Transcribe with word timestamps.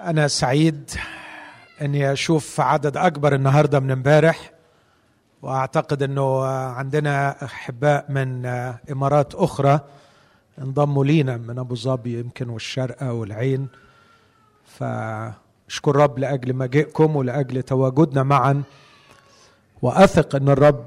أنا 0.00 0.28
سعيد 0.28 0.90
إني 1.82 2.12
أشوف 2.12 2.60
عدد 2.60 2.96
أكبر 2.96 3.34
النهاردة 3.34 3.80
من 3.80 3.90
امبارح 3.90 4.52
وأعتقد 5.42 6.02
أنه 6.02 6.44
عندنا 6.46 7.44
أحباء 7.44 8.06
من 8.08 8.46
إمارات 8.90 9.34
أخرى 9.34 9.80
انضموا 10.58 11.04
لينا 11.04 11.36
من 11.36 11.58
أبو 11.58 11.74
ظبي 11.74 12.20
يمكن 12.20 12.48
والشارقة 12.48 13.12
والعين. 13.12 13.68
فأشكر 14.64 15.96
رب 15.96 16.18
لأجل 16.18 16.54
مجيئكم 16.54 17.16
ولأجل 17.16 17.62
تواجدنا 17.62 18.22
معا. 18.22 18.62
وأثق 19.82 20.36
أن 20.36 20.48
الرب 20.48 20.86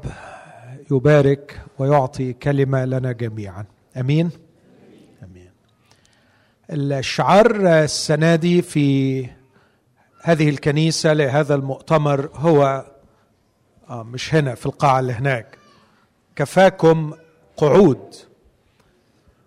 يبارك 0.91 1.61
ويعطي 1.79 2.33
كلمة 2.33 2.85
لنا 2.85 3.11
جميعا. 3.11 3.65
أمين. 3.97 4.31
الشعار 6.71 7.55
السنة 7.83 8.35
دي 8.35 8.61
في 8.61 9.27
هذه 10.23 10.49
الكنيسة 10.49 11.13
لهذا 11.13 11.55
المؤتمر 11.55 12.29
هو 12.35 12.85
آه 13.89 14.03
مش 14.03 14.35
هنا 14.35 14.55
في 14.55 14.65
القاعة 14.65 14.99
اللي 14.99 15.13
هناك. 15.13 15.57
كفاكم 16.35 17.13
قعود. 17.57 18.15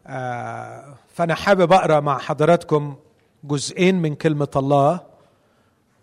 آه 0.06 0.94
فأنا 1.14 1.34
حابب 1.34 1.72
أقرأ 1.72 2.00
مع 2.00 2.18
حضراتكم 2.18 2.94
جزئين 3.44 4.02
من 4.02 4.14
كلمة 4.14 4.48
الله 4.56 5.00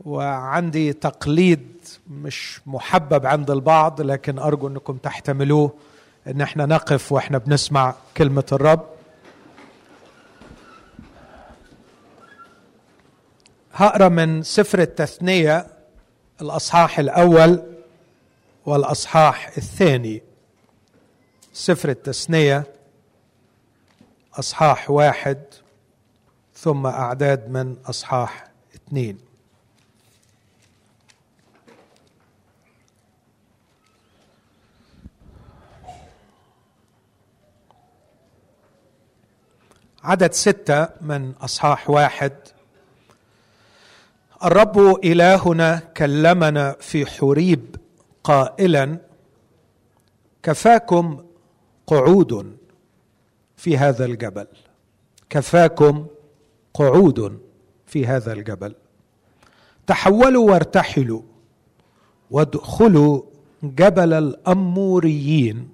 وعندي 0.06 0.94
تقليد 0.94 1.68
مش 2.10 2.62
محبب 2.66 3.26
عند 3.26 3.52
البعض 3.52 4.02
لكن 4.02 4.40
أرجو 4.40 4.68
أنكم 4.68 4.98
تحتملوه 4.98 5.74
إن 6.28 6.42
إحنا 6.42 6.66
نقف 6.66 7.12
وإحنا 7.12 7.38
بنسمع 7.38 7.96
كلمة 8.18 8.46
الرب. 8.52 8.86
هقرأ 13.74 14.10
من 14.10 14.44
سفر 14.44 14.80
التثنية 14.80 15.68
الأصحاح 16.42 17.00
الأول 17.00 17.64
والأصحاح 18.66 19.58
الثاني. 19.58 20.22
سفر 21.54 21.90
التثنية 21.90 22.64
أصحاح 24.34 24.90
واحد 24.90 25.44
ثم 26.56 26.86
أعداد 26.86 27.50
من 27.50 27.76
أصحاح 27.86 28.48
اثنين. 28.76 29.18
عدد 40.04 40.34
ستة 40.34 40.90
من 41.02 41.32
أصحاح 41.32 41.90
واحد 41.90 42.34
الرب 44.44 45.06
إلهنا 45.06 45.80
كلمنا 45.98 46.76
في 46.80 47.06
حريب 47.06 47.76
قائلا 48.24 48.98
كفاكم 50.44 51.24
قعود 51.88 52.58
في 53.58 53.78
هذا 53.78 54.06
الجبل. 54.06 54.48
كفاكم 55.30 56.06
قعود 56.74 57.40
في 57.86 58.08
هذا 58.08 58.34
الجبل. 58.34 58.76
تحولوا 59.88 60.52
وارتحلوا 60.52 61.22
وادخلوا 62.32 63.22
جبل 63.64 64.14
الأموريين 64.14 65.70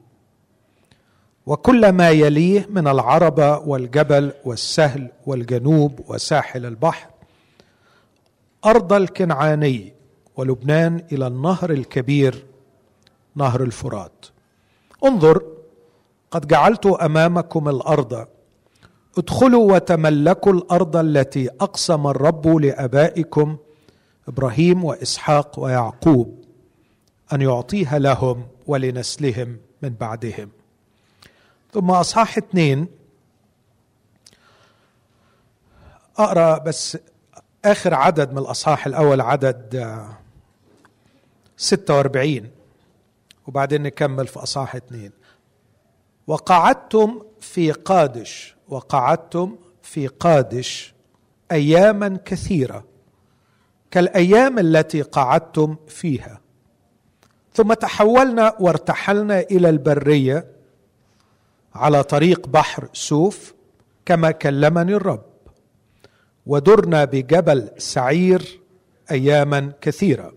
وكل 1.46 1.90
ما 1.90 2.10
يليه 2.10 2.68
من 2.70 2.88
العربة 2.88 3.58
والجبل 3.58 4.32
والسهل 4.46 5.12
والجنوب 5.26 6.10
وساحل 6.10 6.66
البحر. 6.66 7.17
ارض 8.68 8.94
الكنعاني 8.94 9.94
ولبنان 10.36 11.04
إلى 11.12 11.28
النهر 11.28 11.72
الكبير 11.72 12.46
نهر 13.36 13.64
الفرات. 13.64 14.26
انظر 15.06 15.44
قد 16.32 16.48
جعلت 16.48 16.86
أمامكم 16.86 17.70
الأرض. 17.70 18.28
ادخلوا 19.18 19.74
وتملكوا 19.74 20.54
الأرض 20.54 20.96
التي 20.96 21.50
أقسم 21.50 22.08
الرب 22.08 22.48
لآبائكم 22.48 23.58
إبراهيم 24.28 24.84
وإسحاق 24.84 25.60
ويعقوب 25.60 26.44
أن 27.34 27.42
يعطيها 27.42 28.00
لهم 28.00 28.48
ولنسلهم 28.68 29.58
من 29.82 29.90
بعدهم. 29.90 30.50
ثم 31.74 31.92
أصحاح 31.92 32.38
اثنين. 32.38 32.88
أقرأ 36.18 36.58
بس 36.58 36.98
آخر 37.66 37.94
عدد 37.94 38.32
من 38.32 38.38
الأصحاح 38.38 38.88
الأول 38.88 39.22
عدد 39.22 39.88
46 41.58 42.52
وبعدين 43.48 43.84
نكمل 43.84 44.28
في 44.28 44.40
أصحاح 44.40 44.76
اثنين. 44.76 45.12
وقعدتم 46.28 47.22
في 47.40 47.72
قادش 47.72 48.56
وقعدتم 48.70 49.56
في 49.82 50.08
قادش 50.08 50.94
أياما 51.52 52.20
كثيرة 52.26 52.84
كالأيام 53.92 54.60
التي 54.60 55.02
قعدتم 55.02 55.76
فيها. 55.88 56.42
ثم 57.54 57.74
تحولنا 57.74 58.56
وارتحلنا 58.60 59.40
إلى 59.40 59.70
البرية 59.70 60.46
على 61.76 62.04
طريق 62.04 62.48
بحر 62.48 62.90
سوف 62.94 63.54
كما 64.06 64.32
كلمني 64.32 64.94
الرب. 64.96 65.26
ودرنا 66.48 67.06
بجبل 67.06 67.70
سعير 67.78 68.60
أياما 69.12 69.72
كثيرة. 69.82 70.34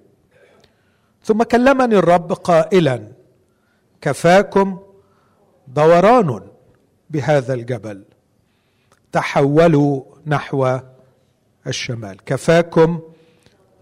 ثم 1.25 1.43
كلمني 1.43 1.97
الرب 1.97 2.33
قائلا 2.33 3.13
كفاكم 4.01 4.79
دوران 5.69 6.41
بهذا 7.11 7.55
الجبل 7.55 8.05
تحولوا 9.13 10.03
نحو 10.27 10.79
الشمال. 11.67 12.17
كفاكم 12.25 13.01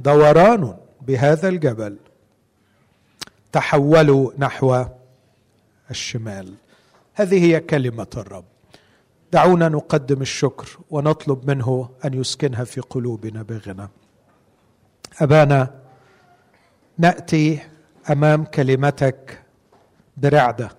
دوران 0.01 0.77
بهذا 1.01 1.49
الجبل 1.49 1.97
تحولوا 3.53 4.33
نحو 4.39 4.85
الشمال. 5.91 6.55
هذه 7.15 7.45
هي 7.45 7.61
كلمة 7.61 8.07
الرب. 8.17 8.45
دعونا 9.33 9.69
نقدم 9.69 10.23
الشكر 10.23 10.79
ونطلب 10.91 11.51
منه 11.51 11.91
أن 12.05 12.15
يسكنها 12.15 12.65
في 12.65 12.81
قلوبنا 12.81 13.43
بغنى. 13.43 13.89
أبانا 15.21 15.71
نأتي 16.99 17.61
أمام 18.11 18.45
كلمتك 18.45 19.43
برعدة. 20.17 20.71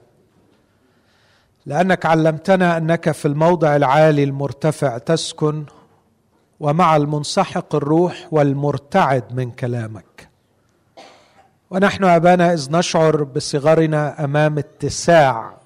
لأنك 1.65 2.05
علمتنا 2.05 2.77
أنك 2.77 3.11
في 3.11 3.27
الموضع 3.27 3.75
العالي 3.75 4.23
المرتفع 4.23 4.97
تسكن 4.97 5.65
ومع 6.59 6.95
المنسحق 6.95 7.75
الروح 7.75 8.27
والمرتعد 8.31 9.35
من 9.35 9.51
كلامك. 9.51 10.29
ونحن 11.69 12.03
أبانا 12.03 12.53
إذ 12.53 12.71
نشعر 12.71 13.23
بصغرنا 13.23 14.23
أمام 14.23 14.57
اتساع 14.57 15.57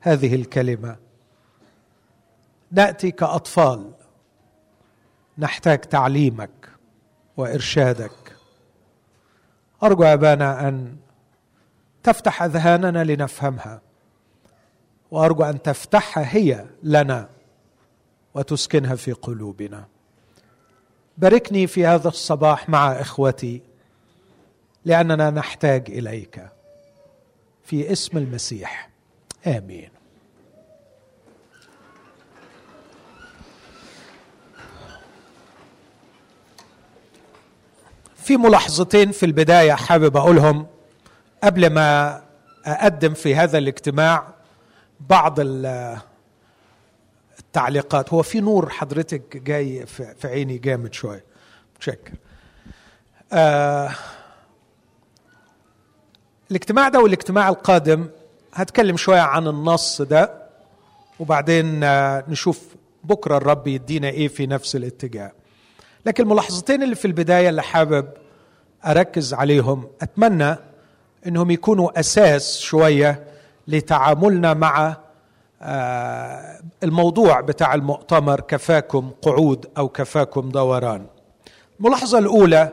هذه 0.00 0.34
الكلمة. 0.34 1.09
نأتي 2.72 3.10
كأطفال. 3.10 3.92
نحتاج 5.38 5.78
تعليمك 5.78 6.70
وإرشادك. 7.36 8.36
أرجو 9.82 10.04
أبانا 10.04 10.68
أن 10.68 10.96
تفتح 12.02 12.42
أذهاننا 12.42 13.04
لنفهمها. 13.04 13.82
وأرجو 15.10 15.44
أن 15.44 15.62
تفتحها 15.62 16.36
هي 16.36 16.66
لنا 16.82 17.28
وتسكنها 18.34 18.94
في 18.94 19.12
قلوبنا. 19.12 19.84
باركني 21.18 21.66
في 21.66 21.86
هذا 21.86 22.08
الصباح 22.08 22.68
مع 22.68 22.92
إخوتي 22.92 23.62
لأننا 24.84 25.30
نحتاج 25.30 25.90
إليك 25.90 26.48
في 27.64 27.92
اسم 27.92 28.18
المسيح. 28.18 28.90
آمين. 29.46 29.99
في 38.30 38.36
ملاحظتين 38.36 39.12
في 39.12 39.26
البداية 39.26 39.72
حابب 39.72 40.16
أقولهم. 40.16 40.66
قبل 41.44 41.70
ما 41.70 42.22
أقدم 42.64 43.14
في 43.14 43.34
هذا 43.34 43.58
الاجتماع 43.58 44.26
بعض 45.00 45.34
التعليقات. 47.38 48.12
هو 48.12 48.22
في 48.22 48.40
نور 48.40 48.68
حضرتك 48.68 49.36
جاي 49.36 49.86
في 49.86 50.14
عيني 50.28 50.58
جامد 50.58 50.94
شوية 50.94 51.24
متشكر 51.76 52.12
آه 53.32 53.90
الاجتماع 56.50 56.88
ده 56.88 57.00
والاجتماع 57.00 57.48
القادم 57.48 58.08
هتكلم 58.54 58.96
شوية 58.96 59.20
عن 59.20 59.46
النص 59.48 60.02
ده 60.02 60.42
وبعدين 61.20 61.84
آه 61.84 62.24
نشوف 62.28 62.60
بكرة 63.04 63.36
الرب 63.36 63.66
يدينا 63.66 64.08
إيه 64.08 64.28
في 64.28 64.46
نفس 64.46 64.76
الاتجاه. 64.76 65.32
لكن 66.06 66.22
الملاحظتين 66.22 66.82
اللي 66.82 66.94
في 66.94 67.04
البداية 67.04 67.48
اللي 67.48 67.62
حابب 67.62 68.08
أركز 68.86 69.34
عليهم. 69.34 69.88
أتمنى 70.02 70.56
إنهم 71.26 71.50
يكونوا 71.50 72.00
أساس 72.00 72.58
شوية 72.60 73.26
لتعاملنا 73.68 74.54
مع 74.54 74.96
آه، 75.62 76.60
الموضوع 76.82 77.40
بتاع 77.40 77.74
المؤتمر 77.74 78.40
كفاكم 78.40 79.10
قعود 79.22 79.66
أو 79.78 79.88
كفاكم 79.88 80.48
دوران. 80.48 81.06
الملاحظة 81.80 82.18
الأولى 82.18 82.72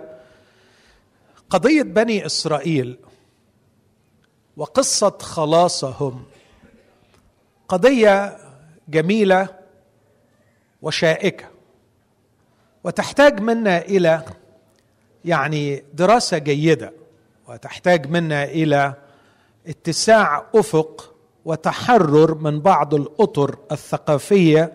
قضية 1.49 1.83
بني 1.83 2.25
إسرائيل 2.25 2.97
وقصة 4.57 5.17
خلاصهم. 5.21 6.23
قضية 7.67 8.37
جميلة 8.89 9.47
وشائكة 10.81 11.45
وتحتاج 12.83 13.39
منا 13.41 13.77
إلى 13.77 14.23
يعني 15.25 15.83
دراسة 15.93 16.37
جيدة 16.37 16.93
وتحتاج 17.47 18.09
منا 18.09 18.43
إلى 18.43 18.93
اتساع 19.67 20.45
أفق 20.55 21.13
وتحرر 21.45 22.35
من 22.35 22.59
بعض 22.59 22.93
الأطر 22.93 23.57
الثقافية 23.71 24.73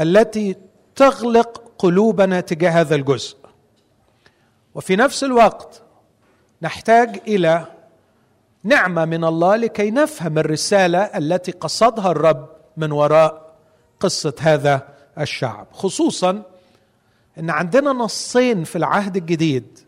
التي 0.00 0.56
تغلق 0.96 1.72
قلوبنا 1.78 2.40
تجاه 2.40 2.70
هذا 2.70 2.94
الجزء. 2.94 3.36
وفي 4.74 4.96
نفس 4.96 5.24
الوقت 5.24 5.82
نحتاج 6.62 7.20
إلى 7.26 7.66
نعمة 8.64 9.04
من 9.04 9.24
الله 9.24 9.56
لكي 9.56 9.90
نفهم 9.90 10.38
الرسالة 10.38 10.98
التي 10.98 11.52
قصدها 11.52 12.10
الرب 12.10 12.48
من 12.76 12.92
وراء 12.92 13.54
قصة 14.00 14.34
هذا 14.40 14.88
الشعب 15.20 15.66
خصوصا 15.72 16.42
إن 17.38 17.50
عندنا 17.50 17.90
نصين 17.92 18.64
في 18.64 18.76
العهد 18.76 19.16
الجديد 19.16 19.78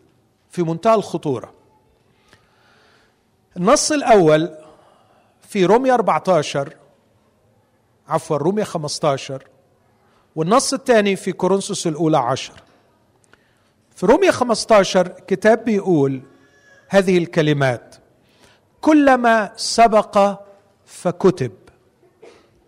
في 0.49 0.63
منتهى 0.63 0.93
الخطورة. 0.95 1.53
النص 3.57 3.91
الأول 3.91 4.57
في 5.41 5.65
رومية 5.65 5.93
14 5.93 6.73
عفوا 8.07 8.37
رومية 8.37 8.63
15 8.63 9.43
والنص 10.35 10.73
الثاني 10.73 11.15
في 11.15 11.31
كورنثوس 11.31 11.87
الأولى 11.87 12.17
عشر. 12.17 12.53
في 13.95 14.05
رومية 14.05 14.31
15 14.31 15.07
كتاب 15.07 15.65
بيقول 15.65 16.21
هذه 16.89 17.17
الكلمات 17.17 17.95
كلما 18.81 19.51
سبق 19.55 20.39
فكتب 20.85 21.51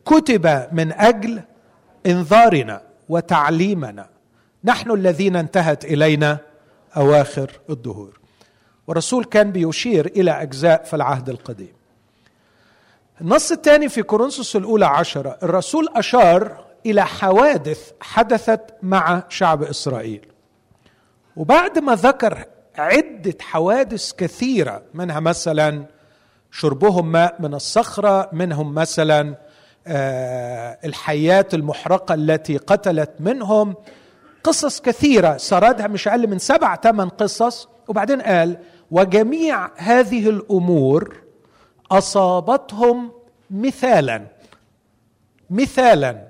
كتب 0.06 0.68
من 0.71 0.91
أجل 0.91 1.41
إنذارنا 2.06 2.81
وتعليمنا. 3.09 4.09
نحن 4.63 4.92
الذين 4.92 5.36
انتهت 5.36 5.86
إلينا 5.86 6.38
أواخر 6.98 7.51
الدهور. 7.69 8.19
والرسول 8.88 9.24
كان 9.24 9.51
بيشير 9.51 10.06
إلى 10.06 10.31
أجزاء 10.31 10.83
في 10.83 10.95
العهد 10.95 11.30
القديم. 11.30 11.74
النص 13.21 13.51
الثاني 13.51 13.89
في 13.89 14.04
كورنثوس 14.04 14.56
الأولى 14.56 14.86
عشرة 14.86 15.38
الرسول 15.44 15.88
أشار 15.95 16.65
إلى 16.86 17.06
حوادث 17.06 17.92
حدثت 18.01 18.62
مع 18.83 19.24
شعب 19.30 19.63
إسرائيل. 19.63 20.25
وبعد 21.36 21.80
ما 21.80 21.95
ذكر 21.95 22.45
عدة 22.77 23.36
حوادث 23.42 24.13
كثيرة 24.13 24.81
منها 24.94 25.19
مثلا 25.19 25.86
شربهم 26.51 27.12
ماء 27.12 27.36
من 27.39 27.53
الصخرة 27.53 28.30
منهم 28.33 28.75
مثلا 28.75 29.36
آه، 29.88 30.77
الحيات 30.86 31.53
المحرقة 31.53 32.13
التي 32.13 32.57
قتلت 32.57 33.12
منهم 33.19 33.75
قصص 34.47 34.81
كثيرة. 34.81 35.38
سردها 35.38 35.88
مش 35.88 36.07
أقل 36.07 36.27
من 36.27 36.39
سبع 36.39 36.75
ثمان 36.75 37.09
قصص. 37.09 37.67
وبعدين 37.88 38.21
قال 38.21 38.57
وجميع 38.91 39.69
هذه 39.75 40.29
الأمور 40.29 41.17
أصابتهم 41.91 43.11
مثالا. 43.51 44.27
مثالا. 45.49 46.27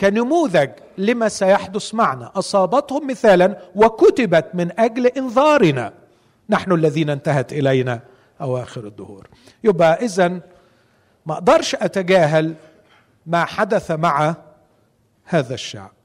كنموذج 0.00 0.70
لما 0.98 1.28
سيحدث 1.28 1.94
معنا. 1.94 2.32
أصابتهم 2.34 3.06
مثالا 3.06 3.58
وكتبت 3.74 4.46
من 4.54 4.80
أجل 4.80 5.06
إنذارنا. 5.06 5.92
نحن 6.48 6.72
الذين 6.72 7.10
انتهت 7.10 7.52
إلينا 7.52 8.00
أواخر 8.40 8.86
الدهور. 8.86 9.28
يبقى 9.64 10.04
اذا 10.04 10.28
ما 11.26 11.34
أقدرش 11.34 11.74
أتجاهل 11.74 12.54
ما 13.26 13.44
حدث 13.44 13.90
مع 13.90 14.34
هذا 15.24 15.54
الشعب. 15.54 15.99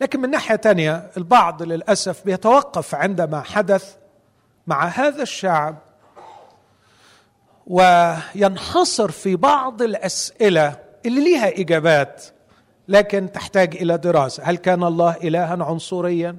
لكن 0.00 0.20
من 0.20 0.30
ناحية 0.30 0.56
ثانية 0.56 1.10
البعض 1.16 1.62
للأسف 1.62 2.24
بيتوقف 2.24 2.94
عندما 2.94 3.40
حدث 3.40 3.94
مع 4.66 4.84
هذا 4.86 5.22
الشعب 5.22 5.76
وينحصر 7.66 9.10
في 9.10 9.36
بعض 9.36 9.82
الأسئلة 9.82 10.76
اللي 11.06 11.24
ليها 11.24 11.60
إجابات 11.60 12.24
لكن 12.88 13.32
تحتاج 13.32 13.76
إلى 13.76 13.98
دراسة. 13.98 14.42
هل 14.42 14.56
كان 14.56 14.82
الله 14.82 15.16
الها 15.16 15.64
عنصريا؟ 15.64 16.36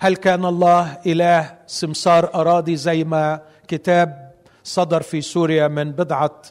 هل 0.00 0.16
كان 0.16 0.44
الله 0.44 0.98
إله 1.06 1.54
سمسار 1.66 2.34
أراضي 2.34 2.76
زي 2.76 3.04
ما 3.04 3.40
كتاب 3.68 4.32
صدر 4.64 5.02
في 5.02 5.20
سوريا 5.20 5.68
من 5.68 5.92
بضعة 5.92 6.42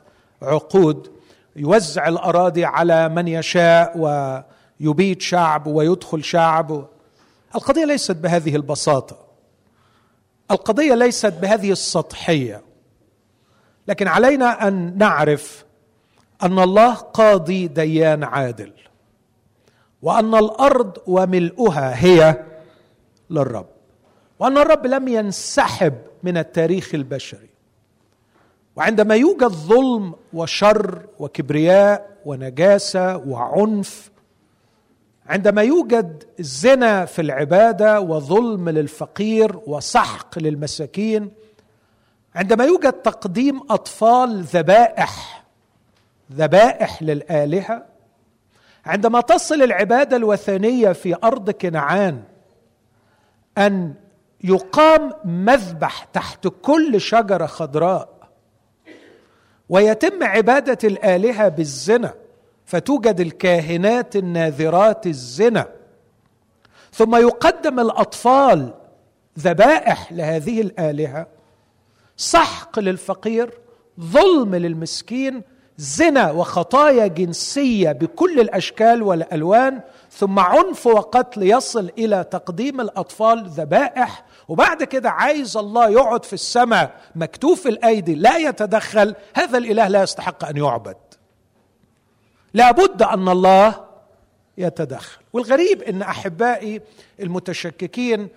عقود؟ 0.42 1.12
يوزع 1.56 2.08
الأراضي 2.08 2.66
على 2.66 3.10
من 3.10 3.28
يشاء 3.28 3.98
ويبيد 4.82 5.22
شعب 5.22 5.68
ويدخل 5.68 6.24
شعب 6.24 6.88
القضية 7.56 7.86
ليست 7.86 8.16
بهذه 8.16 8.56
البساطة. 8.56 9.18
القضية 10.52 10.96
ليست 10.96 11.34
بهذه 11.34 11.72
السطحية. 11.72 12.62
لكن 13.88 14.08
علينا 14.08 14.68
أن 14.68 14.98
نعرف 14.98 15.66
أن 16.44 16.60
الله 16.60 16.94
قاضي 16.94 17.68
ديان 17.68 18.24
عادل 18.24 18.74
وأن 20.02 20.36
الأرض 20.36 20.98
وملؤها 21.08 22.04
هي 22.06 22.46
للرب 23.30 23.68
وأن 24.40 24.58
الرب 24.58 24.86
لم 24.86 25.08
ينسحب 25.08 25.94
من 26.24 26.38
التاريخ 26.38 26.96
البشري. 26.96 27.50
وعندما 28.76 29.16
يوجد 29.16 29.48
ظلم 29.48 30.16
وشر 30.34 31.02
وكبرياء 31.20 32.18
ونجاسة 32.26 33.18
وعنف 33.18 34.11
عندما 35.28 35.62
يوجد 35.62 36.24
زنا 36.40 37.06
في 37.06 37.22
العبادة 37.22 38.02
وظلم 38.02 38.70
للفقير 38.70 39.60
وسحق 39.68 40.40
للمساكين 40.40 41.32
عندما 42.36 42.64
يوجد 42.64 42.94
تقديم 42.94 43.62
أطفال 43.70 44.42
ذبائح 44.44 45.44
ذبائح 46.34 47.04
للآلهة 47.04 47.86
عندما 48.86 49.22
تصل 49.22 49.62
العبادة 49.62 50.18
الوثنية 50.18 50.92
في 50.92 51.16
أرض 51.24 51.50
كنعان 51.50 52.24
أن 53.58 53.94
يقام 54.44 55.14
مذبح 55.26 56.04
تحت 56.04 56.48
كل 56.62 57.02
شجرة 57.02 57.46
خضراء 57.46 58.10
ويتم 59.70 60.24
عبادة 60.24 60.88
الآلهة 60.88 61.48
بالزنا 61.48 62.14
فتوجد 62.72 63.20
الكاهنات 63.20 64.16
الناذرات 64.16 65.08
الزنا. 65.08 65.68
ثم 66.94 67.16
يقدم 67.16 67.80
الأطفال 67.80 68.74
ذبائح 69.40 70.12
لهذه 70.12 70.62
الآلهة 70.62 71.28
سحق 72.18 72.80
للفقير 72.80 73.54
ظلم 74.00 74.56
للمسكين 74.56 75.42
زنا 75.78 76.32
وخطايا 76.32 77.08
جنسية 77.08 77.92
بكل 77.92 78.40
الأشكال 78.40 79.04
والألوان 79.04 79.80
ثم 80.12 80.40
عنف 80.40 80.88
وقتل 80.88 81.44
يصل 81.44 81.92
إلى 81.98 82.24
تقديم 82.24 82.82
الأطفال 82.82 83.50
ذبائح. 83.50 84.26
وبعد 84.48 84.84
كده 84.84 85.10
عايز 85.10 85.58
الله 85.58 85.90
يقعد 85.90 86.26
في 86.26 86.34
السماء 86.34 86.92
مكتوف 87.16 87.68
الأيدي 87.68 88.16
لا 88.16 88.38
يتدخل 88.38 89.16
هذا 89.36 89.58
الإله 89.58 89.88
لا 89.88 90.04
يستحق 90.04 90.46
أن 90.46 90.58
يعبد. 90.58 90.96
لابد 92.54 93.02
أن 93.02 93.30
الله 93.30 93.86
يتدخل. 94.58 95.22
والغريب 95.34 95.82
إن 95.82 96.02
أحبائي 96.02 96.82
المتشككين 97.20 98.28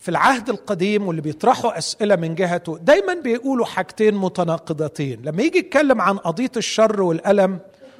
في 0.00 0.08
العهد 0.08 0.48
القديم 0.48 1.06
واللي 1.06 1.22
بيطرحوا 1.22 1.78
أسئلة 1.78 2.16
من 2.16 2.34
جهته 2.34 2.78
دايما 2.78 3.14
بيقولوا 3.14 3.66
حاجتين 3.66 4.14
متناقضتين. 4.14 5.22
لما 5.24 5.42
يجي 5.42 5.58
يتكلم 5.58 6.00
عن 6.00 6.16
قضية 6.18 6.50
الشر 6.56 7.02
والألم 7.02 7.58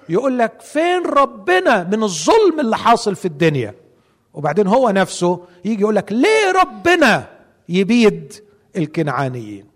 يقول 0.09 0.39
لك 0.39 0.61
فين 0.61 1.07
ربنا 1.07 1.85
من 1.85 2.03
الظلم 2.03 2.61
اللي 2.61 2.77
حاصل 2.77 3.17
في 3.17 3.25
الدنيا؟ 3.25 3.75
وبعدين 4.35 4.67
هو 4.67 4.91
نفسه 4.91 5.45
يجي 5.65 5.81
يقول 5.83 5.97
لك 5.97 6.13
ليه 6.13 6.53
ربنا 6.63 7.29
يبيد 7.69 8.35
الكنعانيين؟ 8.77 9.67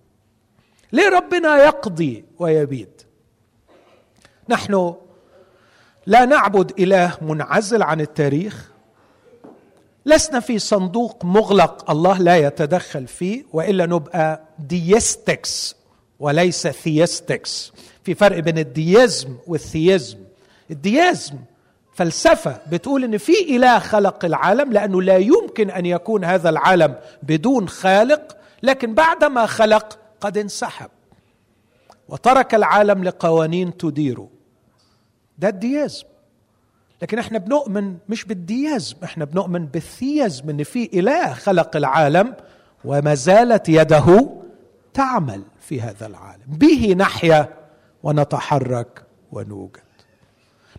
ليه 0.92 1.08
ربنا 1.08 1.64
يقضي 1.64 2.24
ويبيد؟ 2.38 3.02
نحن 4.48 4.94
لا 6.06 6.24
نعبد 6.24 6.72
إله 6.80 7.16
منعزل 7.20 7.82
عن 7.82 8.00
التاريخ. 8.00 8.70
لسنا 10.06 10.40
في 10.40 10.58
صندوق 10.58 11.24
مغلق 11.24 11.90
الله 11.90 12.18
لا 12.18 12.36
يتدخل 12.36 13.06
فيه 13.06 13.44
وإلا 13.52 13.86
نبقى 13.86 14.40
deistics 14.58 15.76
وليس 16.20 16.68
theistics. 16.68 17.72
في 18.04 18.14
فرق 18.14 18.38
بين 18.38 18.58
ال 18.58 18.71
deism 18.71 19.36
وال 19.46 19.64
theism 19.64 20.18
ال 20.70 20.81
deism 20.81 21.34
فلسفة 21.94 22.60
بتقول 22.70 23.04
إن 23.04 23.18
في 23.18 23.56
إله 23.56 23.78
خلق 23.78 24.24
العالم 24.24 24.72
لأنه 24.72 25.02
لا 25.02 25.16
يمكن 25.16 25.70
أن 25.70 25.86
يكون 25.86 26.24
هذا 26.24 26.48
العالم 26.48 26.94
بدون 27.22 27.68
خالق 27.68 28.36
لكن 28.62 28.94
بعدما 28.94 29.46
خلق 29.46 29.98
قد 30.20 30.38
انسحب 30.38 30.90
وترك 32.08 32.54
العالم 32.54 33.04
لقوانين 33.04 33.76
تديره. 33.76 34.28
ده 35.38 35.48
الديازم. 35.48 36.04
لكن 37.02 37.18
إحنا 37.18 37.38
بنؤمن 37.38 37.96
مش 38.08 38.24
بالديازم 38.24 38.96
إحنا 39.04 39.24
بنؤمن 39.24 39.66
بالثيازم 39.66 40.50
إن 40.50 40.62
في 40.62 40.90
إله 40.98 41.32
خلق 41.32 41.76
العالم 41.76 42.34
وما 42.84 43.14
زالت 43.14 43.68
يده 43.68 44.28
تعمل 44.94 45.42
في 45.60 45.80
هذا 45.80 46.06
العالم. 46.06 46.42
به 46.46 46.94
نحيا 46.98 47.48
ونتحرك 48.02 49.02
ونوجد. 49.32 49.80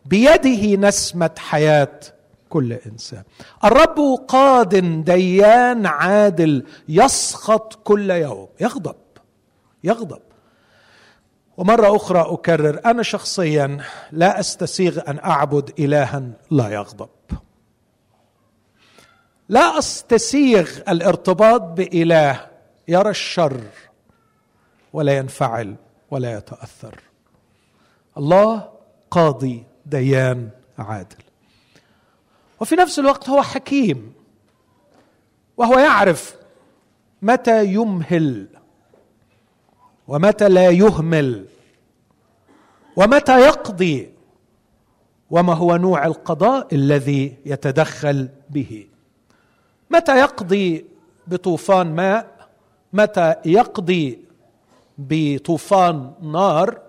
بيده 0.05 0.87
نسمة 0.87 1.31
حياة 1.37 1.99
كل 2.49 2.73
إنسان. 2.73 3.23
الرب 3.63 4.25
قاد 4.27 4.75
ديان 5.03 5.85
عادل 5.85 6.63
يسخط 6.89 7.79
كل 7.83 8.09
يوم. 8.09 8.47
يغضب 8.61 8.95
يغضب. 9.83 10.21
ومرة 11.57 11.95
أخرى 11.95 12.19
أكرر 12.19 12.81
أنا 12.85 13.03
شخصيا 13.03 13.83
لا 14.11 14.39
أستسيغ 14.39 15.09
أن 15.09 15.19
أعبد 15.19 15.73
الها 15.79 16.23
لا 16.51 16.69
يغضب. 16.69 17.09
لا 19.49 19.77
أستسيغ 19.79 20.69
الارتباط 20.89 21.61
بإله 21.61 22.47
يرى 22.87 23.09
الشر 23.09 23.61
ولا 24.93 25.17
ينفعل 25.17 25.75
ولا 26.11 26.37
يتأثر. 26.37 26.99
الله 28.17 28.69
قاضي 29.11 29.63
ديان 29.85 30.49
عادل. 30.79 31.23
وفي 32.59 32.75
نفس 32.75 32.99
الوقت 32.99 33.29
هو 33.29 33.41
حكيم 33.41 34.13
وهو 35.57 35.79
يعرف 35.79 36.35
متى 37.21 37.65
يمهل 37.65 38.47
ومتى 40.07 40.49
لا 40.49 40.69
يهمل؟ 40.69 41.45
ومتى 42.95 43.39
يقضي؟ 43.39 44.09
وما 45.29 45.53
هو 45.53 45.75
نوع 45.75 46.05
القضاء 46.05 46.67
الذي 46.75 47.33
يتدخل 47.45 48.29
به؟ 48.49 48.87
متى 49.89 50.19
يقضي 50.19 50.85
بطوفان 51.27 51.95
ماء؟ 51.95 52.49
متى 52.93 53.35
يقضي 53.45 54.19
بطوفان 54.97 56.13
نار؟ 56.21 56.79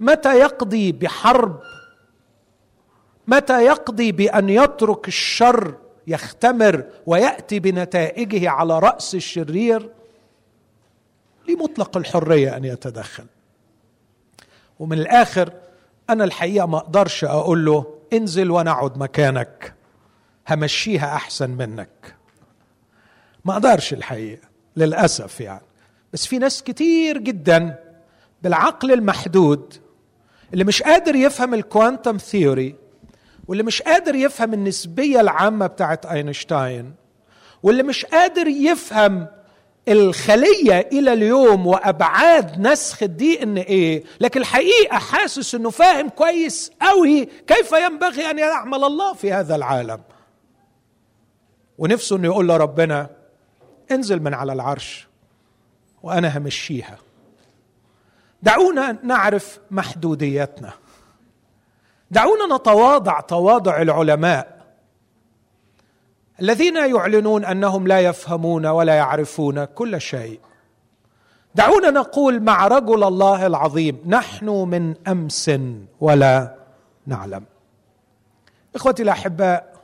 متى 0.00 0.38
يقضي 0.38 0.92
بحرب؟ 0.92 1.60
متى 3.28 3.64
يقضي 3.64 4.12
بأن 4.12 4.48
يترك 4.48 5.08
الشر 5.08 5.74
يختمر 6.06 6.84
ويأتي 7.06 7.58
بنتائجه 7.60 8.50
على 8.50 8.78
رأس 8.78 9.14
الشرير؟ 9.14 9.90
لمطلق 11.48 11.96
الحرية 11.96 12.56
أن 12.56 12.64
يتدخل. 12.64 13.24
ومن 14.78 14.98
الآخر 14.98 15.52
أنا 16.10 16.24
الحقيقة 16.24 16.66
ما 16.66 16.78
أقدرش 16.78 17.24
أقول 17.24 17.64
له 17.64 17.94
انزل 18.12 18.50
وأنا 18.50 18.70
اقعد 18.70 18.98
مكانك 18.98 19.74
همشيها 20.48 21.14
أحسن 21.14 21.50
منك. 21.50 22.14
ما 23.44 23.52
أقدرش 23.52 23.92
الحقيقة 23.92 24.48
للأسف 24.76 25.40
يعني. 25.40 25.64
بس 26.12 26.26
في 26.26 26.38
ناس 26.38 26.62
كتير 26.62 27.18
جدا 27.18 27.78
بالعقل 28.42 28.92
المحدود 28.92 29.74
اللي 30.52 30.64
مش 30.64 30.82
قادر 30.82 31.14
يفهم 31.14 31.54
ال 31.54 31.62
quantum 31.62 32.16
theory 32.16 32.74
واللي 33.48 33.62
مش 33.62 33.82
قادر 33.82 34.14
يفهم 34.14 34.54
النسبية 34.54 35.20
العامة 35.20 35.66
بتاعت 35.66 36.06
أينشتاين 36.06 36.94
واللي 37.62 37.82
مش 37.82 38.04
قادر 38.06 38.46
يفهم 38.46 39.26
الخلية 39.88 40.88
إلى 40.92 41.12
اليوم 41.12 41.66
وأبعاد 41.66 42.60
نسخ 42.60 43.02
ال 43.02 43.42
DNA. 43.42 44.04
لكن 44.20 44.40
الحقيقة 44.40 44.98
حاسس 44.98 45.54
إنه 45.54 45.70
فاهم 45.70 46.08
كويس 46.08 46.72
قوي 46.82 47.28
كيف 47.46 47.72
ينبغي 47.72 48.30
أن 48.30 48.38
يعمل 48.38 48.84
الله 48.84 49.14
في 49.14 49.32
هذا 49.32 49.56
العالم. 49.56 50.00
ونفسه 51.78 52.16
إنه 52.16 52.24
يقول 52.24 52.48
لربنا 52.48 53.10
انزل 53.90 54.22
من 54.22 54.34
على 54.34 54.52
العرش 54.52 55.08
وأنا 56.02 56.38
همشيها. 56.38 56.98
دعونا 58.42 58.98
نعرف 59.02 59.58
محدوديتنا. 59.70 60.72
دعونا 62.10 62.56
نتواضع 62.56 63.20
تواضع 63.20 63.82
العلماء. 63.82 64.57
الذين 66.40 66.76
يعلنون 66.76 67.44
أنهم 67.44 67.86
لا 67.86 68.00
يفهمون 68.00 68.66
ولا 68.66 68.94
يعرفون 68.94 69.64
كل 69.64 70.00
شيء. 70.00 70.40
دعونا 71.54 71.90
نقول 71.90 72.42
مع 72.42 72.68
رجل 72.68 73.04
الله 73.04 73.46
العظيم 73.46 74.02
نحن 74.06 74.48
من 74.48 74.94
أمس 75.08 75.50
ولا 76.00 76.54
نعلم. 77.06 77.44
إخوتي 78.74 79.02
الأحباء 79.02 79.78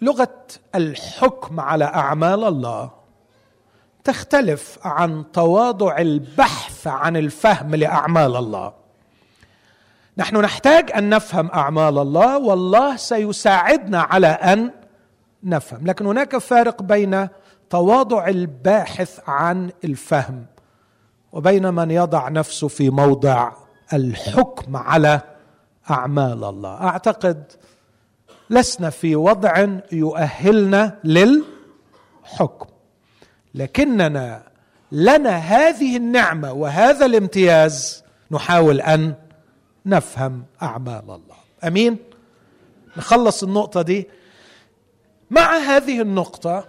لغة 0.00 0.38
الحكم 0.74 1.60
على 1.60 1.84
أعمال 1.84 2.44
الله 2.44 2.90
تختلف 4.04 4.78
عن 4.84 5.32
تواضع 5.32 5.98
البحث 5.98 6.86
عن 6.86 7.16
الفهم 7.16 7.74
لأعمال 7.74 8.36
الله. 8.36 8.81
نحن 10.18 10.36
نحتاج 10.36 10.90
أن 10.92 11.08
نفهم 11.08 11.50
أعمال 11.50 11.98
الله 11.98 12.38
والله 12.38 12.96
سيساعدنا 12.96 14.00
على 14.00 14.26
أن 14.26 14.70
نفهم. 15.44 15.86
لكن 15.86 16.06
هناك 16.06 16.38
فارق 16.38 16.82
بين 16.82 17.28
تواضع 17.70 18.28
الباحث 18.28 19.20
عن 19.26 19.70
الفهم 19.84 20.46
وبين 21.32 21.74
من 21.74 21.90
يضع 21.90 22.28
نفسه 22.28 22.68
في 22.68 22.90
موضع 22.90 23.52
الحكم 23.92 24.76
على 24.76 25.20
أعمال 25.90 26.44
الله. 26.44 26.74
أعتقد 26.74 27.52
لسنا 28.50 28.90
في 28.90 29.16
وضع 29.16 29.66
يؤهلنا 29.92 30.98
للحكم. 31.04 32.66
لكننا 33.54 34.42
لنا 34.92 35.36
هذه 35.36 35.96
النعمة 35.96 36.52
وهذا 36.52 37.06
الامتياز 37.06 38.02
نحاول 38.30 38.80
أن 38.80 39.14
نفهم 39.86 40.44
أعمال 40.62 41.02
الله. 41.02 41.36
أمين؟ 41.64 41.98
نخلص 42.96 43.42
النقطة 43.42 43.82
دي. 43.82 44.08
مع 45.30 45.56
هذه 45.56 46.00
النقطة 46.00 46.68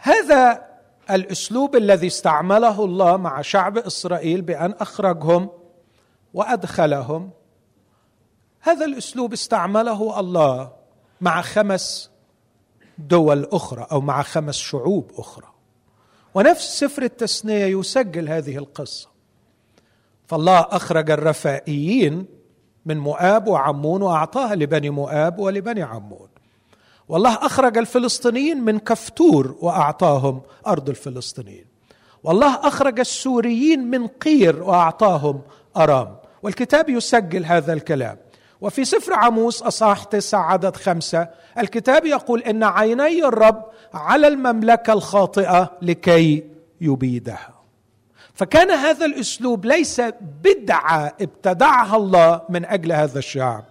هذا 0.00 0.64
الأسلوب 1.10 1.76
الذي 1.76 2.06
استعمله 2.06 2.84
الله 2.84 3.16
مع 3.16 3.42
شعب 3.42 3.78
إسرائيل 3.78 4.42
بأن 4.42 4.74
أخرجهم 4.80 5.50
وأدخلهم 6.34 7.30
هذا 8.60 8.84
الأسلوب 8.84 9.32
استعمله 9.32 10.20
الله 10.20 10.72
مع 11.20 11.42
خمس 11.42 12.10
دول 12.98 13.48
أخرى 13.52 13.86
أو 13.92 14.00
مع 14.00 14.22
خمس 14.22 14.54
شعوب 14.54 15.12
أخرى. 15.18 15.48
ونفس 16.34 16.80
سفر 16.80 17.02
التثنية 17.02 17.64
يسجل 17.64 18.28
هذه 18.28 18.56
القصة. 18.56 19.13
فالله 20.26 20.60
أخرج 20.60 21.10
الرفائيين 21.10 22.26
من 22.86 22.98
مؤاب 22.98 23.48
وعمون 23.48 24.02
واعطاها 24.02 24.54
لبني 24.54 24.90
مؤاب 24.90 25.38
ولبني 25.38 25.82
عمون. 25.82 26.28
والله 27.08 27.34
أخرج 27.34 27.78
الفلسطينيين 27.78 28.64
من 28.64 28.78
كفتور 28.78 29.56
وأعطاهم 29.60 30.42
أرض 30.66 30.88
الفلسطينيين. 30.88 31.64
والله 32.22 32.68
أخرج 32.68 33.00
السوريين 33.00 33.90
من 33.90 34.06
قير 34.06 34.62
وأعطاهم 34.62 35.42
أرام. 35.76 36.16
والكتاب 36.42 36.88
يسجل 36.88 37.44
هذا 37.44 37.72
الكلام. 37.72 38.16
وفي 38.60 38.84
سفر 38.84 39.14
عموس 39.14 39.62
اصح 39.62 40.04
تسع 40.04 40.38
عدد 40.38 40.76
خمسة 40.76 41.28
الكتاب 41.58 42.06
يقول 42.06 42.42
إن 42.42 42.64
عيني 42.64 43.24
الرب 43.24 43.64
على 43.94 44.26
المملكة 44.28 44.92
الخاطئة 44.92 45.72
لكي 45.82 46.44
يبيدها. 46.80 47.53
فكان 48.34 48.70
هذا 48.70 49.06
الأسلوب 49.06 49.64
ليس 49.64 50.00
بدعة 50.42 51.16
ابتدعها 51.20 51.96
الله 51.96 52.42
من 52.48 52.64
أجل 52.64 52.92
هذا 52.92 53.18
الشعب. 53.18 53.64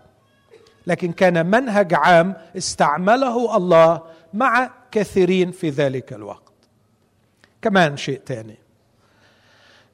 لكن 0.87 1.11
كان 1.11 1.45
منهج 1.45 1.93
عام 1.93 2.35
استعمله 2.57 3.57
الله 3.57 4.01
مع 4.33 4.71
كثيرين 4.91 5.51
في 5.51 5.69
ذلك 5.69 6.13
الوقت. 6.13 6.53
كمان 7.61 7.97
شيء 7.97 8.21
ثاني 8.25 8.57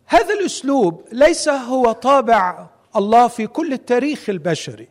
هذا 0.05 0.33
الأسلوب 0.33 1.07
ليس 1.11 1.49
هو 1.49 1.91
طابع 1.91 2.67
الله 2.95 3.27
في 3.27 3.47
كل 3.47 3.73
التاريخ 3.73 4.29
البشري. 4.29 4.87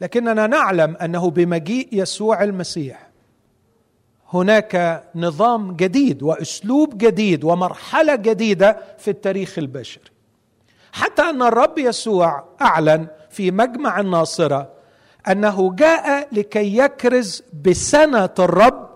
لكننا 0.00 0.46
نعلم 0.46 0.96
أنه 0.96 1.30
بمجيء 1.30 1.88
يسوع 1.92 2.42
المسيح. 2.42 3.03
هناك 4.34 5.04
نظام 5.14 5.76
جديد 5.76 6.22
وأسلوب 6.22 6.98
جديد 6.98 7.44
ومرحلة 7.44 8.14
جديدة 8.14 8.78
في 8.98 9.10
التاريخ 9.10 9.58
البشري. 9.58 10.04
حتى 10.92 11.22
أن 11.22 11.42
الرب 11.42 11.78
يسوع 11.78 12.44
أعلن 12.62 13.06
في 13.30 13.50
مجمع 13.50 14.00
الناصرة 14.00 14.68
أنه 15.28 15.74
جاء 15.74 16.28
لكي 16.32 16.78
يكرز 16.78 17.42
بسنة 17.64 18.30
الرب 18.38 18.88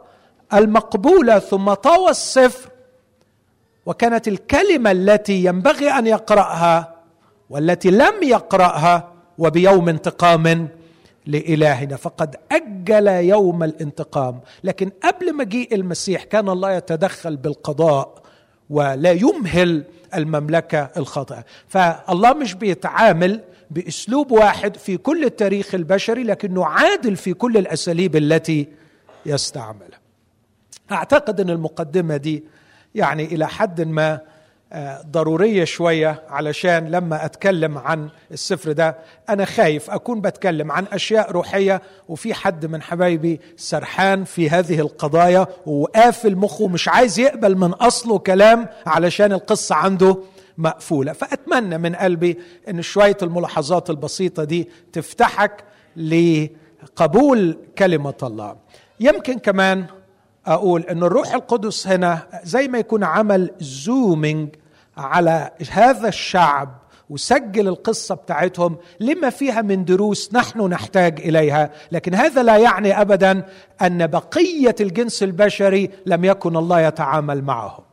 المقبولة 0.54 1.38
ثم 1.38 1.74
طوى 1.74 2.10
السفر 2.10 2.70
وكانت 3.86 4.28
الكلمة 4.28 4.90
التي 4.90 5.44
ينبغي 5.44 5.90
أن 5.90 6.06
يقرأها 6.06 6.94
والتي 7.50 7.90
لم 7.90 8.22
يقرأها 8.22 9.12
وبيوم 9.38 9.88
انتقام 9.88 10.68
لإلهنا. 11.28 11.96
فقد 11.96 12.36
أجل 12.52 13.06
يوم 13.08 13.62
الانتقام. 13.62 14.40
لكن 14.64 14.90
قبل 15.04 15.36
مجيء 15.36 15.74
المسيح 15.74 16.24
كان 16.24 16.48
الله 16.48 16.72
يتدخل 16.72 17.36
بالقضاء 17.36 18.22
ولا 18.70 19.12
يمهل 19.12 19.84
المملكة 20.14 20.90
الخاطئة. 20.96 21.44
فالله 21.68 22.32
مش 22.34 22.54
بيتعامل 22.54 23.40
بأسلوب 23.70 24.30
واحد 24.30 24.76
في 24.76 24.96
كل 24.96 25.24
التاريخ 25.24 25.74
البشري 25.74 26.22
لكنه 26.24 26.64
عادل 26.66 27.16
في 27.16 27.34
كل 27.34 27.56
الأساليب 27.56 28.16
التي 28.16 28.68
يستعملها. 29.26 29.98
أعتقد 30.92 31.40
أن 31.40 31.50
المقدمة 31.50 32.16
دي 32.16 32.44
يعني 32.94 33.24
إلى 33.24 33.48
حد 33.48 33.80
ما 33.80 34.20
ضرورية 35.10 35.64
شوية 35.64 36.22
علشان 36.28 36.90
لما 36.90 37.24
أتكلم 37.24 37.78
عن 37.78 38.08
السفر 38.32 38.72
ده 38.72 38.98
أنا 39.28 39.44
خايف 39.44 39.90
أكون 39.90 40.20
بتكلم 40.20 40.72
عن 40.72 40.84
أشياء 40.92 41.30
روحية 41.30 41.82
وفي 42.08 42.34
حد 42.34 42.66
من 42.66 42.82
حبايبي 42.82 43.40
سرحان 43.56 44.24
في 44.24 44.50
هذه 44.50 44.80
القضايا 44.80 45.46
وقافل 45.66 46.36
مخه 46.36 46.68
مش 46.68 46.88
عايز 46.88 47.18
يقبل 47.18 47.56
من 47.56 47.72
أصله 47.72 48.18
كلام 48.18 48.68
علشان 48.86 49.32
القصة 49.32 49.74
عنده 49.74 50.18
مقفولة. 50.58 51.12
فأتمنى 51.12 51.78
من 51.78 51.94
قلبي 51.94 52.38
إن 52.68 52.82
شوية 52.82 53.16
الملاحظات 53.22 53.90
البسيطة 53.90 54.44
دي 54.44 54.68
تفتحك 54.92 55.64
لقبول 55.96 57.58
كلمة 57.78 58.14
الله. 58.22 58.56
يمكن 59.00 59.38
كمان 59.38 59.86
أقول 60.48 60.82
ان 60.82 61.02
الروح 61.02 61.34
القدس 61.34 61.86
هنا 61.86 62.26
زي 62.44 62.68
ما 62.68 62.78
يكون 62.78 63.04
عمل 63.04 63.50
زومينج 63.60 64.48
على 64.96 65.50
هذا 65.70 66.08
الشعب 66.08 66.78
وسجل 67.10 67.68
القصة 67.68 68.14
بتاعتهم 68.14 68.76
لما 69.00 69.30
فيها 69.30 69.62
من 69.62 69.84
دروس 69.84 70.34
نحن 70.34 70.60
نحتاج 70.60 71.20
إليها. 71.20 71.70
لكن 71.92 72.14
هذا 72.14 72.42
لا 72.42 72.56
يعني 72.56 73.00
ابدا 73.00 73.44
أن 73.82 74.06
بقية 74.06 74.74
الجنس 74.80 75.22
البشري 75.22 75.90
لم 76.06 76.24
يكن 76.24 76.56
الله 76.56 76.80
يتعامل 76.80 77.42
معهم. 77.42 77.84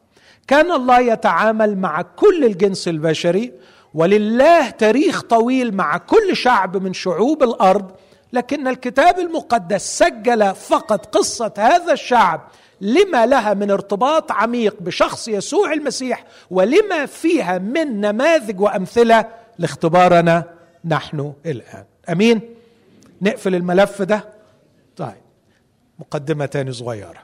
كان 0.47 0.71
الله 0.71 1.00
يتعامل 1.00 1.77
مع 1.77 2.01
كل 2.01 2.45
الجنس 2.45 2.88
البشري 2.88 3.53
ولله 3.93 4.69
تاريخ 4.69 5.21
طويل 5.21 5.75
مع 5.75 5.97
كل 5.97 6.35
شعب 6.35 6.77
من 6.77 6.93
شعوب 6.93 7.43
الأرض 7.43 7.91
لكن 8.36 8.68
الكتاب 8.68 9.20
المقدس 9.20 9.98
سجل 9.98 10.56
فقط 10.56 11.06
قصة 11.06 11.54
هذا 11.58 11.94
الشعب 11.94 12.42
لما 12.82 13.25
لها 13.25 13.54
من 13.54 13.72
ارتباط 13.72 14.32
عميق 14.32 14.75
بشخص 14.82 15.27
يسوع 15.27 15.74
المسيح 15.74 16.25
ولما 16.51 17.06
فيها 17.06 17.58
من 17.58 18.01
نماذج 18.01 18.60
وأمثلة 18.60 19.25
لاختبارنا 19.60 20.44
نحن 20.86 21.34
الآن. 21.46 21.86
أمين؟ 22.10 22.42
نقفل 23.22 23.56
الملف 23.56 24.01
ده. 24.01 24.30
طيب. 24.98 25.13
مقدمة 26.00 26.46
تاني 26.46 26.72
صغيرة. 26.72 27.24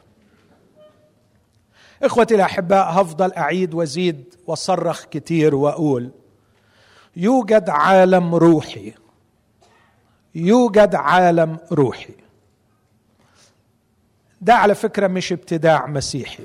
إخوتي 2.04 2.36
الأحباء 2.36 3.02
هفضل 3.02 3.34
أعيد 3.34 3.74
وازيد 3.74 4.36
واصرخ 4.48 5.06
كتير 5.06 5.56
وأقول 5.56 6.10
يوجد 7.16 7.70
عالم 7.70 8.36
روحي 8.36 8.94
يوجد 10.36 10.96
عالم 10.96 11.58
روحي. 11.72 12.14
ده 14.42 14.54
على 14.56 14.76
فكرة 14.76 15.08
مش 15.08 15.32
ابتداع 15.32 15.88
مسيحي. 15.88 16.44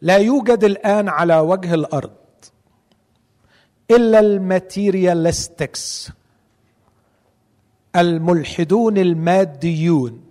لا 0.00 0.16
يوجد 0.16 0.64
الآن 0.64 1.08
على 1.08 1.38
وجه 1.38 1.74
الأرض 1.74 2.12
إلا 3.90 4.18
الماتيريالستكس 4.18 6.10
الملحدون 7.96 8.98
الماديون 8.98 10.24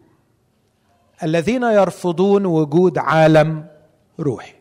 الذين 1.24 1.64
يرفضون 1.64 2.46
وجود 2.46 2.98
عالم 2.98 3.68
روحي. 4.20 4.56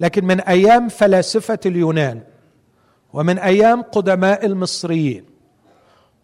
لكن 0.00 0.24
من 0.24 0.40
أيام 0.40 0.88
فلاسفة 0.88 1.58
اليونان 1.66 2.22
ومن 3.12 3.38
أيام 3.38 3.82
قدماء 3.82 4.46
المصريين 4.46 5.24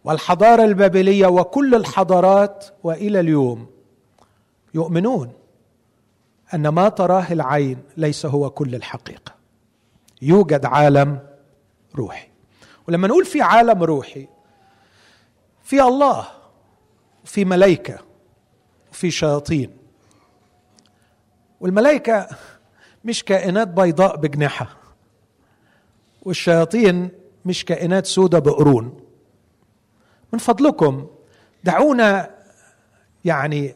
والحضارة 0.06 0.64
البابلية 0.64 1.26
وكل 1.26 1.74
الحضارات 1.74 2.66
وإلى 2.82 3.20
اليوم 3.20 3.66
يؤمنون 4.74 5.32
أن 6.54 6.68
ما 6.68 6.88
تراه 6.88 7.32
العين 7.32 7.78
ليس 7.96 8.26
هو 8.26 8.50
كل 8.50 8.74
الحقيقة. 8.74 9.34
يوجد 10.22 10.64
عالم 10.64 11.18
روحي. 11.96 12.28
ولما 12.88 13.08
نقول 13.08 13.24
في 13.24 13.42
عالم 13.42 13.82
روحي 13.82 14.28
في 15.64 15.82
الله 15.82 16.26
في 17.24 17.44
ملائكة 17.44 17.98
في 18.92 19.10
شياطين. 19.10 19.76
والملائكة 21.60 22.28
مش 23.04 23.24
كائنات 23.24 23.68
بيضاء 23.68 24.16
بجنحه 24.16 24.76
والشياطين 26.22 27.08
مش 27.44 27.64
كائنات 27.64 28.06
سودة 28.06 28.38
بقرون. 28.38 29.05
من 30.32 30.38
فضلكم. 30.38 31.06
دعونا 31.64 32.30
يعني 33.24 33.74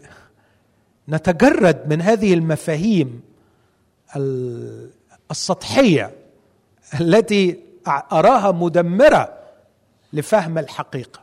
نتجرد 1.08 1.88
من 1.88 2.02
هذه 2.02 2.34
المفاهيم 2.34 3.22
السطحية 5.30 6.14
التي 7.00 7.60
أراها 7.88 8.52
مدمرة 8.52 9.38
لفهم 10.12 10.58
الحقيقة. 10.58 11.20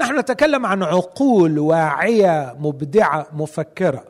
نحن 0.00 0.18
نتكلم 0.18 0.66
عن 0.66 0.82
عقول 0.82 1.58
واعية 1.58 2.56
مبدعة 2.58 3.26
مفكرة 3.32 4.04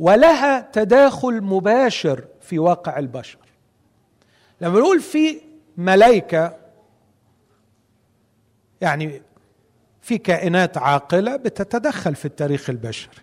ولها 0.00 0.60
تداخل 0.60 1.40
مباشر 1.40 2.24
في 2.40 2.58
واقع 2.58 2.98
البشر. 2.98 3.38
لما 4.60 4.80
نقول 4.80 5.00
في 5.00 5.40
ملائكه 5.76 6.56
يعني 8.80 9.22
في 10.02 10.18
كائنات 10.18 10.78
عاقلة 10.78 11.36
بتتدخل 11.36 12.14
في 12.14 12.24
التاريخ 12.24 12.70
البشري 12.70 13.14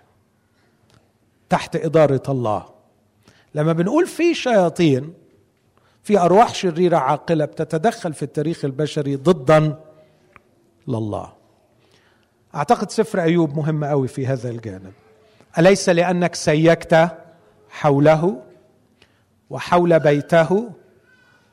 تحت 1.49 1.75
إدارة 1.75 2.23
الله. 2.29 2.65
لما 3.55 3.73
بنقول 3.73 4.07
في 4.07 4.33
شياطين 4.33 5.13
في 6.03 6.19
أرواح 6.19 6.53
شريرة 6.55 6.97
عاقلة 6.97 7.45
بتتدخل 7.45 8.13
في 8.13 8.23
التاريخ 8.23 8.65
البشري 8.65 9.15
ضدا 9.15 9.79
لله. 10.87 11.33
أعتقد 12.55 12.91
سفر 12.91 13.21
أيوب 13.21 13.57
مهم 13.57 13.85
قوي 13.85 14.07
في 14.07 14.27
هذا 14.27 14.49
الجانب. 14.49 14.93
أليس 15.57 15.89
لأنك 15.89 16.35
سيكت 16.35 17.17
حوله 17.69 18.41
وحول 19.49 19.99
بيته 19.99 20.71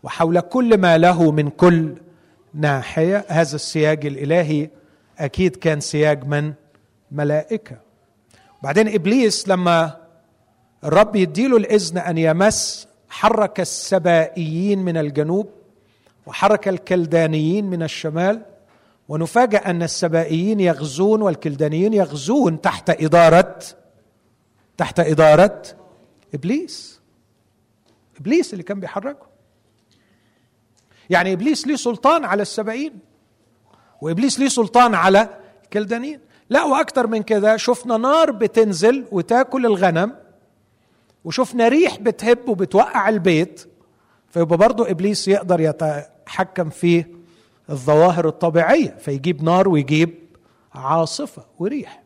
وحول 0.02 0.40
كل 0.40 0.78
ما 0.78 0.98
له 0.98 1.30
من 1.32 1.50
كل 1.50 1.94
ناحية. 2.54 3.24
هذا 3.28 3.54
السياج 3.56 4.06
الإلهي 4.06 4.70
أكيد 5.18 5.56
كان 5.56 5.80
سياج 5.80 6.24
من؟ 6.26 6.52
ملائكة. 7.12 7.76
بعدين 8.62 8.94
إبليس 8.94 9.48
لما 9.48 9.96
الرب 10.84 11.16
يديله 11.16 11.56
الإذن 11.56 11.98
أن 11.98 12.18
يمس 12.18 12.88
حرك 13.08 13.60
السبائيين 13.60 14.78
من 14.78 14.96
الجنوب 14.96 15.48
وحرك 16.26 16.68
الكلدانيين 16.68 17.64
من 17.64 17.82
الشمال 17.82 18.42
ونفاجأ 19.08 19.58
أن 19.58 19.82
السبائيين 19.82 20.60
يغزون 20.60 21.22
والكلدانيين 21.22 21.94
يغزون 21.94 22.60
تحت 22.60 22.90
إدارة 22.90 23.58
تحت 24.76 25.00
إدارة 25.00 25.62
إبليس. 26.34 27.00
إبليس 28.20 28.52
اللي 28.52 28.64
كان 28.64 28.80
بيحركه 28.80 29.26
يعني 31.10 31.32
إبليس 31.32 31.66
ليه 31.66 31.76
سلطان 31.76 32.24
على 32.24 32.42
السبائيين 32.42 32.98
وإبليس 34.00 34.38
ليه 34.40 34.48
سلطان 34.48 34.94
على 34.94 35.28
الكلدانيين. 35.64 36.20
لا 36.50 36.64
وأكثر 36.64 37.06
من 37.06 37.22
كده 37.22 37.56
شفنا 37.56 37.96
نار 37.96 38.30
بتنزل 38.30 39.04
وتاكل 39.12 39.66
الغنم 39.66 40.12
وشفنا 41.24 41.68
ريح 41.68 41.96
بتهب 42.00 42.48
وبتوقع 42.48 43.08
البيت 43.08 43.64
فيبقى 44.30 44.56
برضه 44.58 44.90
إبليس 44.90 45.28
يقدر 45.28 45.60
يتحكم 45.60 46.70
في 46.70 47.04
الظواهر 47.70 48.28
الطبيعية 48.28 48.96
فيجيب 49.00 49.42
نار 49.44 49.68
ويجيب 49.68 50.14
عاصفة 50.74 51.44
وريح. 51.58 52.02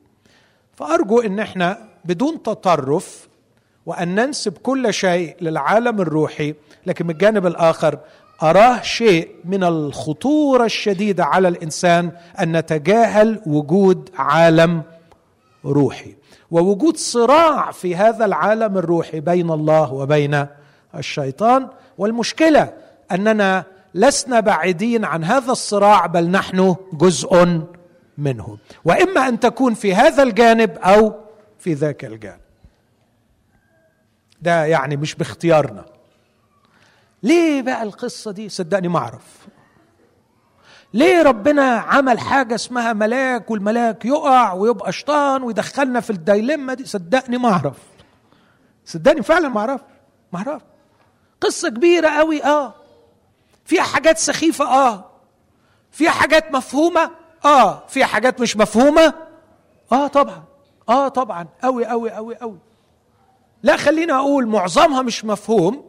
فأرجو 0.74 1.20
إن 1.20 1.38
إحنا 1.40 1.88
بدون 2.04 2.42
تطرف 2.42 3.28
وأن 3.86 4.14
ننسب 4.14 4.58
كل 4.58 4.94
شيء 4.94 5.36
للعالم 5.40 6.00
الروحي 6.00 6.54
لكن 6.86 7.04
من 7.06 7.10
الجانب 7.10 7.46
الآخر 7.46 7.98
أراه 8.42 8.82
شيء 8.82 9.30
من 9.44 9.64
الخطورة 9.64 10.64
الشديدة 10.64 11.24
على 11.24 11.48
الإنسان 11.48 12.12
أن 12.40 12.56
نتجاهل 12.56 13.40
وجود 13.46 14.10
عالم 14.18 14.82
روحي. 15.64 16.14
ووجود 16.50 16.96
صراع 16.96 17.70
في 17.70 17.96
هذا 17.96 18.24
العالم 18.24 18.78
الروحي 18.78 19.20
بين 19.20 19.50
الله 19.50 19.92
وبين 19.92 20.46
الشيطان. 20.94 21.68
والمشكلة 21.98 22.72
أننا 23.12 23.64
لسنا 23.94 24.40
بعيدين 24.40 25.04
عن 25.04 25.24
هذا 25.24 25.52
الصراع 25.52 26.06
بل 26.06 26.30
نحن 26.30 26.76
جزء 26.92 27.62
منه. 28.18 28.58
وإما 28.84 29.28
أن 29.28 29.40
تكون 29.40 29.74
في 29.74 29.94
هذا 29.94 30.22
الجانب 30.22 30.78
أو 30.78 31.14
في 31.58 31.74
ذاك 31.74 32.04
الجانب. 32.04 32.40
ده 34.42 34.64
يعني 34.64 34.96
مش 34.96 35.14
باختيارنا. 35.14 35.84
ليه 37.22 37.62
بقى 37.62 37.82
القصة 37.82 38.30
دي؟ 38.30 38.48
صدقني 38.48 38.88
ما 38.88 38.98
أعرف. 38.98 39.48
ليه 40.94 41.22
ربنا 41.22 41.62
عمل 41.78 42.18
حاجة 42.20 42.54
اسمها 42.54 42.92
ملاك 42.92 43.50
والملاك 43.50 44.04
يقع 44.04 44.52
ويبقى 44.52 44.92
شيطان 44.92 45.42
ويدخلنا 45.42 46.00
في 46.00 46.10
الدايلما 46.10 46.74
دي؟ 46.74 46.84
صدقني 46.84 47.38
ما 47.38 47.48
أعرف. 47.48 47.76
صدقني 48.84 49.22
فعلا 49.22 49.48
ما 49.48 49.60
أعرف. 49.60 49.80
ما 50.32 50.38
أعرف. 50.38 50.62
قصة 51.40 51.68
كبيرة 51.68 52.08
قوي 52.08 52.44
آه. 52.44 52.74
فيها 53.64 53.82
حاجات 53.82 54.18
سخيفة 54.18 54.64
آه. 54.64 55.10
فيها 55.90 56.10
حاجات 56.10 56.52
مفهومة 56.52 57.10
آه. 57.44 57.86
فيها 57.88 58.06
حاجات 58.06 58.40
مش 58.40 58.56
مفهومة 58.56 59.14
آه 59.92 60.06
طبعا 60.06 60.42
آه 60.88 61.08
طبعا 61.08 61.48
قوي 61.62 61.86
قوي 61.86 62.10
قوي 62.10 62.36
قوي 62.36 62.58
لا 63.62 63.76
خلينا 63.76 64.14
أقول 64.18 64.46
معظمها 64.46 65.02
مش 65.02 65.24
مفهوم. 65.24 65.87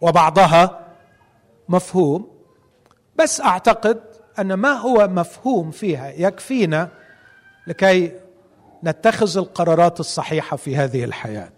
وبعضها 0.00 0.80
مفهوم 1.68 2.28
بس 3.16 3.40
أعتقد 3.40 4.00
أن 4.38 4.54
ما 4.54 4.72
هو 4.72 5.08
مفهوم 5.08 5.70
فيها 5.70 6.10
يكفينا 6.10 6.88
لكي 7.66 8.12
نتخذ 8.84 9.38
القرارات 9.38 10.00
الصحيحة 10.00 10.56
في 10.56 10.76
هذه 10.76 11.04
الحياة. 11.04 11.52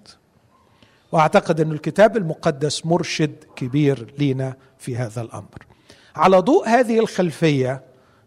وأعتقد 1.13 1.61
أن 1.61 1.73
الكتاب 1.73 2.17
المقدس 2.17 2.87
مرشد 2.87 3.45
كبير 3.57 4.15
لينا 4.19 4.57
في 4.79 4.97
هذا 4.97 5.23
الأمر. 5.23 5.67
على 6.17 6.39
ضوء 6.39 6.69
هذه 6.69 6.99
الخلفية 6.99 7.83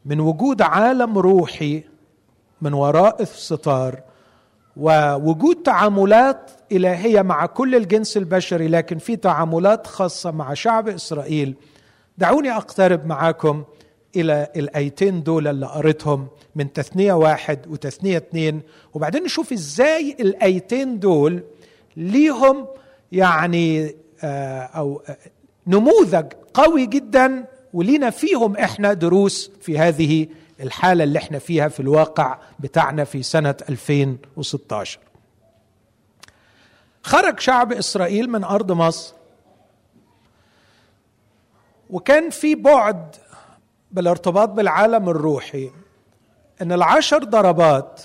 من 0.06 0.20
وجود 0.20 0.62
عالم 0.62 1.18
روحي 1.18 1.84
من 2.62 2.74
وراء 2.74 3.22
الستار 3.22 4.02
ووجود 4.78 5.56
تعاملات 5.56 6.52
إلهية 6.72 7.22
مع 7.22 7.46
كل 7.46 7.76
الجنس 7.76 8.18
البشري 8.18 8.68
لكن 8.68 8.98
في 8.98 9.16
تعاملات 9.16 9.88
خاصة 9.88 10.32
مع 10.32 10.54
شعب 10.54 10.90
إسرائيل. 10.90 11.56
دعوني 12.18 12.52
أقترب 12.52 13.06
معاكم 13.06 13.64
إلى 14.16 14.48
الآيتين 14.56 15.24
دول 15.24 15.48
اللي 15.48 15.66
قريتهم 15.66 16.28
من 16.56 16.74
تثنية 16.74 17.14
واحد 17.14 17.68
وتثنية 17.68 18.18
اثنين. 18.18 18.62
وبعدين 18.94 19.24
نشوف 19.24 19.52
إزاي 19.54 20.16
الآيتين 20.20 21.00
دول 21.00 21.44
ليهم 21.98 22.68
يعني 23.12 23.96
آه، 24.24 24.60
أو 24.60 25.02
آه، 25.10 25.18
نموذج 25.68 26.26
قوي 26.54 26.86
جدا 26.86 27.46
ولينا 27.74 28.10
فيهم 28.10 28.58
إحنا 28.58 28.94
دروس 28.94 29.52
في 29.62 29.80
هذه 29.80 30.28
الحالة 30.62 31.04
اللي 31.04 31.20
إحنا 31.20 31.40
فيها 31.40 31.68
في 31.68 31.80
الواقع 31.80 32.40
بتاعنا 32.60 33.04
في 33.04 33.24
سنة 33.24 33.56
2016 33.70 35.00
خرج 37.06 37.40
شعب 37.40 37.74
إسرائيل 37.74 38.30
من 38.30 38.44
أرض 38.44 38.72
مصر. 38.72 39.14
وكان 41.90 42.30
في 42.30 42.56
بعد 42.56 43.16
بالارتباط 43.92 44.50
بالعالم 44.50 45.10
الروحي 45.10 45.72
إن 46.62 46.72
العشر 46.72 47.24
ضربات 47.24 48.02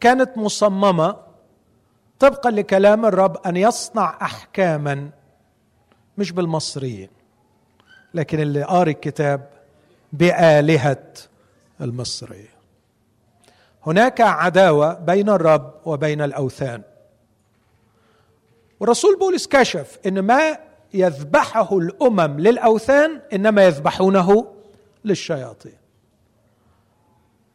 كانت 0.00 0.38
مصممة 0.38 1.16
طبقا 2.18 2.50
لكلام 2.50 3.06
الرب 3.06 3.36
أن 3.46 3.56
يصنع 3.56 4.18
احكاما 4.22 5.10
مش 6.18 6.32
بالمصريين 6.32 7.10
لكن 8.14 8.40
اللي 8.40 8.62
قاري 8.62 8.90
الكتاب 8.90 9.50
بآلهة 10.12 11.04
المصرية. 11.80 12.56
هناك 13.86 14.20
عداوة 14.20 14.94
بين 14.94 15.28
الرب 15.28 15.74
وبين 15.84 16.22
الأوثان. 16.22 16.82
والرسول 18.80 19.18
بولس 19.18 19.46
كشف 19.46 19.98
إن 20.06 20.20
ما 20.20 20.58
يذبحه 20.94 21.78
الأمم 21.78 22.40
للأوثان 22.40 23.20
إنما 23.32 23.64
يذبحونه 23.64 24.52
للشياطين. 25.04 25.78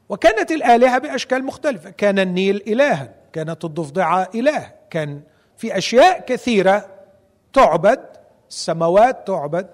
وكانت 0.10 0.52
الآلهة 0.52 0.98
بأشكال 0.98 1.44
مختلفة. 1.44 1.90
كان 1.90 2.20
النيل 2.20 2.64
إلها 2.68 3.14
كانت 3.34 3.66
الضفدعة 3.66 4.30
اله 4.36 4.72
كان 4.90 5.22
في 5.58 5.78
أشياء 5.78 6.26
كثيرة 6.26 6.90
تعبد 7.54 8.00
السماوات 8.50 9.28
تعبد 9.28 9.68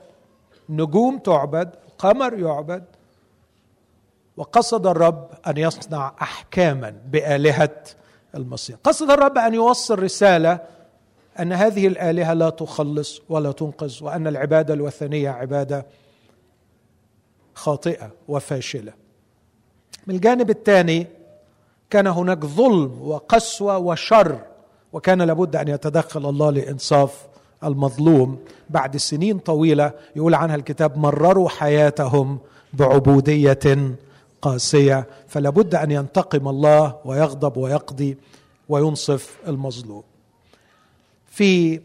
نجوم 0.69 1.17
تعبد 1.17 1.69
القمر 1.87 2.39
يعبد. 2.39 2.83
وقصد 4.37 4.87
الرب 4.87 5.29
أن 5.47 5.57
يصنع 5.57 6.13
احكاما 6.21 6.95
بآلهة 7.05 7.83
المصير 8.35 8.77
قصد 8.83 9.11
الرب 9.11 9.37
أن 9.37 9.53
يوصل 9.53 9.99
رسالة 10.03 10.59
أن 11.39 11.53
هذه 11.53 11.87
الآلهة 11.87 12.33
لا 12.33 12.49
تخلص 12.49 13.21
ولا 13.29 13.51
تنقذ 13.51 14.03
وأن 14.03 14.27
العبادة 14.27 14.73
الوثنية 14.73 15.29
عبادة 15.29 15.85
خاطئة 17.55 18.11
وفاشلة. 18.27 18.93
من 20.07 20.15
الجانب 20.15 20.49
الثاني 20.49 21.07
كان 21.89 22.07
هناك 22.07 22.45
ظلم 22.45 23.01
وقسوة 23.01 23.77
وشر 23.77 24.39
وكان 24.93 25.21
لابد 25.21 25.55
أن 25.55 25.67
يتدخل 25.67 26.29
الله 26.29 26.51
لإنصاف 26.51 27.27
المظلوم. 27.63 28.39
بعد 28.69 28.97
سنين 28.97 29.39
طويلة 29.39 29.91
يقول 30.15 30.35
عنها 30.35 30.55
الكتاب 30.55 30.97
مرروا 30.97 31.49
حياتهم 31.49 32.39
بعبودية 32.73 33.95
قاسية. 34.41 35.07
فلابد 35.27 35.75
أن 35.75 35.91
ينتقم 35.91 36.47
الله 36.47 36.95
ويغضب 37.05 37.57
ويقضي 37.57 38.17
وينصف 38.69 39.37
المظلوم. 39.47 40.03
في 41.37 41.81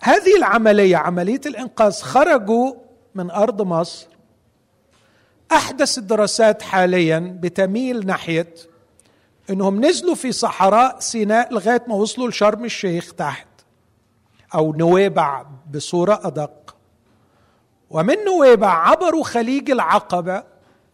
هذه 0.00 0.36
العملية 0.36 0.96
عملية 0.96 1.40
الإنقاذ 1.46 2.02
خرجوا 2.02 2.74
من 3.14 3.30
أرض 3.30 3.62
مصر 3.62 4.06
أحدث 5.52 5.98
الدراسات 5.98 6.62
حاليا 6.62 7.38
بتميل 7.40 8.06
ناحية 8.06 8.54
إنهم 9.50 9.84
نزلوا 9.84 10.14
في 10.14 10.32
صحراء 10.32 11.00
سيناء 11.00 11.54
لغاية 11.54 11.82
ما 11.88 11.94
وصلوا 11.94 12.28
لشرم 12.28 12.64
الشيخ 12.64 13.12
تحت 13.12 13.46
أو 14.54 14.72
نويبع 14.72 15.46
بصورة 15.74 16.20
أدق. 16.24 16.76
ومن 17.90 18.16
نويبع 18.24 18.88
عبروا 18.88 19.24
خليج 19.24 19.70
العقبة 19.70 20.42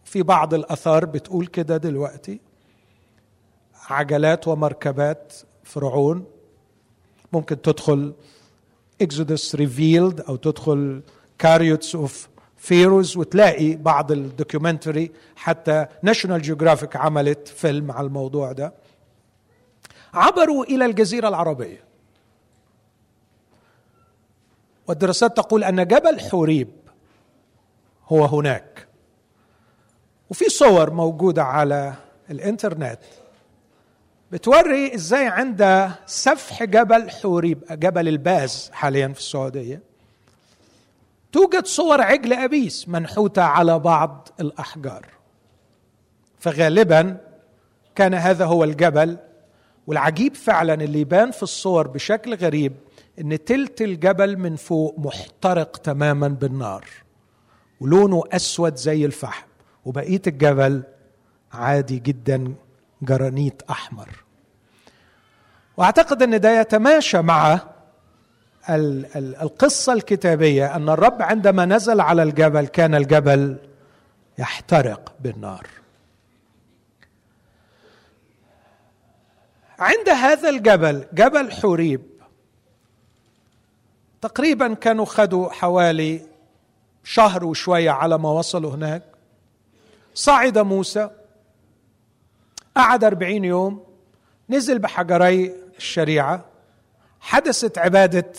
في 0.05 0.23
بعض 0.23 0.53
الأثار 0.53 1.05
بتقول 1.05 1.47
كده 1.47 1.77
دلوقتي 1.77 2.39
عجلات 3.89 4.47
ومركبات 4.47 5.33
فرعون. 5.63 6.25
ممكن 7.33 7.61
تدخل 7.61 8.13
Exodus 9.01 9.55
Revealed 9.55 10.21
أو 10.21 10.35
تدخل 10.35 11.01
Chariots 11.39 11.95
of 11.95 12.29
Pharaohs 12.57 13.17
وتلاقي 13.17 13.75
بعض 13.75 14.11
ال 14.11 14.19
documentary 14.19 15.11
حتى 15.35 15.85
National 16.03 16.41
Geographic 16.41 16.95
عملت 16.95 17.47
فيلم 17.47 17.91
على 17.91 18.07
الموضوع 18.07 18.51
ده. 18.51 18.73
عبروا 20.13 20.63
إلى 20.65 20.85
الجزيرة 20.85 21.27
العربية. 21.27 21.83
والدراسات 24.87 25.37
تقول 25.37 25.63
أن 25.63 25.87
جبل 25.87 26.19
حوريب 26.19 26.69
هو 28.07 28.25
هناك. 28.25 28.87
وفي 30.29 30.49
صور 30.49 30.93
موجودة 30.93 31.43
على 31.43 31.93
الإنترنت. 32.31 32.99
بتوري 34.31 34.95
إزاي 34.95 35.27
عند 35.27 35.91
سفح 36.05 36.63
جبل 36.63 37.09
حوريب 37.09 37.63
جبل 37.71 38.07
الباز 38.07 38.69
حاليا 38.73 39.07
في 39.07 39.19
السعودية. 39.19 39.81
توجد 41.31 41.65
صور 41.65 42.01
عجل 42.01 42.33
أبيس 42.33 42.89
منحوتة 42.89 43.41
على 43.41 43.79
بعض 43.79 44.29
الأحجار. 44.39 45.05
فغالبا 46.39 47.17
كان 47.95 48.13
هذا 48.13 48.45
هو 48.45 48.63
الجبل 48.63 49.17
والعجيب 49.87 50.35
فعلا 50.35 50.73
اللي 50.73 50.99
يبان 51.01 51.31
في 51.31 51.43
الصور 51.43 51.87
بشكل 51.87 52.35
غريب 52.35 52.73
إن 53.19 53.43
تلت 53.43 53.81
الجبل 53.81 54.37
من 54.37 54.55
فوق 54.55 54.95
محترق 54.99 55.77
تماما 55.77 56.27
بالنار 56.27 56.85
ولونه 57.79 58.23
أسود 58.31 58.75
زي 58.75 59.05
الفحم 59.05 59.47
وبقية 59.85 60.21
الجبل 60.27 60.83
عادي 61.53 61.99
جدا 61.99 62.53
جرانيت 63.01 63.61
أحمر. 63.69 64.09
وأعتقد 65.77 66.23
أن 66.23 66.39
ده 66.39 66.59
يتماشى 66.61 67.21
مع 67.21 67.59
القصة 69.41 69.93
الكتابية 69.93 70.75
أن 70.75 70.89
الرب 70.89 71.21
عندما 71.21 71.65
نزل 71.65 72.01
على 72.01 72.23
الجبل 72.23 72.67
كان 72.67 72.95
الجبل 72.95 73.57
يحترق 74.37 75.13
بالنار. 75.19 75.67
عند 79.79 80.09
هذا 80.09 80.49
الجبل 80.49 81.05
جبل 81.13 81.51
حوريب 81.51 82.01
تقريبا 84.21 84.73
كانوا 84.73 85.05
خدوا 85.05 85.49
حوالي 85.49 86.21
شهر 87.03 87.45
وشوية 87.45 87.91
على 87.91 88.17
ما 88.17 88.29
وصلوا 88.29 88.75
هناك. 88.75 89.03
صعد 90.13 90.57
موسى. 90.57 91.09
قعد 92.75 93.03
أربعين 93.03 93.45
يوم 93.45 93.83
نزل 94.49 94.79
بحجري 94.79 95.53
الشريعة 95.77 96.45
حدثت 97.19 97.77
عبادة 97.77 98.31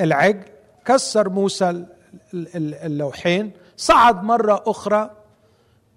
العجل 0.00 0.42
كسر 0.84 1.28
موسى 1.28 1.86
اللوحين 2.34 3.52
صعد 3.76 4.22
مرة 4.24 4.62
أخرى 4.66 5.10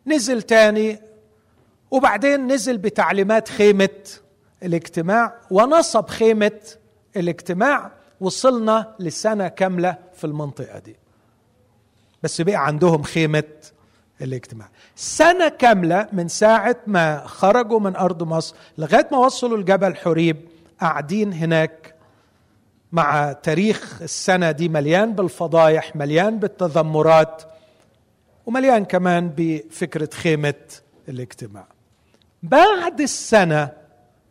نزل 0.08 0.42
تاني 0.42 1.00
وبعدين 1.92 2.48
نزل 2.52 2.78
بتعليمات 2.78 3.50
خيمة 3.50 3.90
الاجتماع 4.64 5.34
ونصب 5.52 6.08
خيمة 6.10 6.62
الاجتماع 7.16 7.92
وصلنا 8.22 8.96
لسنة 9.00 9.48
كاملة 9.48 9.98
في 10.14 10.24
المنطقة 10.24 10.80
دي. 10.80 10.96
بس 12.24 12.42
بقى 12.42 12.66
عندهم 12.66 13.04
خيمة 13.04 13.44
الاجتماع. 14.21 14.69
سنة 14.95 15.49
كاملة 15.49 16.07
من 16.13 16.27
ساعة 16.27 16.77
ما 16.88 17.27
خرجوا 17.27 17.79
من 17.79 17.95
أرض 17.95 18.23
مصر 18.23 18.55
لغاية 18.77 19.07
ما 19.12 19.17
وصلوا 19.17 19.57
لجبل 19.57 19.95
حريب 19.95 20.38
قاعدين 20.81 21.34
هناك 21.34 21.95
مع 22.91 23.31
تاريخ 23.34 24.01
السنة 24.01 24.51
دي 24.51 24.69
مليان 24.69 25.13
بالفضايح 25.13 25.95
مليان 25.95 26.39
بالتذمرات 26.39 27.43
ومليان 28.45 28.86
كمان 28.86 29.34
بفكرة 29.38 30.10
خيمة 30.13 30.53
الاجتماع. 31.10 31.67
بعد 32.43 33.01
السنة 33.01 33.69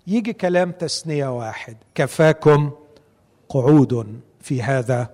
يجي 0.07 0.33
كلام 0.33 0.73
تثنية 0.73 1.37
واحد 1.39 1.77
كفاكم 1.95 2.71
قعود 3.49 4.21
في 4.41 4.63
هذا 4.63 5.11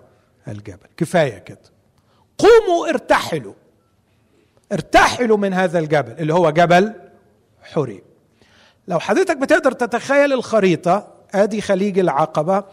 الجبل. 0.48 0.86
كفاية 0.96 1.38
كده. 1.38 1.58
قوموا 2.38 2.88
ارتحلوا. 2.88 3.54
ارتحلوا 4.72 5.36
من 5.36 5.54
هذا 5.54 5.78
الجبل 5.78 6.12
اللي 6.18 6.34
هو 6.34 6.50
جبل 6.50 6.92
حريم 7.62 8.00
لو 8.88 8.98
حضرتك 8.98 9.36
بتقدر 9.36 9.72
تتخيل 9.72 10.32
الخريطة 10.32 11.08
آدي 11.34 11.60
خليج 11.60 11.98
العقبة. 11.98 12.64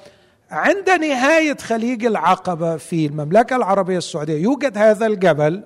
عند 0.52 0.90
نهاية 0.90 1.58
خليج 1.58 2.06
العقبة 2.06 2.78
في 2.78 3.06
المملكة 3.06 3.56
العربية 3.56 3.98
السعودية 3.98 4.38
يوجد 4.44 4.78
هذا 4.78 5.06
الجبل 5.06 5.64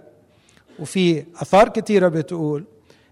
وفي 0.79 1.25
آثار 1.41 1.69
كثيرة 1.69 2.07
بتقول 2.07 2.65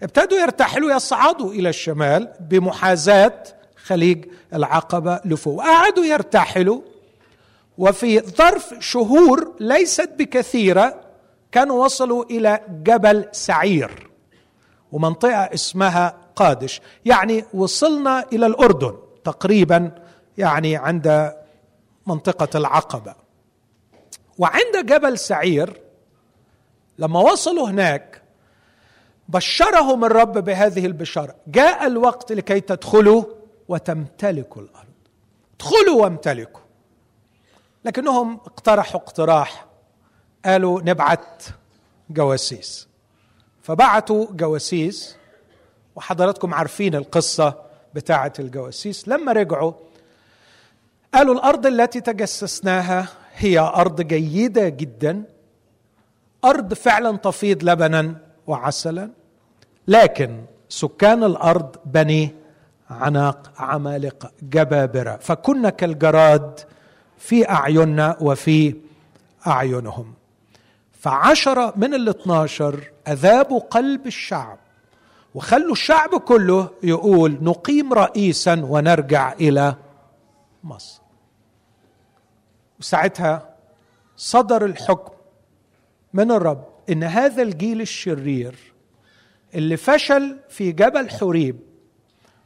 ابتدوا 0.03 0.37
يرتحلوا 0.37 0.95
يصعدوا 0.95 1.53
إلى 1.53 1.69
الشمال 1.69 2.29
بمحاذاة 2.39 3.43
خليج 3.85 4.25
العقبة 4.53 5.19
لفوق. 5.25 5.63
قعدوا 5.63 6.05
يرتحلوا 6.05 6.81
وفي 7.77 8.19
ظرف 8.19 8.73
شهور 8.79 9.55
ليست 9.59 10.09
بكثيرة 10.17 11.04
كانوا 11.55 11.85
وصلوا 11.85 12.23
إلى 12.23 12.59
جبل 12.69 13.29
سعير 13.31 14.09
ومنطقة 14.91 15.53
اسمها 15.53 16.17
قادش. 16.35 16.81
يعني 17.05 17.45
وصلنا 17.53 18.25
إلى 18.33 18.45
الأردن 18.45 18.97
تقريبا 19.23 19.91
يعني 20.37 20.75
عند 20.75 21.33
منطقة 22.07 22.57
العقبة. 22.57 23.15
وعند 24.37 24.85
جبل 24.85 25.17
سعير 25.17 25.81
لما 26.99 27.19
وصلوا 27.19 27.69
هناك 27.69 28.21
بشرهم 29.29 30.05
الرب 30.05 30.37
بهذه 30.37 30.85
البشارة. 30.85 31.35
جاء 31.47 31.87
الوقت 31.87 32.31
لكي 32.31 32.59
تدخلوا 32.59 33.23
وتمتلكوا 33.67 34.61
الأرض. 34.61 34.87
ادخلوا 35.55 36.01
وامتلكوا. 36.03 36.61
لكنهم 37.85 38.33
اقترحوا 38.33 39.01
اقتراح. 39.01 39.65
قالوا 40.45 40.81
نبعت 40.81 41.43
جواسيس. 42.09 42.87
فبعتوا 43.63 44.27
جواسيس 44.31 45.15
وحضراتكم 45.95 46.53
عارفين 46.53 46.95
القصة 46.95 47.53
بتاعة 47.93 48.33
الجواسيس. 48.39 49.07
لما 49.07 49.31
رجعوا 49.31 49.73
قالوا 51.13 51.35
الأرض 51.35 51.65
التي 51.65 52.01
تجسسناها 52.01 53.07
هي 53.35 53.59
أرض 53.59 54.01
جيدة 54.01 54.69
جدا 54.69 55.23
أرض 56.45 56.73
فعلا 56.73 57.17
تفيض 57.17 57.63
لبنا 57.63 58.15
وعسلا 58.47 59.09
لكن 59.87 60.41
سكان 60.69 61.23
الأرض 61.23 61.75
بني 61.85 62.35
عناق 62.89 63.51
عمالقة 63.57 64.31
جبابرة. 64.41 65.17
فكنا 65.17 65.69
كالجراد 65.69 66.59
في 67.17 67.49
أعيننا 67.49 68.17
وفي 68.21 68.75
أعينهم. 69.47 70.13
فعشرة 71.05 71.73
من 71.75 71.93
الاثناشر 71.93 72.91
أذابوا 73.07 73.59
قلب 73.59 74.07
الشعب 74.07 74.57
وخلوا 75.35 75.71
الشعب 75.71 76.19
كله 76.19 76.69
يقول 76.83 77.37
نقيم 77.41 77.93
رئيسا 77.93 78.65
ونرجع 78.69 79.33
إلى 79.33 79.75
مصر. 80.63 81.01
وساعتها 82.79 83.55
صدر 84.17 84.65
الحكم 84.65 85.13
من 86.13 86.31
الرب 86.31 86.65
إن 86.89 87.03
هذا 87.03 87.41
الجيل 87.41 87.81
الشرير 87.81 88.55
اللي 89.55 89.77
فشل 89.77 90.37
في 90.49 90.71
جبل 90.71 91.09
حريب 91.09 91.59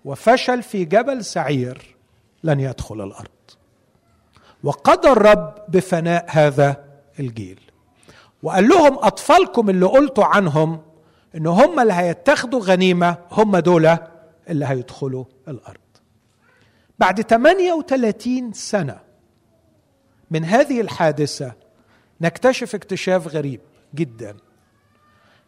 وفشل 0.06 0.63
في 0.63 0.86
جبل 0.86 1.26
سعير 1.26 1.95
لن 2.43 2.60
يدخل 2.60 3.02
الأرض. 3.02 3.30
وقضى 4.63 5.10
الرب 5.10 5.56
بفناء 5.67 6.26
هذا 6.30 6.86
الجيل. 7.19 7.68
وقال 8.43 8.67
لهم 8.69 8.93
أطفالكم 8.99 9.69
اللي 9.69 9.86
قلتوا 9.86 10.25
عنهم 10.25 10.82
إن 11.36 11.47
هم 11.47 11.80
اللي 11.80 11.93
هيتخذوا 11.93 12.62
غنيمة 12.62 13.17
هم 13.32 13.58
دول 13.58 13.97
اللي 14.49 14.65
هيدخلوا 14.65 15.25
الأرض. 15.47 15.78
بعد 16.99 17.21
38 17.21 18.54
سنة 18.54 18.99
من 20.32 20.45
هذه 20.45 20.82
الحادثة 20.82 21.54
نكتشف 22.21 22.75
اكتشاف 22.75 23.28
غريب 23.28 23.62
جدا 23.95 24.36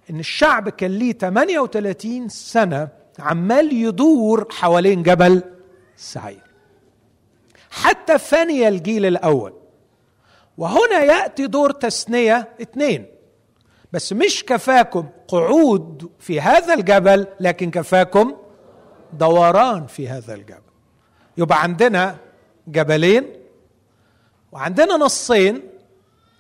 إن 0.10 0.19
الشعب 0.19 0.69
كان 0.69 0.91
ليه 0.91 1.13
38 1.13 2.30
سنة 2.30 2.88
عمال 3.19 3.73
يدور 3.73 4.47
حوالين 4.51 5.04
جبل 5.04 5.43
سعير 5.95 6.43
حتى 7.71 8.17
فني 8.17 8.67
الجيل 8.67 9.06
الأول 9.06 9.54
وهنا 10.62 11.00
يأتي 11.04 11.47
دور 11.47 11.71
تثنيه 11.71 12.50
اثنين. 12.62 13.06
بس 13.93 14.13
مش 14.13 14.45
كفاكم 14.45 15.10
قعود 15.28 16.10
في 16.19 16.41
هذا 16.41 16.74
الجبل 16.74 17.28
لكن 17.39 17.71
كفاكم 17.71 18.36
دوران 19.13 19.88
في 19.88 20.10
هذا 20.10 20.34
الجبل. 20.34 20.71
يبقى 21.38 21.63
عندنا 21.63 22.15
جبلين 22.67 23.26
وعندنا 24.52 24.97
نصين 24.97 25.62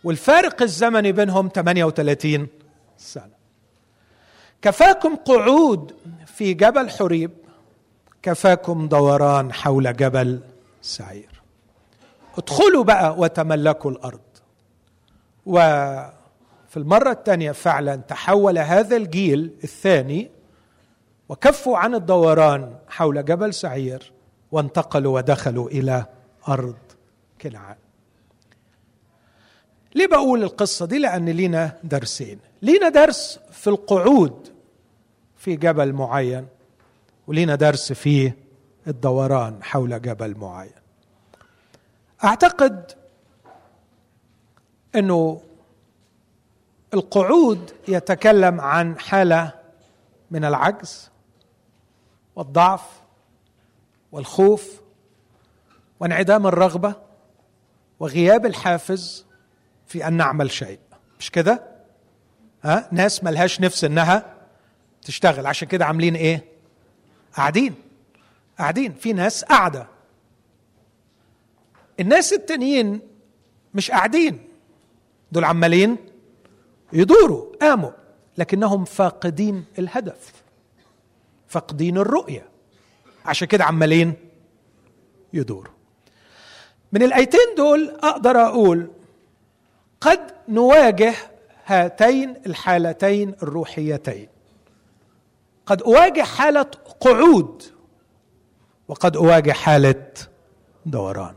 والفارق 0.03 0.61
الزمني 0.61 1.11
بينهم 1.11 1.49
38 1.55 2.47
سنة. 2.97 3.41
كفاكم 4.61 5.15
قعود 5.15 5.95
في 6.25 6.53
جبل 6.53 6.89
حريب 6.89 7.31
كفاكم 8.23 8.87
دوران 8.87 9.53
حول 9.53 9.95
جبل 9.95 10.39
سعير. 10.81 11.30
ادخلوا 12.37 12.83
بقى 12.83 13.15
وتملكوا 13.17 13.91
الأرض. 13.91 14.19
وفي 15.45 16.77
المرة 16.77 17.11
الثانية 17.11 17.51
فعلا 17.51 17.95
تحول 17.95 18.57
هذا 18.57 18.97
الجيل 18.97 19.53
الثاني 19.63 20.31
وكفوا 21.29 21.77
عن 21.77 21.95
الدوران 21.95 22.75
حول 22.89 23.25
جبل 23.25 23.53
سعير 23.53 24.11
وانتقلوا 24.51 25.15
ودخلوا 25.15 25.69
إلى 25.69 26.05
أرض 26.47 26.77
كنعان. 27.41 27.75
ليه 29.95 30.07
بقول 30.07 30.43
القصة 30.43 30.85
دي؟ 30.85 30.99
لأن 30.99 31.29
لينا 31.29 31.77
درسين. 31.83 32.39
لينا 32.61 32.89
درس 32.89 33.39
في 33.51 33.67
القعود 33.67 34.47
في 35.37 35.55
جبل 35.55 35.93
معين 35.93 36.47
ولينا 37.27 37.55
درس 37.55 37.93
في 37.93 38.31
الدوران 38.87 39.63
حول 39.63 40.01
جبل 40.01 40.37
معين. 40.37 40.80
أعتقد 42.23 42.91
أنه 44.95 45.41
القعود 46.93 47.71
يتكلم 47.87 48.61
عن 48.61 48.99
حالة 48.99 49.53
من 50.31 50.45
العجز 50.45 51.09
والضعف 52.35 53.01
والخوف 54.11 54.81
وانعدام 55.99 56.47
الرغبة 56.47 56.95
وغياب 57.99 58.45
الحافز 58.45 59.25
في 59.87 60.07
أن 60.07 60.13
نعمل 60.13 60.51
شيء. 60.51 60.79
مش 61.19 61.31
كده؟ 61.31 61.63
ها؟ 62.63 62.87
ناس 62.91 63.23
ملهاش 63.23 63.61
نفس 63.61 63.83
إنها 63.83 64.35
تشتغل. 65.01 65.45
عشان 65.45 65.67
كده 65.67 65.85
عاملين 65.85 66.15
إيه؟ 66.15 66.45
قاعدين. 67.35 67.75
قاعدين. 68.59 68.93
في 68.93 69.13
ناس 69.13 69.43
قاعدة. 69.43 69.87
الناس 72.01 72.33
التانيين 72.33 72.99
مش 73.73 73.91
قاعدين. 73.91 74.47
دول 75.31 75.43
عمالين 75.43 75.97
يدوروا 76.93 77.55
قاموا 77.61 77.91
لكنهم 78.37 78.85
فاقدين 78.85 79.65
الهدف 79.79 80.33
فاقدين 81.47 81.97
الرؤية. 81.97 82.45
عشان 83.25 83.47
كده 83.47 83.63
عمالين 83.63 84.13
يدوروا. 85.33 85.73
من 86.91 87.03
الآيتين 87.03 87.55
دول 87.57 87.89
أقدر 87.89 88.37
أقول 88.37 88.91
قد 90.01 90.31
نواجه 90.49 91.13
هاتين 91.65 92.35
الحالتين 92.45 93.35
الروحيتين. 93.43 94.27
قد 95.65 95.81
أواجه 95.81 96.21
حالة 96.21 96.71
قعود 96.99 97.63
وقد 98.87 99.17
أواجه 99.17 99.51
حالة 99.51 100.13
دوران. 100.85 101.35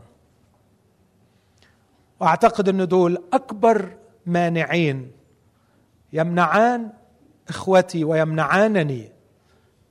وأعتقد 2.19 2.69
ان 2.69 2.87
دول 2.87 3.23
أكبر 3.33 3.97
مانعين. 4.25 5.11
يمنعان 6.13 6.89
إخوتي 7.49 8.03
ويمنعانني 8.03 9.11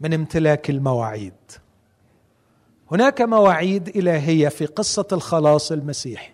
من 0.00 0.14
امتلاك 0.14 0.70
المواعيد. 0.70 1.34
هناك 2.92 3.20
مواعيد 3.20 3.88
إلهية 3.96 4.48
في 4.48 4.66
قصة 4.66 5.06
الخلاص 5.12 5.72
المسيحي. 5.72 6.30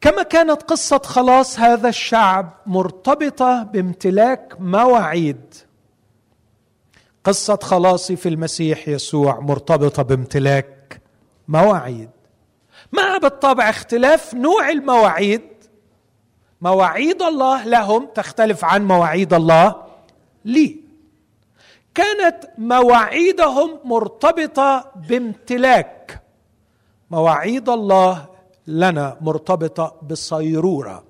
كما 0.00 0.22
كانت 0.22 0.62
قصة 0.62 0.98
خلاص 0.98 1.60
هذا 1.60 1.88
الشعب 1.88 2.52
مرتبطة 2.66 3.62
بامتلاك 3.62 4.56
مواعيد. 4.60 5.54
قصة 7.24 7.58
خلاصي 7.62 8.16
في 8.16 8.28
المسيح 8.28 8.88
يسوع 8.88 9.40
مرتبطة 9.40 10.02
بامتلاك 10.02 11.00
مواعيد. 11.48 12.10
مع 12.92 13.18
بالطبع 13.18 13.70
اختلاف 13.70 14.34
نوع 14.34 14.70
المواعيد. 14.70 15.42
مواعيد 16.60 17.22
الله 17.22 17.64
لهم 17.64 18.06
تختلف 18.14 18.64
عن 18.64 18.84
مواعيد 18.84 19.34
الله 19.34 19.86
لي. 20.44 20.76
كانت 21.94 22.50
مواعيدهم 22.58 23.78
مرتبطة 23.84 24.92
بامتلاك. 25.08 26.22
مواعيد 27.10 27.68
الله 27.68 28.26
لنا 28.66 29.16
مرتبطة 29.20 29.96
بصيروره 30.02 31.04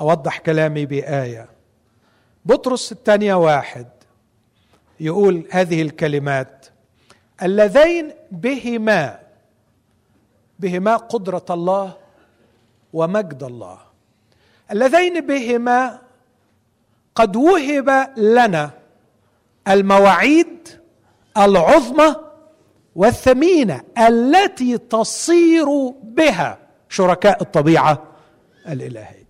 أوضح 0.00 0.38
كلامي 0.38 0.86
بآية. 0.86 1.48
بطرس 2.44 2.92
الثانية 2.92 3.34
واحد 3.34 3.86
يقول 5.00 5.44
هذه 5.50 5.82
الكلمات. 5.82 6.66
اللذين 7.42 8.12
بهما 8.30 9.18
بهما 10.60 10.96
قدرة 10.96 11.44
الله 11.50 11.96
ومجد 12.92 13.42
الله. 13.42 13.78
اللذين 14.72 15.26
بهما 15.26 15.98
قد 17.14 17.36
وهب 17.36 18.12
لنا 18.16 18.70
المواعيد 19.68 20.68
العظمى 21.36 22.16
والثمينة 22.96 23.82
التي 23.98 24.78
تصير 24.78 25.66
بها 26.02 26.58
شركاء 26.88 27.42
الطبيعة 27.42 28.02
الإلهية. 28.68 29.26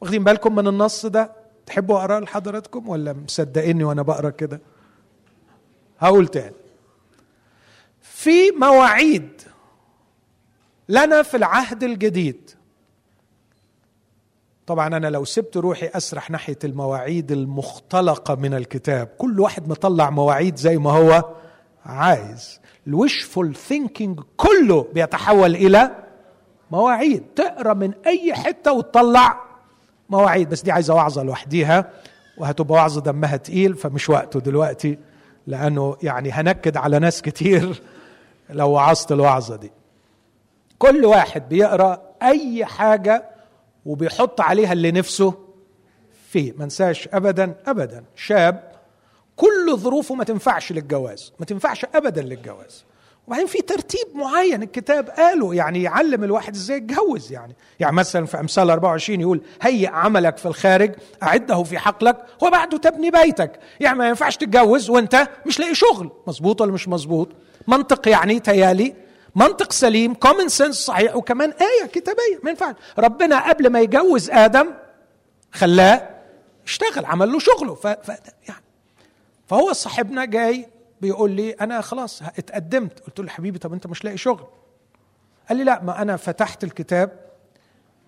واخدين 0.00 0.24
بالكم 0.24 0.54
من 0.54 0.66
النص 0.68 1.06
ده؟ 1.06 1.32
تحبوا 1.66 1.98
أقرأه 1.98 2.20
لحضراتكم 2.20 2.88
ولا 2.88 3.12
مصدقيني 3.12 3.84
وأنا 3.84 4.02
بقرأ 4.02 4.30
كده؟ 4.30 4.60
هقول 5.98 6.28
تاني. 6.28 6.54
في 8.00 8.50
مواعيد 8.50 9.42
لنا 10.88 11.22
في 11.22 11.36
العهد 11.36 11.82
الجديد. 11.84 12.50
طبعا 14.66 14.86
أنا 14.96 15.06
لو 15.06 15.24
سبت 15.24 15.56
روحي 15.56 15.86
أسرح 15.86 16.30
ناحية 16.30 16.58
المواعيد 16.64 17.32
المختلقة 17.32 18.34
من 18.34 18.54
الكتاب. 18.54 19.06
كل 19.18 19.40
واحد 19.40 19.68
مطلع 19.68 20.10
مواعيد 20.10 20.56
زي 20.56 20.78
ما 20.78 20.90
هو 20.92 21.24
عايز. 21.86 22.60
الوشفول 22.86 23.54
ثينكينج 23.54 24.20
كله 24.36 24.86
بيتحول 24.94 25.54
إلى 25.54 25.90
مواعيد. 26.70 27.22
تقرأ 27.36 27.74
من 27.74 27.92
أي 28.06 28.34
حتة 28.34 28.72
وتطلع 28.72 29.40
مواعيد. 30.10 30.48
بس 30.48 30.62
دي 30.62 30.72
عايزة 30.72 30.94
وعظة 30.94 31.22
لوحديها 31.22 31.90
وهتبقى 32.38 32.74
وعظة 32.74 33.00
دمها 33.00 33.36
تقيل 33.36 33.74
فمش 33.74 34.10
وقته 34.10 34.40
دلوقتي 34.40 34.98
لأنه 35.46 35.96
يعني 36.02 36.30
هنكد 36.30 36.76
على 36.76 36.98
ناس 36.98 37.22
كتير 37.22 37.82
لو 38.50 38.70
وعظت 38.70 39.12
الوعظة 39.12 39.56
دي. 39.56 39.70
كل 40.78 41.04
واحد 41.04 41.48
بيقرأ 41.48 42.02
أي 42.22 42.64
حاجة 42.64 43.24
وبيحط 43.86 44.40
عليها 44.40 44.72
اللي 44.72 44.92
نفسه 44.92 45.34
فيه. 46.30 46.52
ما 46.58 46.64
انساش 46.64 47.08
ابدا 47.12 47.54
ابدا. 47.66 48.04
شاب 48.16 48.72
كل 49.36 49.76
ظروفه 49.76 50.14
ما 50.14 50.24
تنفعش 50.24 50.72
للجواز 50.72 51.32
ما 51.38 51.46
تنفعش 51.46 51.86
ابدا 51.94 52.22
للجواز. 52.22 52.84
وبعدين 53.26 53.46
في 53.46 53.62
ترتيب 53.62 54.06
معين 54.14 54.62
الكتاب 54.62 55.10
قاله 55.10 55.54
يعني 55.54 55.82
يعلم 55.82 56.24
الواحد 56.24 56.54
إزاي 56.54 56.76
يتجوز 56.76 57.32
يعني. 57.32 57.56
يعني 57.80 57.96
مثلا 57.96 58.26
في 58.26 58.40
أمثال 58.40 58.70
24 58.70 59.20
يقول 59.20 59.40
هيئ 59.62 59.88
عملك 59.88 60.36
في 60.36 60.46
الخارج 60.46 60.94
أعده 61.22 61.62
في 61.62 61.78
حقلك 61.78 62.16
وبعده 62.42 62.78
تبني 62.78 63.10
بيتك. 63.10 63.58
يعني 63.80 63.98
ما 63.98 64.08
ينفعش 64.08 64.36
تتجوز 64.36 64.90
وأنت 64.90 65.28
مش 65.46 65.60
لاقي 65.60 65.74
شغل. 65.74 66.10
مظبوط 66.26 66.60
ولا 66.60 66.72
مش 66.72 66.88
مظبوط؟ 66.88 67.28
منطق 67.66 68.08
يعني 68.08 68.40
تيالي. 68.40 68.94
منطق 69.38 69.72
سليم 69.72 70.14
كومن 70.14 70.48
سنس 70.48 70.76
صحيح 70.76 71.16
وكمان 71.16 71.50
آية 71.50 71.86
كتابية 71.86 72.40
ما 72.42 72.50
ينفعش. 72.50 72.74
ربنا 72.98 73.48
قبل 73.48 73.70
ما 73.70 73.80
يجوز 73.80 74.30
آدم 74.30 74.74
خلاه 75.52 76.08
اشتغل 76.64 77.04
عمل 77.04 77.32
له 77.32 77.38
شغله. 77.38 77.74
ف... 77.74 77.86
ف... 77.86 78.08
يعني. 78.48 78.64
فهو 79.46 79.72
صاحبنا 79.72 80.24
جاي 80.24 80.68
بيقول 81.00 81.30
لي 81.30 81.50
أنا 81.50 81.80
خلاص 81.80 82.22
اتقدمت. 82.22 83.00
قلت 83.00 83.20
له 83.20 83.28
حبيبي 83.28 83.58
طب 83.58 83.72
أنت 83.72 83.86
مش 83.86 84.04
لاقي 84.04 84.16
شغل. 84.16 84.46
قال 85.48 85.58
لي 85.58 85.64
لا 85.64 85.82
ما 85.82 86.02
أنا 86.02 86.16
فتحت 86.16 86.64
الكتاب 86.64 87.28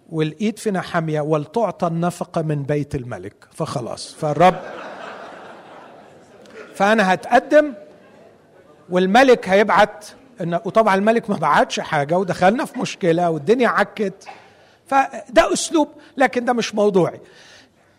والإيد 0.08 0.58
فينا 0.58 0.80
حامية 0.80 1.20
ولتعطى 1.20 1.86
النفقة 1.86 2.42
من 2.42 2.62
بيت 2.62 2.94
الملك. 2.94 3.34
فخلاص. 3.54 4.14
فالرب 4.14 4.54
فأنا 6.76 7.14
هتقدم 7.14 7.74
والملك 8.90 9.48
هيبعت 9.48 10.06
إن 10.40 10.55
وطبعا 10.55 10.94
الملك 10.94 11.31
ما 11.31 11.37
بعتش 11.37 11.81
حاجة 11.81 12.18
ودخلنا 12.18 12.64
في 12.64 12.79
مشكلة 12.79 13.31
والدنيا 13.31 13.68
عكت. 13.68 14.29
فده 14.87 15.53
أسلوب 15.53 15.88
لكن 16.16 16.44
ده 16.44 16.53
مش 16.53 16.74
موضوعي. 16.74 17.20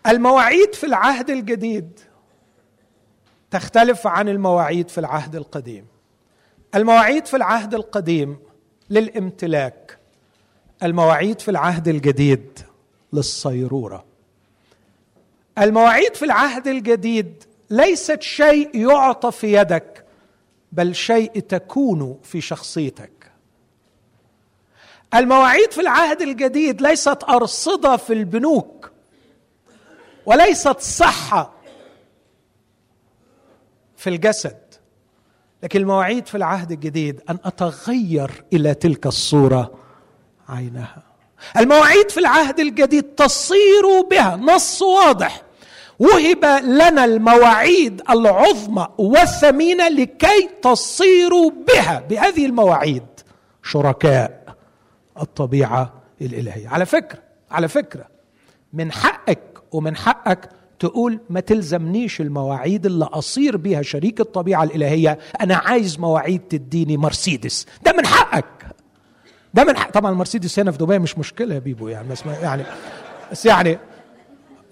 المواعيد 0.06 0.74
في 0.74 0.86
العهد 0.86 1.30
الجديد 1.30 2.00
تختلف 3.50 4.06
عن 4.06 4.28
المواعيد 4.28 4.88
في 4.88 4.98
العهد 4.98 5.36
القديم. 5.36 5.86
المواعيد 6.74 7.26
في 7.26 7.36
العهد 7.36 7.74
القديم 7.74 8.36
للامتلاك 8.90 9.98
المواعيد 10.82 11.40
في 11.40 11.50
العهد 11.50 11.88
الجديد 11.88 12.58
للصيرورة. 13.12 14.04
المواعيد 15.58 16.14
في 16.14 16.24
العهد 16.24 16.66
الجديد 16.68 17.44
ليست 17.70 18.22
شيء 18.22 18.76
يعطى 18.76 19.32
في 19.32 19.52
يدك 19.52 20.04
بل 20.72 20.94
شيء 20.94 21.40
تكون 21.40 22.18
في 22.22 22.40
شخصيتك. 22.40 23.32
المواعيد 25.14 25.72
في 25.72 25.80
العهد 25.80 26.22
الجديد 26.22 26.82
ليست 26.82 27.24
أرصدة 27.28 27.96
في 27.96 28.12
البنوك 28.12 28.90
وليست 30.26 30.80
صحة 30.80 31.52
في 33.96 34.10
الجسد 34.10 34.58
لكن 35.62 35.80
المواعيد 35.80 36.26
في 36.26 36.34
العهد 36.34 36.72
الجديد 36.72 37.20
أن 37.30 37.38
أتغير 37.44 38.44
إلى 38.52 38.74
تلك 38.74 39.06
الصورة 39.06 39.74
عينها. 40.48 41.02
المواعيد 41.56 42.10
في 42.10 42.20
العهد 42.20 42.60
الجديد 42.60 43.02
تصير 43.02 44.00
بها 44.10 44.36
نص 44.36 44.82
واضح. 44.82 45.42
وهب 45.98 46.44
لنا 46.64 47.04
المواعيد 47.04 48.02
العظمى 48.10 48.88
والثمينه 48.98 49.88
لكي 49.88 50.48
تصيروا 50.62 51.50
بها 51.68 52.04
بهذه 52.10 52.46
المواعيد 52.46 53.02
شركاء 53.62 54.42
الطبيعة 55.20 55.92
الإلهية. 56.20 56.68
على 56.68 56.86
فكرة 56.86 57.18
على 57.50 57.68
فكرة 57.68 58.04
من 58.72 58.92
حقك 58.92 59.40
ومن 59.72 59.96
حقك 59.96 60.48
تقول 60.78 61.20
ما 61.30 61.40
تلزمنيش 61.40 62.20
المواعيد 62.20 62.86
اللي 62.86 63.04
أصير 63.04 63.56
بها 63.56 63.82
شريك 63.82 64.20
الطبيعة 64.20 64.62
الإلهية 64.64 65.18
أنا 65.40 65.56
عايز 65.56 65.98
مواعيد 65.98 66.40
تديني 66.40 66.96
مرسيدس. 66.96 67.66
ده 67.84 67.92
من 67.92 68.06
حقك. 68.06 68.44
ده 69.54 69.64
من 69.64 69.76
حق 69.76 69.90
طبعا 69.90 70.12
المرسيدس 70.12 70.58
هنا 70.58 70.70
في 70.70 70.78
دبي 70.78 70.98
مش 70.98 71.18
مشكلة 71.18 71.54
يا 71.54 71.58
بيبو 71.58 71.88
يعني 71.88 72.08
بس 72.08 72.22
يعني 72.42 72.62
بس 73.32 73.46
يعني 73.46 73.78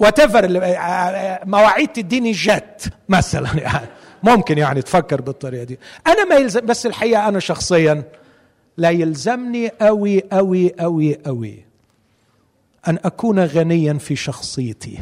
وات 0.00 0.20
مواعيد 1.46 1.88
تديني 1.88 2.32
جت. 2.32 2.92
مثلا 3.08 3.58
يعني. 3.58 3.86
ممكن 4.22 4.58
يعني 4.58 4.82
تفكر 4.82 5.20
بالطريقة 5.20 5.64
دي. 5.64 5.78
أنا 6.06 6.24
ما 6.24 6.34
يلزم 6.34 6.66
بس 6.66 6.86
الحقيقة 6.86 7.28
أنا 7.28 7.38
شخصيا 7.38 8.02
لا 8.76 8.90
يلزمني 8.90 9.68
قوي 9.68 10.22
قوي 10.32 10.74
قوي 10.80 11.16
قوي 11.26 11.64
أن 12.88 12.98
أكون 13.04 13.38
غنيا 13.38 13.94
في 13.94 14.16
شخصيتي 14.16 14.98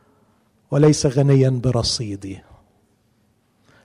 وليس 0.70 1.06
غنيا 1.06 1.50
برصيدي. 1.50 2.38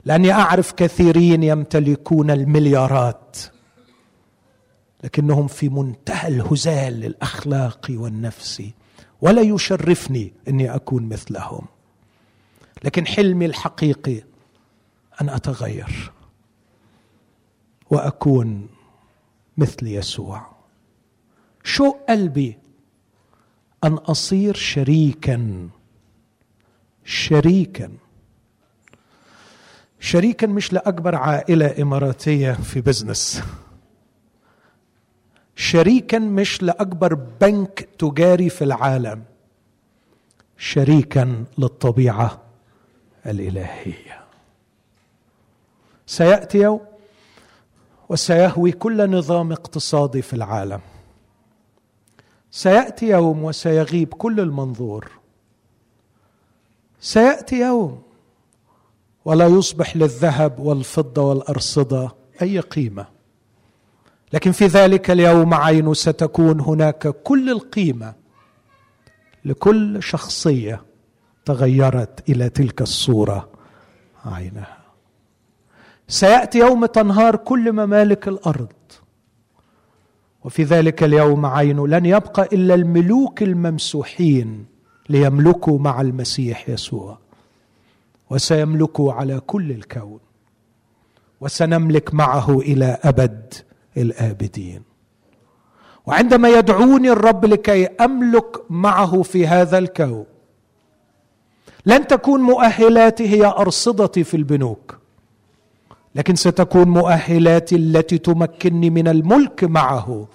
لأني 0.05 0.31
أعرف 0.31 0.71
كثيرين 0.71 1.43
يمتلكون 1.43 2.31
المليارات 2.31 3.37
لكنهم 5.03 5.47
في 5.47 5.69
منتهى 5.69 6.27
الهزال 6.27 7.05
الاخلاقي 7.05 7.97
والنفسي 7.97 8.73
ولا 9.22 9.41
يشرفني 9.41 10.34
أني 10.47 10.76
أكون 10.76 11.09
مثلهم. 11.09 11.65
لكن 12.84 13.07
حلمي 13.07 13.45
الحقيقي 13.45 14.24
أن 15.22 15.30
أتغير 15.30 16.11
وأكون 17.89 18.67
مثل 19.57 19.88
يسوع. 19.88 20.51
شو 21.63 21.91
قلبي 22.09 22.57
أن 23.84 23.93
أصير 23.93 24.55
شريكا؟ 24.55 25.70
شريكا. 27.05 27.91
شريكا 29.99 30.47
مش 30.47 30.74
لأكبر 30.74 31.15
عائلة 31.15 31.82
إماراتية 31.82 32.51
في 32.51 32.82
بزنس 32.82 33.43
شريكا 35.60 36.20
مش 36.20 36.64
لأكبر 36.64 37.14
بنك 37.14 37.89
تجاري 37.97 38.49
في 38.49 38.64
العالم 38.64 39.24
شريكا 40.57 41.45
للطبيعة 41.57 42.41
الإلهية. 43.26 44.24
سيأتي 46.05 46.57
يوم 46.57 46.80
وسيهوي 48.10 48.72
كل 48.72 49.12
نظام 49.12 49.51
اقتصادي 49.51 50.22
في 50.22 50.34
العالم. 50.34 50.80
سيأتي 52.51 53.10
يوم 53.10 53.43
وسيغيب 53.43 54.14
كل 54.14 54.39
المنظور. 54.39 55.12
سيأتي 56.99 57.60
يوم 57.60 58.01
ولا 59.26 59.47
يصبح 59.47 59.97
للذهب 59.97 60.60
والفضة 60.60 61.22
والأرصدة 61.22 62.12
أي 62.41 62.60
قيمة. 62.60 63.18
لكن 64.34 64.51
في 64.51 64.65
ذلك 64.65 65.11
اليوم 65.11 65.53
عين 65.53 65.93
ستكون 65.93 66.61
هناك 66.61 67.07
كل 67.07 67.49
القيمة 67.49 68.13
لكل 69.45 70.03
شخصية 70.03 70.82
تغيرت 71.45 72.30
إلى 72.30 72.49
تلك 72.49 72.82
الصورة. 72.82 73.49
عينها. 74.25 74.77
سيأتي 76.07 76.59
يوم 76.59 76.86
تنهار 76.86 77.36
كل 77.36 77.71
ممالك 77.71 78.27
الأرض. 78.27 78.73
وفي 80.43 80.63
ذلك 80.63 81.03
اليوم 81.03 81.45
عين 81.45 81.86
لن 81.86 82.05
يبقى 82.05 82.49
إلا 82.53 82.73
الملوك 82.75 83.43
الممسوحين 83.43 84.65
ليملكوا 85.09 85.80
مع 85.80 86.01
المسيح 86.01 86.69
يسوع. 86.69 87.17
وسيملكوا 88.30 89.13
على 89.13 89.39
كل 89.39 89.71
الكون. 89.71 90.19
وسنملك 91.41 92.13
معه 92.13 92.59
إلى 92.59 92.97
أبد. 93.03 93.53
الآبدين. 93.99 94.81
وعندما 96.05 96.49
يدعوني 96.49 97.09
الرب 97.11 97.45
لكي 97.45 97.85
أملك 97.85 98.63
معه 98.69 99.21
في 99.21 99.47
هذا 99.47 99.77
الكون 99.77 100.25
لن 101.85 102.07
تكون 102.07 102.41
مؤهلاتي 102.41 103.27
هي 103.29 103.45
أرصدتي 103.45 104.23
في 104.23 104.37
البنوك 104.37 104.97
لكن 106.15 106.35
ستكون 106.35 106.87
مؤهلاتي 106.87 107.75
التي 107.75 108.17
تمكنني 108.17 108.89
من 108.89 109.07
الملك 109.07 109.63
معه 109.63 110.27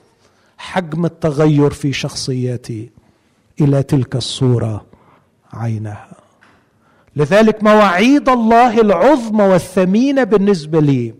حجم 0.58 1.04
التغير 1.04 1.70
في 1.70 1.92
شخصيتي 1.92 2.90
إلى 3.60 3.82
تلك 3.82 4.16
الصورة 4.16 4.84
عينها. 5.52 6.08
لذلك 7.16 7.62
مواعيد 7.62 8.28
الله 8.28 8.80
العظمى 8.80 9.44
والثمينة 9.44 10.24
بالنسبة 10.24 10.80
لي 10.80 11.14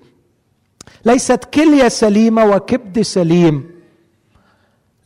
ليست 1.05 1.45
كلية 1.45 1.89
سليمة 1.89 2.45
وكبد 2.45 3.03
سليم. 3.03 3.71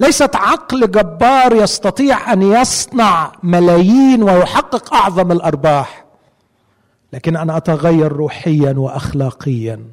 ليست 0.01 0.37
عقل 0.37 0.91
جبار 0.91 1.53
يستطيع 1.53 2.33
أن 2.33 2.43
يصنع 2.43 3.33
ملايين 3.43 4.23
ويحقق 4.23 4.95
أعظم 4.95 5.33
الأرباح. 5.33 6.05
لكن 7.13 7.37
ان 7.37 7.51
أتغير 7.51 8.13
روحيا 8.13 8.75
واخلاقيا 8.79 9.85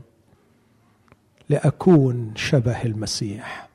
لأكون 1.49 2.33
شبه 2.35 2.81
المسيح. 2.83 3.69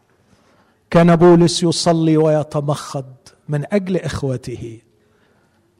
كان 0.90 1.16
بولس 1.16 1.62
يصلي 1.62 2.16
ويتمخض 2.16 3.06
من 3.48 3.64
أجل 3.72 3.96
إخوته. 3.96 4.78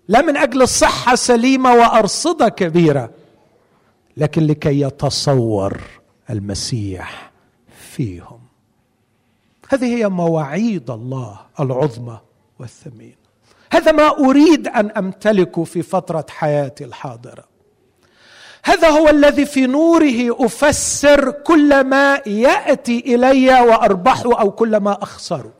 لا 0.09 0.23
من 0.23 0.37
أجل 0.37 0.69
صحة 0.69 1.15
سليمة 1.15 1.75
وأرصدة 1.75 2.49
كبيرة 2.49 3.11
لكن 4.17 4.47
لكي 4.47 4.81
يتصور 4.81 5.81
المسيح 6.31 7.31
فيهم. 7.91 8.41
هذه 9.68 9.97
هي 9.97 10.09
مواعيد 10.09 10.91
الله 10.91 11.41
العظمى 11.61 12.20
والثمينه 12.59 13.20
هذا 13.72 13.93
ما 13.93 14.09
أريد 14.09 14.68
أن 14.68 14.91
امتلكه 14.91 15.64
في 15.64 15.83
فترة 15.83 16.26
حياتي 16.28 16.85
الحاضرة. 16.85 17.45
هذا 18.64 18.89
هو 18.89 19.09
الذي 19.09 19.47
في 19.47 19.66
نوره 19.66 20.45
أفسر 20.47 21.31
كل 21.31 21.85
ما 21.85 22.20
يأتي 22.26 23.14
إلي 23.14 23.61
واربحه 23.61 24.41
أو 24.41 24.51
كل 24.51 24.76
ما 24.76 25.03
اخسره 25.03 25.53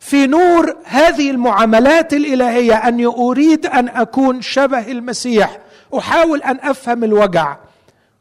في 0.00 0.26
نور 0.26 0.76
هذه 0.84 1.30
المعاملات 1.30 2.12
الإلهية 2.12 2.74
أني 2.74 3.06
أريد 3.06 3.66
أن 3.66 3.88
أكون 3.88 4.42
شبه 4.42 4.90
المسيح. 4.90 5.58
أحاول 5.98 6.42
أن 6.42 6.58
أفهم 6.62 7.04
الوجع. 7.04 7.56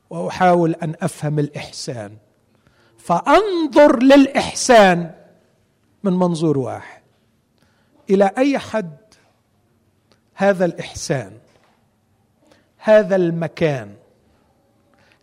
وأحاول 0.10 0.76
أن 0.84 0.96
أفهم 1.02 1.40
الإحسان. 1.40 2.18
فأنظر 2.98 4.04
للإحسان 4.04 5.12
من 6.04 6.14
منظور 6.14 6.58
واحد. 6.58 7.02
إلى 8.10 8.32
أي 8.38 8.60
حد 8.60 8.98
هذا 10.36 10.66
الإحسان 10.66 11.32
هذا 12.78 13.16
المكان 13.16 13.96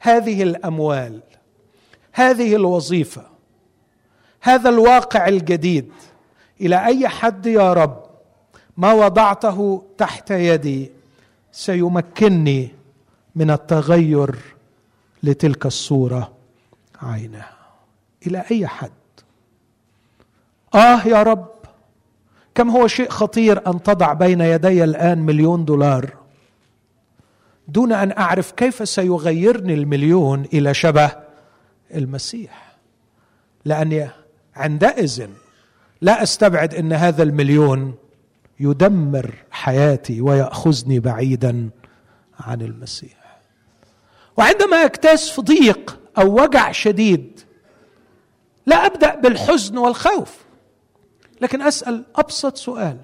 هذه 0.00 0.42
الأموال 0.42 1.20
هذه 2.12 2.56
الوظيفة 2.56 3.22
هذا 4.40 4.68
الواقع 4.68 5.28
الجديد 5.28 5.92
إلى 6.60 6.84
أي 6.86 7.08
حد 7.08 7.46
يا 7.46 7.72
رب 7.72 8.04
ما 8.76 8.92
وضعته 8.92 9.86
تحت 9.98 10.30
يدي 10.30 10.90
سيمكنني 11.52 12.68
من 13.34 13.50
التغير 13.50 14.36
لتلك 15.24 15.66
الصورة. 15.66 16.32
عينها 17.02 17.56
إلى 18.26 18.44
أي 18.50 18.66
حد؟ 18.66 18.90
آه 20.74 21.06
يا 21.06 21.22
رب. 21.22 21.48
كم 22.54 22.70
هو 22.70 22.86
شيء 22.86 23.08
خطير 23.10 23.70
أن 23.70 23.82
تضع 23.82 24.12
بين 24.12 24.40
يدي 24.40 24.84
الآن 24.84 25.18
مليون 25.18 25.64
دولار. 25.64 26.10
دون 27.68 27.92
أن 27.92 28.12
أعرف 28.18 28.52
كيف 28.52 28.88
سيغيرني 28.88 29.74
المليون 29.74 30.44
إلى 30.52 30.74
شبه 30.74 31.10
المسيح. 31.94 32.76
لأني 33.64 34.08
عندئذ 34.56 35.26
لا 36.00 36.22
أستبعد 36.22 36.74
إن 36.74 36.92
هذا 36.92 37.22
المليون 37.22 37.94
يدمر 38.60 39.34
حياتي 39.50 40.20
ويأخذني 40.20 41.00
بعيدا 41.00 41.70
عن 42.40 42.62
المسيح. 42.62 43.23
وعندما 44.36 44.84
اكتاس 44.84 45.30
في 45.30 45.42
ضيق 45.42 45.98
أو 46.18 46.42
وجع 46.42 46.72
شديد 46.72 47.40
لا 48.66 48.86
أبدأ 48.86 49.14
بالحزن 49.14 49.78
والخوف. 49.78 50.44
لكن 51.40 51.62
أسأل 51.62 52.04
أبسط 52.16 52.56
سؤال. 52.56 52.98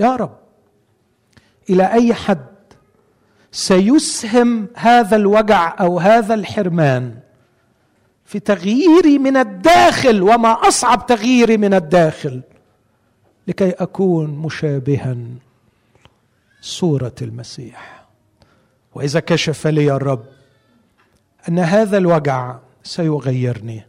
يا 0.00 0.16
رب 0.16 0.38
إلى 1.70 1.92
أي 1.92 2.14
حد 2.14 2.46
سيسهم 3.52 4.68
هذا 4.74 5.16
الوجع 5.16 5.76
أو 5.80 5.98
هذا 5.98 6.34
الحرمان 6.34 7.18
في 8.24 8.40
تغييري 8.40 9.18
من 9.18 9.36
الداخل 9.36 10.22
وما 10.22 10.68
أصعب 10.68 11.06
تغييري 11.06 11.56
من 11.56 11.74
الداخل؟ 11.74 12.42
لكي 13.48 13.70
أكون 13.70 14.30
مشابها. 14.30 15.16
صوره 16.60 17.14
المسيح. 17.22 18.04
وإذا 18.94 19.20
كشف 19.20 19.66
لي 19.66 19.92
الرب 19.92 20.24
أن 21.48 21.58
هذا 21.58 21.98
الوجع 21.98 22.58
سيغيرني 22.82 23.86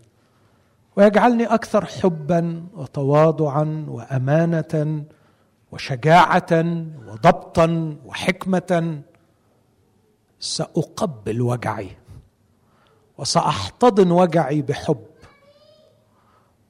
ويجعلني 0.95 1.45
أكثر 1.45 1.85
حبا 1.85 2.63
وتواضعا 2.73 3.85
وأمانة 3.87 5.03
وشجاعة 5.71 6.51
وضبطا 7.07 7.97
وحكمة. 8.05 9.01
سأقبل 10.39 11.41
وجعي 11.41 11.89
وسأحتضن 13.17 14.11
وجعي 14.11 14.61
بحب 14.61 15.05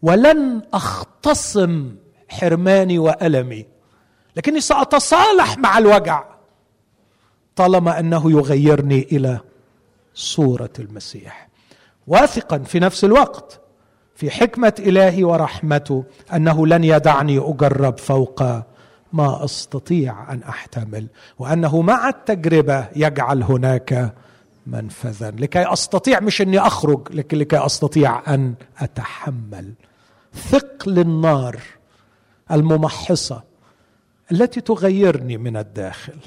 ولن 0.01 0.61
أختصم 0.73 1.95
حرماني 2.29 2.99
وألمي 2.99 3.65
لكني 4.35 4.61
سأتصالح 4.61 5.57
مع 5.57 5.77
الوجع 5.77 6.23
طالما 7.55 7.99
أنه 7.99 8.31
يغيرني 8.31 8.99
إلى 9.11 9.39
صورة 10.19 10.69
المسيح. 10.79 11.49
واثقا 12.07 12.57
في 12.57 12.79
نفس 12.79 13.03
الوقت 13.03 13.59
في 14.15 14.31
حكمة 14.31 14.73
إلهي 14.79 15.23
ورحمته 15.23 16.03
أنه 16.35 16.67
لن 16.67 16.83
يدعني 16.83 17.37
أجرب 17.37 17.97
فوق 17.97 18.43
ما 19.13 19.45
أستطيع 19.45 20.33
أن 20.33 20.43
أحتمل 20.43 21.07
وأنه 21.39 21.81
مع 21.81 22.09
التجربة 22.09 22.87
يجعل 22.95 23.43
هناك 23.43 24.13
منفذا. 24.67 25.31
لكي 25.31 25.73
أستطيع 25.73 26.19
مش 26.19 26.41
إني 26.41 26.59
أخرج 26.59 27.15
لكن 27.15 27.37
لكي 27.37 27.65
أستطيع 27.65 28.33
أن 28.33 28.53
أتحمل. 28.79 29.73
ثقل 30.35 30.99
النار 30.99 31.59
الممحصة 32.51 33.43
التي 34.31 34.61
تغيرني 34.61 35.37
من 35.37 35.57
الداخل. 35.57 36.17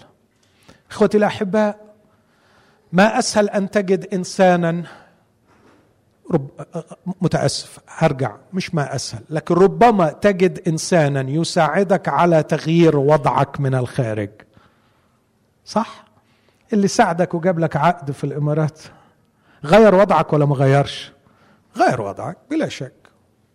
إخوتي 0.91 1.19
الأحباء 1.19 1.92
ما 2.93 3.19
أسهل 3.19 3.49
أن 3.49 3.71
تجد 3.71 4.15
إنسانا 4.15 4.85
رب 6.31 6.51
متأسف 7.21 7.79
هرجع 7.89 8.37
مش 8.53 8.75
ما 8.75 8.95
أسهل 8.95 9.23
لكن 9.31 9.55
ربما 9.55 10.13
تجد 10.13 10.69
إنسانا 10.69 11.31
يساعدك 11.31 12.09
على 12.09 12.43
تغيير 12.43 12.97
وضعك 12.97 13.61
من 13.61 13.75
الخارج. 13.75 14.31
صح؟ 15.65 16.05
اللي 16.73 16.89
ساعدك 16.89 17.35
وجاب 17.35 17.59
لك 17.59 17.77
عقد 17.77 18.11
في 18.11 18.25
الإمارات 18.25 18.81
غير 19.65 19.95
وضعك 19.95 20.33
ولا 20.33 20.45
ما 20.45 20.55
غيرش؟ 20.55 21.13
غير 21.77 22.01
وضعك 22.01 22.37
بلا 22.51 22.69
شك. 22.69 22.93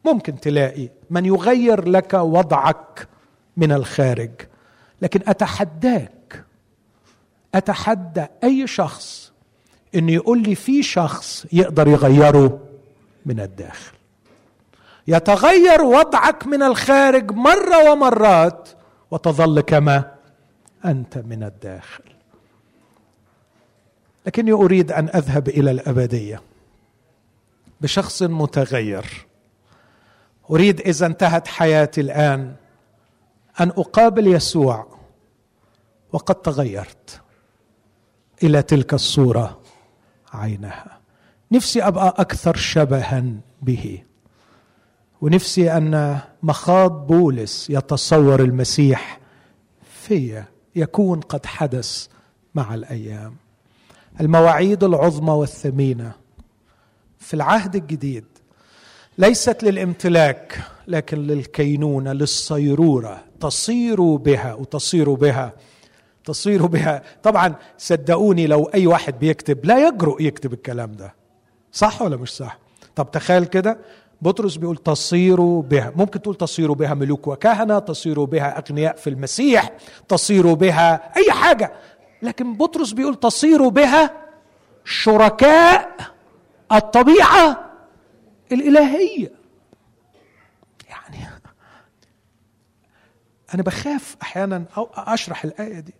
ممكن 0.05 0.39
تلاقي 0.39 0.89
من 1.09 1.25
يغير 1.25 1.87
لك 1.89 2.13
وضعك 2.13 3.07
من 3.57 3.71
الخارج 3.71 4.31
لكن 5.01 5.19
أتحداك 5.27 6.45
أتحدى 7.55 8.25
أي 8.43 8.67
شخص 8.67 9.26
إنه 9.95 10.11
يقول 10.11 10.43
لي 10.43 10.55
في 10.55 10.83
شخص 10.83 11.45
يقدر 11.53 11.87
يغيره 11.87 12.59
من 13.25 13.39
الداخل. 13.39 13.97
يتغير 15.07 15.81
وضعك 15.81 16.47
من 16.47 16.63
الخارج 16.63 17.31
مرة 17.31 17.91
ومرات 17.91 18.69
وتظل 19.11 19.61
كما 19.61 20.11
أنت 20.85 21.17
من 21.17 21.43
الداخل. 21.43 22.03
لكني 24.25 24.51
أريد 24.51 24.91
أن 24.91 25.09
أذهب 25.15 25.47
إلى 25.49 25.71
الأبدية 25.71 26.41
بشخص 27.81 28.23
متغير. 28.23 29.25
أريد 30.51 30.81
إذا 30.81 31.05
انتهت 31.05 31.47
حياتي 31.47 32.01
الآن 32.01 32.55
أن 33.59 33.69
أقابل 33.69 34.27
يسوع 34.27 34.87
وقد 36.13 36.35
تغيرت 36.35 37.21
إلى 38.43 38.61
تلك 38.61 38.93
الصورة. 38.93 39.59
عينها. 40.33 40.99
نفسي 41.51 41.83
أبقى 41.83 42.15
أكثر 42.17 42.55
شبها 42.55 43.23
به. 43.61 44.03
ونفسي 45.21 45.71
أن 45.71 46.19
مخاض 46.43 47.07
بولس 47.07 47.69
يتصور 47.69 48.39
المسيح 48.39 49.19
في 50.03 50.43
يكون 50.75 51.19
قد 51.19 51.45
حدث 51.45 52.07
مع 52.55 52.73
الأيام. 52.73 53.35
المواعيد 54.21 54.83
العظمى 54.83 55.31
والثمينة. 55.31 56.11
في 57.19 57.33
العهد 57.33 57.75
الجديد 57.75 58.25
ليست 59.17 59.63
للامتلاك 59.63 60.63
لكن 60.87 61.17
للكينونة 61.17 62.13
للصيرورة. 62.13 63.23
تصير 63.39 64.01
بها 64.01 64.53
وتصير 64.53 65.13
بها. 65.13 65.53
تصير 66.27 66.65
بها. 66.65 67.03
طبعا 67.23 67.55
صدقوني 67.77 68.47
لو 68.47 68.63
أي 68.63 68.87
واحد 68.87 69.19
بيكتب 69.19 69.65
لا 69.65 69.87
يجرؤ 69.87 70.21
يكتب 70.21 70.53
الكلام 70.53 70.91
ده. 70.91 71.15
صح 71.71 72.01
ولا 72.01 72.17
مش 72.17 72.29
صح؟ 72.29 72.59
طب 72.95 73.11
تخيل 73.11 73.45
كده 73.45 73.77
بطرس 74.21 74.55
بيقول 74.55 74.77
تصير 74.77 75.41
بها. 75.59 75.93
ممكن 75.95 76.21
تقول 76.21 76.35
تصير 76.35 76.73
بها 76.73 76.93
ملوك 76.93 77.27
وكهنة 77.27 77.79
تصير 77.79 78.23
بها 78.23 78.57
أغنياء 78.57 78.95
في 78.95 79.09
المسيح 79.09 79.71
تصير 80.07 80.53
بها 80.53 81.13
أي 81.17 81.31
حاجة. 81.31 81.73
لكن 82.21 82.53
بطرس 82.57 82.91
بيقول 82.91 83.15
تصير 83.15 83.67
بها 83.67 84.11
شركاء 84.85 85.95
الطبيعة 86.71 87.71
الإلهية. 88.51 89.31
يعني 90.89 91.29
أنا 93.53 93.63
بخاف 93.63 94.15
أحيانا 94.21 94.63
أشرح 94.95 95.43
الآية 95.43 95.79
دي. 95.79 95.93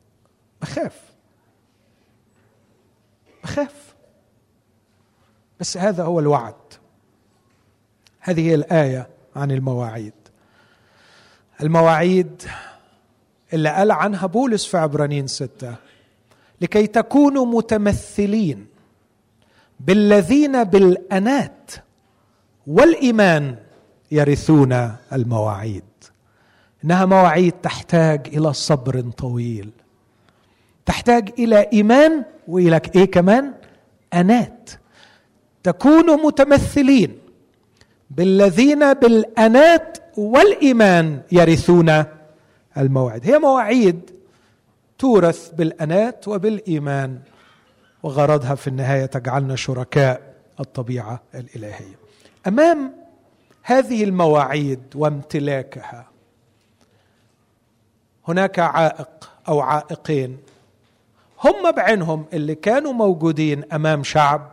بخاف. 0.61 1.01
بخاف. 3.43 3.95
بس 5.59 5.77
هذا 5.77 6.03
هو 6.03 6.19
الوعد. 6.19 6.53
هذه 8.19 8.49
هي 8.49 8.55
الآية 8.55 9.09
عن 9.35 9.51
المواعيد. 9.51 10.13
المواعيد 11.61 12.43
اللي 13.53 13.69
قال 13.69 13.91
عنها 13.91 14.27
بولس 14.27 14.65
في 14.65 14.77
عبرانيين 14.77 15.27
ستة. 15.27 15.75
لكي 16.61 16.87
تكونوا 16.87 17.45
متمثلين 17.45 18.67
بالذين 19.79 20.63
بالأنات 20.63 21.71
والإيمان 22.67 23.57
يرثون 24.11 24.97
المواعيد. 25.13 25.83
إنها 26.83 27.05
مواعيد 27.05 27.51
تحتاج 27.51 28.27
إلى 28.27 28.53
صبر 28.53 29.01
طويل. 29.01 29.71
تحتاج 30.87 31.33
إلى 31.39 31.69
إيمان 31.73 32.23
وإلى 32.47 32.81
إيه 32.95 33.11
كمان؟ 33.11 33.53
أنات. 34.13 34.69
تكونوا 35.63 36.15
متمثلين 36.15 37.17
بالذين 38.09 38.93
بالأنات 38.93 39.97
والإيمان 40.17 41.21
يرثون 41.31 42.03
الموعد. 42.77 43.25
هي 43.29 43.39
مواعيد 43.39 44.11
تورث 44.97 45.49
بالأنات 45.49 46.27
وبالإيمان 46.27 47.19
وغرضها 48.03 48.55
في 48.55 48.67
النهاية 48.67 49.05
تجعلنا 49.05 49.55
شركاء 49.55 50.21
الطبيعة 50.59 51.21
الإلهية. 51.35 51.95
أمام 52.47 52.93
هذه 53.63 54.03
المواعيد 54.03 54.79
وامتلاكها 54.95 56.07
هناك 58.27 58.59
عائق 58.59 59.29
أو 59.47 59.59
عائقين. 59.59 60.37
هم 61.43 61.71
بعينهم 61.71 62.25
اللي 62.33 62.55
كانوا 62.55 62.93
موجودين 62.93 63.73
أمام 63.73 64.03
شعب 64.03 64.51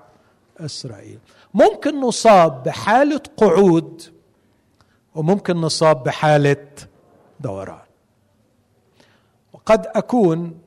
إسرائيل. 0.60 1.18
ممكن 1.54 2.00
نصاب 2.00 2.62
بحالة 2.62 3.20
قعود 3.36 4.02
وممكن 5.14 5.56
نصاب 5.56 6.04
بحالة 6.04 6.66
دوران. 7.40 7.78
وقد 9.52 9.86
أكون 9.86 10.58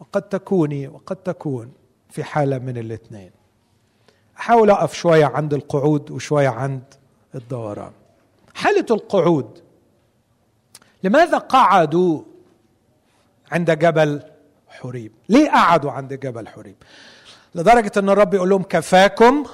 وقد 0.00 0.22
تكوني 0.22 0.88
وقد 0.88 1.16
تكون 1.16 1.72
في 2.10 2.24
حالة 2.24 2.58
من 2.58 2.78
الاثنين. 2.78 3.30
أحاول 4.38 4.70
أقف 4.70 4.94
شوية 4.94 5.26
عند 5.26 5.54
القعود 5.54 6.10
وشوية 6.10 6.48
عند 6.48 6.82
الدوران. 7.34 7.92
حالة 8.54 8.86
القعود 8.90 9.62
لماذا 11.02 11.38
قعدوا 11.38 12.22
عند 13.52 13.70
جبل 13.70 14.22
حريب. 14.72 15.12
ليه 15.28 15.50
قعدوا 15.50 15.90
عند 15.92 16.14
جبل 16.14 16.48
حريب؟ 16.48 16.76
لدرجة 17.54 17.92
أن 17.96 18.08
الرب 18.08 18.34
يقول 18.34 18.50
لهم 18.50 18.62
كفاكم 18.62 19.46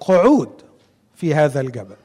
قعود 0.00 0.62
في 1.14 1.34
هذا 1.34 1.60
الجبل. 1.60 1.96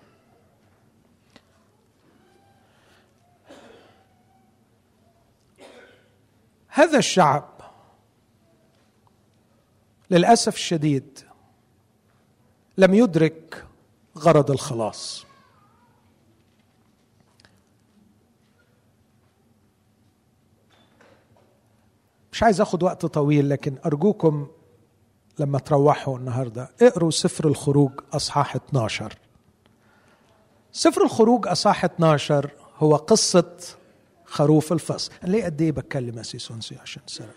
هذا 6.68 6.98
الشعب 6.98 7.50
للأسف 10.12 10.56
الشديد 10.56 11.20
لم 12.78 12.94
يدرك 12.94 13.66
غرض 14.18 14.52
الخلاص. 14.52 15.26
مش 22.34 22.44
عايز 22.44 22.62
آخد 22.62 22.84
وقت 22.84 23.06
طويل 23.06 23.50
لكن 23.50 23.76
أرجوكم 23.86 24.48
لما 25.40 25.60
تروحوا 25.60 26.18
النهارده 26.18 26.70
اقروا 26.82 27.12
سفر 27.12 27.48
الخروج 27.48 27.92
أصحاح 28.14 28.56
12 28.56 29.18
سفر 30.72 31.04
الخروج 31.04 31.48
أصحاح 31.48 31.86
12 31.86 32.52
هو 32.78 32.96
قصة 32.96 33.58
خروف 34.26 34.74
الفصل. 34.74 35.12
أنا 35.24 35.32
ليه 35.32 35.46
قد 35.46 35.62
إيه 35.62 35.72
بتكلم 35.72 36.18
يا 36.18 36.24
سيسونسي 36.24 36.78
عشان 36.82 37.02
سرق 37.08 37.36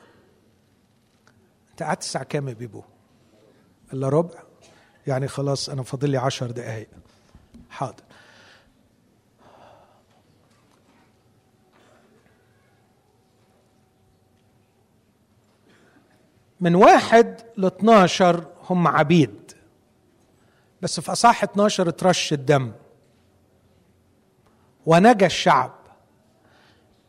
أنت 1.71 1.83
قعدت 1.83 2.03
الساعة 2.03 2.25
كام 2.25 2.49
يا 2.49 2.55
بيبو؟ 2.55 2.83
إلا 3.93 4.09
ربع؟ 4.09 4.43
يعني 5.07 5.29
خلاص 5.29 5.69
أنا 5.69 5.83
فاضل 5.83 6.11
لي 6.11 6.17
عشر 6.19 6.51
دقايق. 6.51 6.89
حاضر. 7.71 8.03
من 16.61 16.75
واحد 16.75 17.41
ل 17.57 17.65
12 17.65 18.45
هم 18.71 18.89
عبيد. 18.89 19.53
بس 20.83 21.01
في 21.01 21.13
اصح 21.13 21.43
12 21.43 21.91
ترش 21.91 22.33
الدم. 22.33 22.73
ونجا 24.87 25.27
الشعب. 25.27 25.73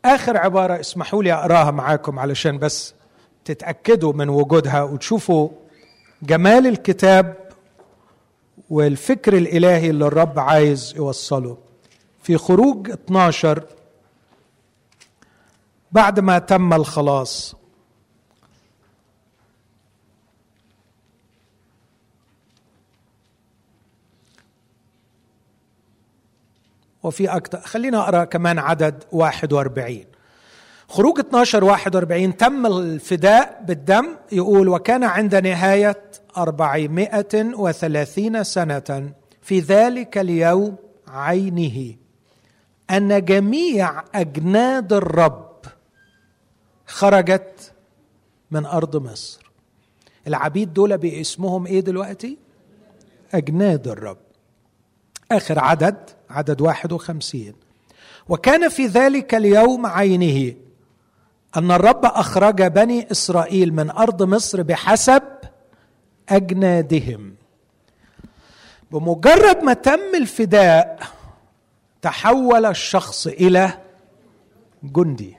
آخر 0.04 0.36
عبارة 0.36 0.80
اسمحوا 0.80 1.22
لي 1.22 1.32
أقراها 1.32 1.70
معاكم 1.70 2.18
علشان 2.18 2.58
بس 2.58 2.94
تتأكدوا 3.44 4.12
من 4.12 4.28
وجودها 4.28 4.82
وتشوفوا 4.82 5.48
جمال 6.22 6.66
الكتاب 6.66 7.34
والفكر 8.70 9.36
الإلهي 9.36 9.90
اللي 9.90 10.06
الرب 10.06 10.38
عايز 10.38 10.94
يوصله. 10.96 11.56
في 12.22 12.36
خروج 12.36 12.90
12 12.90 13.62
بعد 15.92 16.20
ما 16.20 16.38
تم 16.38 16.72
الخلاص. 16.72 17.57
وفي 27.08 27.28
أكثر. 27.28 27.60
خلينا 27.60 28.00
أقرأ 28.00 28.24
كمان 28.24 28.58
عدد 28.58 29.04
41 29.12 30.04
خروج 30.88 31.18
12 31.18 31.64
41 31.64 32.36
تم 32.36 32.66
الفداء 32.66 33.64
بالدم. 33.66 34.06
يقول 34.32 34.68
وكان 34.68 35.04
عند 35.04 35.34
نهاية 35.34 36.02
أربعمائة 36.36 37.34
وثلاثين 37.34 38.44
سنة 38.44 39.12
في 39.42 39.60
ذلك 39.60 40.18
اليوم 40.18 40.76
عينه 41.08 41.94
أن 42.90 43.24
جميع 43.24 44.02
أجناد 44.14 44.92
الرب 44.92 45.64
خرجت 46.86 47.72
من 48.50 48.66
أرض 48.66 48.96
مصر. 48.96 49.50
العبيد 50.26 50.72
دول 50.72 50.98
باسمهم 50.98 51.66
إيه 51.66 51.80
دلوقتي؟ 51.80 52.38
أجناد 53.34 53.88
الرب. 53.88 54.18
آخر 55.32 55.58
عدد 55.58 55.96
عدد 56.30 56.60
واحد 56.60 56.92
وخمسين. 56.92 57.54
وكان 58.28 58.68
في 58.68 58.86
ذلك 58.86 59.34
اليوم 59.34 59.86
عينه 59.86 60.54
أن 61.56 61.70
الرب 61.70 62.04
أخرج 62.04 62.62
بني 62.62 63.10
إسرائيل 63.10 63.74
من 63.74 63.90
أرض 63.90 64.22
مصر 64.22 64.62
بحسب 64.62 65.22
أجنادهم. 66.28 67.34
بمجرد 68.92 69.62
ما 69.62 69.72
تم 69.72 70.14
الفداء 70.14 71.02
تحول 72.02 72.66
الشخص 72.66 73.26
إلى 73.26 73.70
جندي. 74.82 75.36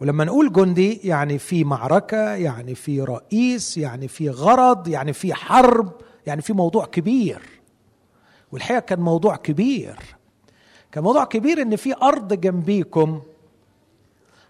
ولما 0.00 0.24
نقول 0.24 0.52
جندي 0.52 1.00
يعني 1.04 1.38
في 1.38 1.64
معركة 1.64 2.34
يعني 2.34 2.74
في 2.74 3.00
رئيس 3.00 3.78
يعني 3.78 4.08
في 4.08 4.30
غرض 4.30 4.88
يعني 4.88 5.12
في 5.12 5.34
حرب 5.34 5.92
يعني 6.26 6.42
في 6.42 6.52
موضوع 6.52 6.86
كبير. 6.86 7.57
والحقيقة 8.52 8.80
كان 8.80 9.00
موضوع 9.00 9.36
كبير. 9.36 9.96
كان 10.92 11.04
موضوع 11.04 11.24
كبير 11.24 11.62
إن 11.62 11.76
في 11.76 11.94
أرض 12.02 12.32
جنبيكم 12.32 13.22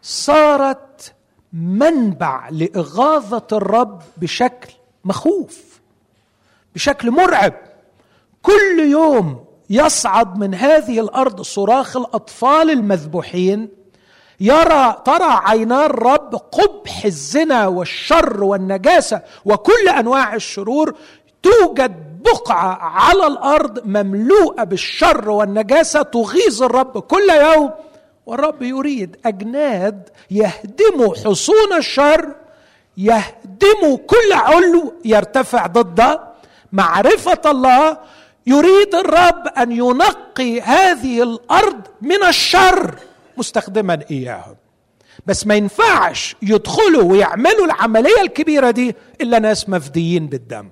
صارت 0.03 1.15
منبع 1.53 2.49
لإغاظة 2.49 3.47
الرب 3.53 4.03
بشكل 4.17 4.73
مخوف 5.05 5.81
بشكل 6.75 7.11
مرعب. 7.11 7.55
كل 8.43 8.81
يوم 8.91 9.45
يصعد 9.71 10.39
من 10.39 10.55
هذه 10.55 11.01
الأرض 11.01 11.43
صراخ 11.43 11.97
الأطفال 11.97 12.71
المذبوحين 12.71 13.69
يرى 14.41 15.03
ترى 15.05 15.41
عينا 15.45 15.87
الرب 15.87 16.35
قبح 16.35 17.05
الزنا 17.05 17.67
والشر 17.67 18.45
والنجاسة 18.45 19.23
وكل 19.45 19.89
أنواع 19.99 20.35
الشرور 20.35 20.95
توجد 21.43 22.08
بقعة 22.25 22.79
على 22.81 23.27
الأرض 23.27 23.87
مملوءة 23.87 24.65
بالشر 24.65 25.31
والنجاسة 25.31 26.03
تغيظ 26.03 26.63
الرب 26.63 26.99
كل 26.99 27.31
يوم. 27.31 27.71
والرب 28.27 28.63
يريد 28.63 29.17
أجناد 29.27 30.09
يهدموا 30.31 31.15
حصون 31.15 31.73
الشر 31.77 32.35
يهدموا 32.97 33.97
كل 34.07 34.33
علو 34.33 34.93
يرتفع 35.05 35.67
ضد 35.67 36.19
معرفة 36.73 37.51
الله. 37.51 37.99
يريد 38.47 38.95
الرب 38.95 39.47
أن 39.59 39.73
ينقي 39.73 40.61
هذه 40.61 41.23
الأرض 41.23 41.81
من 42.01 42.25
الشر 42.29 42.95
مستخدما 43.37 43.99
إياهم. 44.11 44.57
بس 45.27 45.47
ما 45.47 45.55
ينفعش 45.55 46.37
يدخلوا 46.43 47.03
ويعملوا 47.03 47.65
العملية 47.67 48.21
الكبيرة 48.23 48.71
دي 48.71 48.97
إلا 49.21 49.39
ناس 49.39 49.69
مفديين 49.69 50.27
بالدم. 50.27 50.69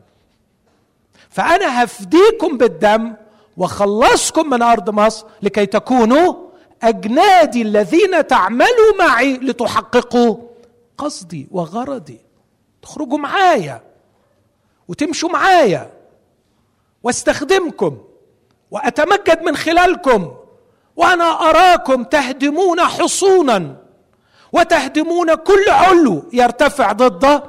فأنا 1.37 1.84
هفديكم 1.84 2.57
بالدم 2.57 3.14
وخلصكم 3.57 4.51
من 4.51 4.62
أرض 4.62 4.91
مصر 4.91 5.26
لكي 5.43 5.66
تكونوا 5.66 6.34
أجنادي 6.82 7.62
الذين 7.62 8.26
تعملوا 8.26 8.97
معي 8.99 9.37
لتحققوا 9.37 10.37
قصدي 10.99 11.49
وغرضي. 11.51 12.20
تخرجوا 12.82 13.18
معايا 13.18 13.82
وتمشوا 14.89 15.28
معايا 15.28 15.91
واستخدمكم 17.03 17.99
وأتمجد 18.70 19.43
من 19.43 19.57
خلالكم 19.57 20.34
وأنا 20.97 21.24
أراكم 21.24 22.05
تهدمون 22.05 22.80
حصونا 22.80 23.76
وتهدمون 24.53 25.34
كل 25.34 25.64
علو 25.68 26.22
يرتفع 26.32 26.93
ضد 26.93 27.43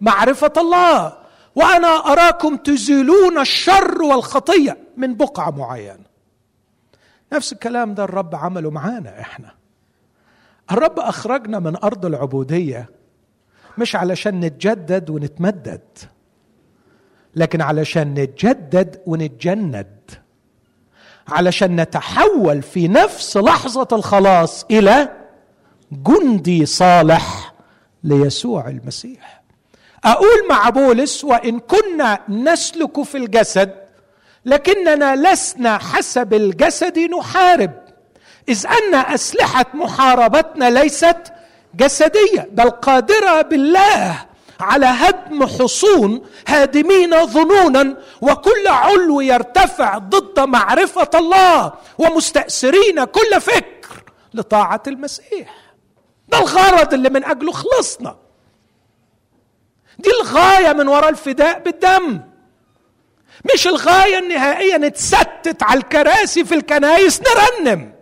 معرفة 0.00 0.52
الله. 0.56 1.19
وأنا 1.60 1.88
أراكم 2.12 2.56
تزيلون 2.56 3.38
الشر 3.40 4.02
والخطية 4.02 4.78
من 4.96 5.14
بقعة 5.14 5.50
معينة. 5.50 6.04
نفس 7.32 7.52
الكلام 7.52 7.94
ده 7.94 8.04
الرب 8.04 8.34
عمله 8.34 8.70
معانا 8.70 9.20
إحنا. 9.20 9.54
الرب 10.72 10.98
أخرجنا 10.98 11.58
من 11.58 11.76
أرض 11.76 12.06
العبودية 12.06 12.90
مش 13.78 13.96
علشان 13.96 14.40
نتجدد 14.40 15.10
ونتمدد 15.10 15.80
لكن 17.36 17.60
علشان 17.60 18.14
نتجدد 18.14 19.00
ونتجند 19.06 20.10
علشان 21.28 21.80
نتحول 21.80 22.62
في 22.62 22.88
نفس 22.88 23.36
لحظة 23.36 23.88
الخلاص 23.92 24.64
إلى 24.70 25.08
جندي 25.92 26.66
صالح 26.66 27.54
ليسوع 28.04 28.68
المسيح. 28.68 29.39
أقول 30.04 30.48
مع 30.48 30.68
بولس 30.70 31.24
وإن 31.24 31.58
كنا 31.60 32.18
نسلك 32.28 33.02
في 33.02 33.16
الجسد 33.16 33.74
لكننا 34.44 35.16
لسنا 35.32 35.78
حسب 35.78 36.34
الجسد 36.34 36.98
نحارب. 36.98 37.70
إذ 38.48 38.66
أن 38.66 38.94
أسلحة 38.94 39.66
محاربتنا 39.74 40.70
ليست 40.70 41.16
جسدية 41.74 42.48
بل 42.52 42.70
قادرة 42.70 43.42
بالله 43.42 44.26
على 44.60 44.86
هدم 44.86 45.46
حصون 45.46 46.22
هادمين 46.48 47.26
ظنونا 47.26 47.96
وكل 48.20 48.66
علو 48.68 49.20
يرتفع 49.20 49.98
ضد 49.98 50.40
معرفة 50.40 51.10
الله 51.14 51.72
ومستأسرين 51.98 53.04
كل 53.04 53.40
فكر 53.40 54.04
لطاعة 54.34 54.82
المسيح. 54.86 55.54
ده 56.28 56.38
الغرض 56.38 56.94
اللي 56.94 57.10
من 57.10 57.24
أجله 57.24 57.52
خلصنا. 57.52 58.16
دي 60.00 60.10
الغاية 60.20 60.72
من 60.72 60.88
وراء 60.88 61.08
الفداء 61.08 61.58
بالدم. 61.62 62.20
مش 63.54 63.66
الغاية 63.66 64.18
النهائية 64.18 64.76
نتستت 64.76 65.62
على 65.62 65.80
الكراسي 65.80 66.44
في 66.44 66.54
الكنايس 66.54 67.20
نرنم. 67.22 67.92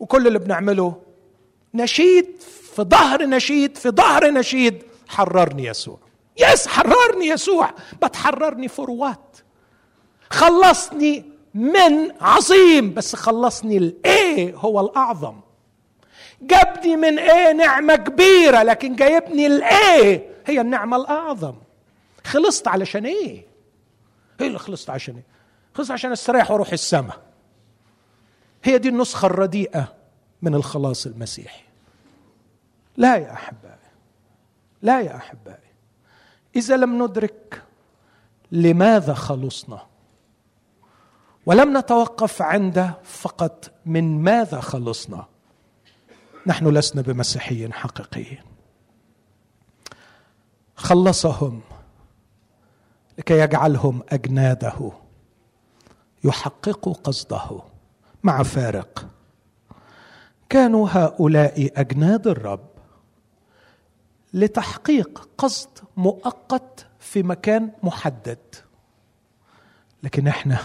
وكل 0.00 0.26
اللي 0.26 0.38
بنعمله 0.38 1.02
نشيد 1.74 2.26
في 2.74 2.82
ظهر 2.82 3.22
نشيد 3.26 3.76
في 3.76 3.88
ظهر 3.90 4.30
نشيد. 4.30 4.82
حررني 5.08 5.64
يسوع. 5.64 5.98
يس 6.38 6.66
حررني 6.68 7.26
يسوع. 7.26 7.70
بتحررني 8.02 8.68
فور 8.68 8.90
وات 8.90 9.36
خلصني 10.30 11.24
من 11.54 12.12
عظيم 12.20 12.94
بس 12.94 13.16
خلصني 13.16 13.76
الايه 13.76 14.54
هو 14.54 14.80
الأعظم؟ 14.80 15.34
جابني 16.42 16.96
من 16.96 17.18
إيه 17.18 17.52
نعمة 17.52 17.96
كبيرة 17.96 18.62
لكن 18.62 18.96
جايبني 18.96 19.46
الايه 19.46 20.30
هي 20.46 20.60
النعمة 20.60 20.96
الأعظم. 20.96 21.54
خلصت 22.24 22.68
علشان 22.68 23.06
إيه 23.06 23.46
إيه 24.40 24.46
اللي 24.46 24.58
خلصت 24.58 24.90
عشان 24.90 25.14
إيه 25.14 25.24
خلصت 25.74 25.90
عشان 25.90 26.12
استريح 26.12 26.50
وأروح 26.50 26.72
السماء 26.72 27.20
هي 28.64 28.78
دي 28.78 28.88
النسخة 28.88 29.26
الرديئة 29.26 29.94
من 30.42 30.54
الخلاص 30.54 31.06
المسيحي. 31.06 31.62
لا 32.96 33.16
يا 33.16 33.32
أحبائي 33.32 33.78
لا 34.82 35.00
يا 35.00 35.16
أحبائي. 35.16 35.68
إذا 36.56 36.76
لم 36.76 37.02
ندرك 37.02 37.62
لماذا 38.52 39.14
خلصنا 39.14 39.86
ولم 41.46 41.78
نتوقف 41.78 42.42
عند 42.42 42.92
فقط 43.04 43.70
من 43.86 44.22
ماذا 44.22 44.60
خلصنا 44.60 45.24
نحن 46.46 46.68
لسنا 46.68 47.02
بمسيحيين 47.02 47.72
حقيقيين. 47.72 48.42
خلصهم 50.76 51.60
لكي 53.18 53.38
يجعلهم 53.38 54.02
أجناده 54.08 54.92
يحققوا 56.24 56.94
قصده 56.94 57.62
مع 58.22 58.42
فارق. 58.42 59.08
كانوا 60.48 60.88
هؤلاء 60.90 61.72
أجناد 61.76 62.26
الرب 62.26 62.68
لتحقيق 64.34 65.28
قصد 65.38 65.78
مؤقت 65.96 66.86
في 66.98 67.22
مكان 67.22 67.70
محدد. 67.82 68.38
لكن 70.02 70.28
إحنا 70.28 70.58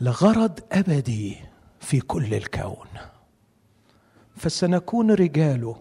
لغرض 0.00 0.60
أبدي 0.72 1.36
في 1.80 2.00
كل 2.00 2.34
الكون. 2.34 2.86
فسنكون 4.38 5.10
رجاله 5.10 5.76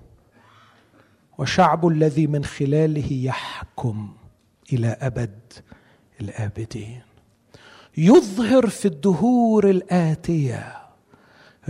وشعب 1.37 1.87
الذي 1.87 2.27
من 2.27 2.45
خلاله 2.45 3.13
يحكم 3.13 4.13
إلى 4.73 4.87
أبد 4.87 5.53
الآبدين. 6.21 7.01
يظهر 7.97 8.67
في 8.67 8.85
الدهور 8.85 9.69
الآتية 9.69 10.77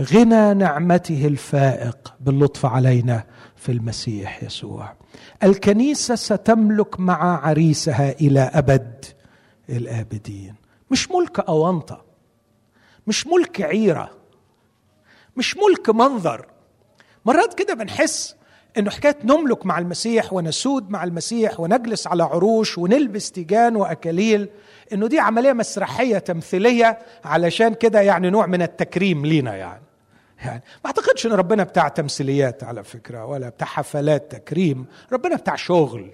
غنى 0.00 0.54
نعمته 0.54 1.26
الفائق 1.26 2.14
باللطف 2.20 2.66
علينا 2.66 3.24
في 3.56 3.72
المسيح 3.72 4.42
يسوع. 4.42 4.94
الكنيسة 5.42 6.14
ستملك 6.14 7.00
مع 7.00 7.46
عريسها 7.46 8.12
إلى 8.12 8.40
أبد 8.40 9.04
الآبدين. 9.68 10.54
مش 10.90 11.10
ملك 11.10 11.40
أونطة 11.40 12.04
مش 13.06 13.26
ملك 13.26 13.60
عيرة 13.60 14.10
مش 15.36 15.56
ملك 15.56 15.90
منظر. 15.90 16.46
مرات 17.28 17.54
كده 17.54 17.74
بنحس 17.74 18.36
إنه 18.78 18.90
حكاية 18.90 19.16
نملك 19.24 19.66
مع 19.66 19.78
المسيح 19.78 20.32
ونسود 20.32 20.90
مع 20.90 21.04
المسيح 21.04 21.60
ونجلس 21.60 22.06
على 22.06 22.22
عروش 22.22 22.78
ونلبس 22.78 23.32
تيجان 23.32 23.76
وأكاليل 23.76 24.48
إنه 24.92 25.06
دي 25.06 25.18
عملية 25.18 25.52
مسرحية 25.52 26.18
تمثيلية 26.18 26.98
علشان 27.24 27.74
كده 27.74 28.00
يعني 28.00 28.30
نوع 28.30 28.46
من 28.46 28.62
التكريم 28.62 29.26
لينا 29.26 29.56
يعني. 29.56 29.82
يعني 30.44 30.62
ما 30.84 30.86
أعتقدش 30.86 31.26
إن 31.26 31.32
ربنا 31.32 31.64
بتاع 31.64 31.88
تمثيليات 31.88 32.64
على 32.64 32.84
فكرة 32.84 33.24
ولا 33.26 33.48
بتاع 33.48 33.66
حفلات 33.66 34.32
تكريم 34.32 34.86
ربنا 35.12 35.36
بتاع 35.36 35.56
شغل 35.56 36.10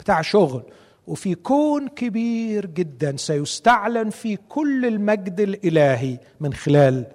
بتاع 0.00 0.22
شغل. 0.22 0.62
وفي 1.06 1.34
كون 1.34 1.88
كبير 1.88 2.66
جدا 2.66 3.16
سيستعلن 3.16 4.10
في 4.10 4.36
كل 4.36 4.86
المجد 4.86 5.40
الإلهي 5.40 6.18
من 6.40 6.54
خلال 6.54 7.06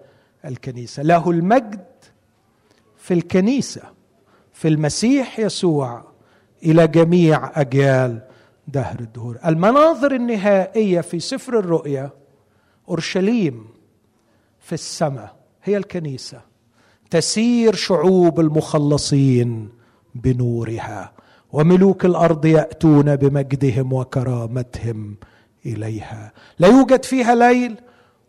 الكنيسة. 0.45 1.03
له 1.03 1.32
المجد 1.32 1.90
في 3.01 3.13
الكنيسة 3.13 3.81
في 4.53 4.67
المسيح 4.67 5.39
يسوع 5.39 6.03
إلى 6.63 6.87
جميع 6.87 7.61
أجيال 7.61 8.21
دهر 8.67 8.99
الدهور. 8.99 9.37
المناظر 9.45 10.15
النهائية 10.15 11.01
في 11.01 11.19
سفر 11.19 11.59
الرؤيا 11.59 12.09
أورشليم 12.89 13.67
في 14.59 14.73
السماء 14.73 15.35
هي 15.63 15.77
الكنيسة. 15.77 16.41
تسير 17.09 17.75
شعوب 17.75 18.39
المخلصين 18.39 19.69
بنورها 20.15 21.13
وملوك 21.51 22.05
الأرض 22.05 22.45
يأتون 22.45 23.15
بمجدهم 23.15 23.93
وكرامتهم 23.93 25.15
إليها. 25.65 26.33
لا 26.59 26.67
يوجد 26.67 27.05
فيها 27.05 27.35
ليل 27.35 27.75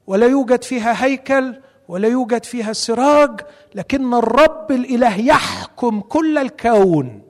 ولا 0.06 0.26
يوجد 0.26 0.62
فيها 0.64 1.04
هيكل 1.04 1.54
ولا 1.88 2.08
يوجد 2.08 2.44
فيها 2.44 2.72
سراج 2.72 3.40
لكن 3.74 4.14
الرب 4.14 4.70
الإله 4.70 5.16
يحكم 5.20 6.00
كل 6.00 6.38
الكون 6.38 7.22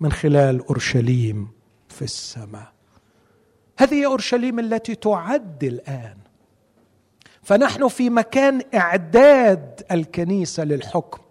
من 0.00 0.12
خلال 0.12 0.66
أورشليم 0.66 1.48
في 1.88 2.02
السماء. 2.02 2.72
هذه 3.78 4.06
أورشليم 4.06 4.58
التي 4.58 4.94
تعد 4.94 5.64
الآن. 5.64 6.16
فنحن 7.42 7.88
في 7.88 8.10
مكان 8.10 8.62
إعداد 8.74 9.82
الكنيسة 9.90 10.64
للحكم. 10.64 11.22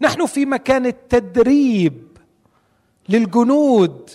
نحن 0.00 0.26
في 0.26 0.46
مكان 0.46 0.86
التدريب 0.86 2.18
للجنود 3.08 4.10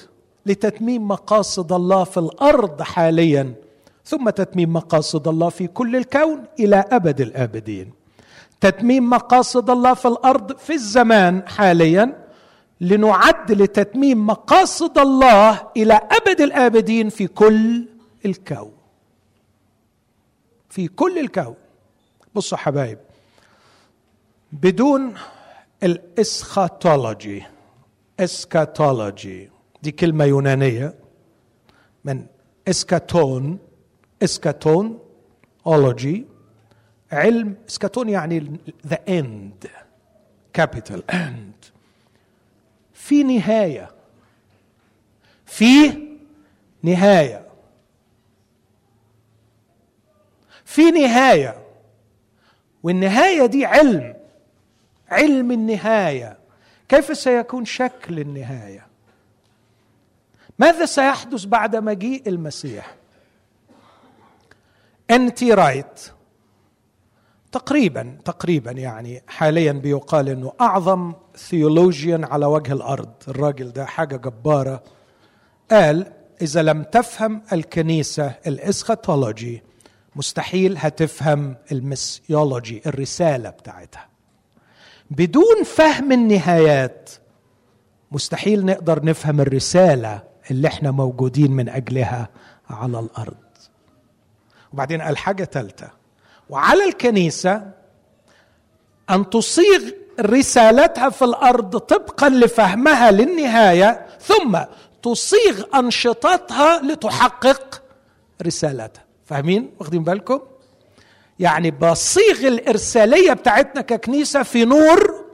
لتتميم 0.45 1.07
مقاصد 1.07 1.73
الله 1.73 2.03
في 2.03 2.17
الأرض 2.17 2.81
حاليا. 2.81 3.53
ثم 4.05 4.29
تتميم 4.29 4.73
مقاصد 4.73 5.27
الله 5.27 5.49
في 5.49 5.67
كل 5.67 5.95
الكون 5.95 6.43
إلى 6.59 6.85
أبد 6.91 7.21
الآبدين. 7.21 7.93
تتميم 8.61 9.09
مقاصد 9.09 9.69
الله 9.69 9.93
في 9.93 10.07
الأرض 10.07 10.57
في 10.57 10.73
الزمان 10.73 11.47
حاليا 11.47 12.27
لنعد 12.81 13.51
لتتميم 13.51 14.27
مقاصد 14.27 14.97
الله 14.97 15.67
إلى 15.77 15.93
أبد 15.93 16.41
الآبدين 16.41 17.09
في 17.09 17.27
كل 17.27 17.85
الكون. 18.25 18.71
في 20.69 20.87
كل 20.87 21.19
الكون. 21.19 21.55
بصوا 22.35 22.57
حبايب. 22.57 22.99
بدون 24.51 25.13
الإسخاتولوجي. 25.83 27.43
إسكاتولوجي. 28.19 29.49
دي 29.83 29.91
كلمة 29.91 30.25
يونانية. 30.25 30.93
من 32.05 32.25
إسكاتون. 32.67 33.59
eschaton 34.23 34.99
ology 35.67 36.25
علم 37.11 37.55
eschaton 37.69 38.09
يعني 38.09 38.59
the 38.87 38.99
end 39.09 39.67
capital 40.53 41.11
end 41.11 41.51
في 42.93 43.23
نهاية. 43.23 43.91
في 45.45 45.97
نهاية. 46.83 47.47
في 50.65 50.91
نهاية. 50.91 51.67
والنهاية 52.83 53.45
دي 53.45 53.65
علم. 53.65 54.15
علم 55.09 55.51
النهاية. 55.51 56.37
كيف 56.89 57.17
سيكون 57.17 57.65
شكل 57.65 58.19
النهاية؟ 58.19 58.87
ماذا 60.59 60.85
سيحدث 60.85 61.45
بعد 61.45 61.75
مجيء 61.75 62.29
المسيح؟ 62.29 62.95
N. 65.11 65.32
T. 65.32 65.53
Wright. 65.53 65.99
تقريبا 67.51 68.17
تقريبا 68.25 68.71
يعني 68.71 69.23
حاليا 69.27 69.71
بيقال 69.71 70.29
إنه 70.29 70.53
أعظم 70.61 71.13
theologian 71.37 72.21
على 72.23 72.45
وجه 72.45 72.73
الأرض. 72.73 73.09
الراجل 73.27 73.71
ده 73.71 73.85
حاجة 73.85 74.15
جبارة. 74.15 74.83
قال 75.71 76.13
إذا 76.41 76.63
لم 76.63 76.83
تفهم 76.83 77.41
الكنيسة 77.53 78.35
ال 78.47 78.57
eschatology 78.57 79.63
مستحيل 80.15 80.75
هتفهم 80.77 81.55
ال 81.71 81.81
missiology 81.81 82.81
الرسالة 82.85 83.49
بتاعتها. 83.49 84.07
بدون 85.11 85.63
فهم 85.65 86.11
النهايات 86.11 87.09
مستحيل 88.11 88.65
نقدر 88.65 89.05
نفهم 89.05 89.41
الرسالة 89.41 90.23
اللي 90.51 90.67
إحنا 90.67 90.91
موجودين 90.91 91.51
من 91.51 91.69
أجلها 91.69 92.29
على 92.69 92.99
الأرض. 92.99 93.50
وبعدين 94.73 95.01
قال 95.01 95.17
حاجة 95.17 95.43
ثالثه 95.43 95.89
وعلى 96.49 96.85
الكنيسة 96.85 97.71
أن 99.09 99.29
تصيغ 99.29 99.81
رسالتها 100.19 101.09
في 101.09 101.25
الأرض 101.25 101.77
طبقا 101.77 102.29
لفهمها 102.29 103.11
للنهاية 103.11 104.07
ثم 104.19 104.59
تصيغ 105.03 105.63
أنشطتها 105.79 106.81
لتحقق 106.81 107.81
رسالتها. 108.45 109.03
فاهمين؟ 109.25 109.71
واخدين 109.79 110.03
بالكم؟ 110.03 110.39
يعني 111.39 111.71
بصيغ 111.71 112.47
الإرسالية 112.47 113.33
بتاعتنا 113.33 113.81
ككنيسة 113.81 114.43
في 114.43 114.65
نور 114.65 115.25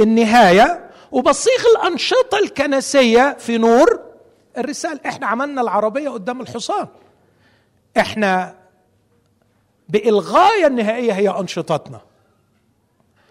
النهاية 0.00 0.90
وبصيغ 1.12 1.60
الأنشطة 1.76 2.38
الكنسية 2.42 3.36
في 3.38 3.58
نور 3.58 4.00
الرسالة. 4.58 5.00
إحنا 5.06 5.26
عملنا 5.26 5.60
العربية 5.60 6.08
قدام 6.08 6.40
الحصان. 6.40 6.86
إحنا 7.96 8.54
بإلغاية 9.88 10.66
النهائية 10.66 11.12
هي 11.12 11.28
أنشطتنا. 11.28 12.00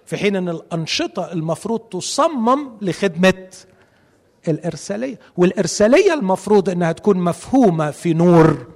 في 0.05 0.17
حين 0.17 0.35
أن 0.35 0.49
الأنشطة 0.49 1.31
المفروض 1.31 1.79
تصمم 1.79 2.77
لخدمة 2.81 3.47
الإرسالية 4.47 5.19
والإرسالية 5.37 6.13
المفروض 6.13 6.69
إنها 6.69 6.91
تكون 6.91 7.17
مفهومة 7.17 7.91
في 7.91 8.13
نور 8.13 8.67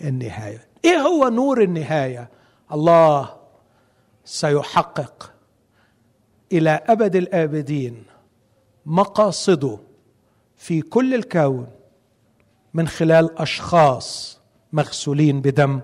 النهاية. 0.00 0.66
إيه 0.84 0.96
هو 0.96 1.28
نور 1.28 1.62
النهاية؟ 1.62 2.28
الله 2.72 3.34
سيحقق 4.24 5.32
إلى 6.52 6.70
أبد 6.86 7.16
الآبدين 7.16 8.04
مقاصده 8.86 9.78
في 10.56 10.80
كل 10.82 11.14
الكون 11.14 11.66
من 12.74 12.88
خلال 12.88 13.38
أشخاص 13.38 14.40
مغسولين 14.72 15.40
بدم 15.40 15.80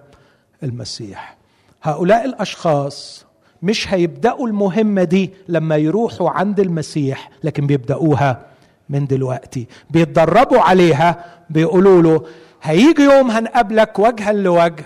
المسيح. 0.64 1.36
هؤلاء 1.82 2.24
الأشخاص 2.24 3.24
مش 3.62 3.94
هيبدأوا 3.94 4.48
المهمة 4.48 5.04
دي 5.04 5.30
لما 5.48 5.76
يروحوا 5.76 6.30
عند 6.30 6.60
المسيح 6.60 7.30
لكن 7.44 7.66
بيبدأوها 7.66 8.46
من 8.88 9.06
دلوقتي. 9.06 9.66
بيتدربوا 9.90 10.60
عليها 10.60 11.24
بيقولوا 11.50 12.02
له 12.02 12.24
هيجي 12.62 13.02
يوم 13.02 13.30
هنقابلك 13.30 13.98
وجها 13.98 14.32
لوجه 14.32 14.84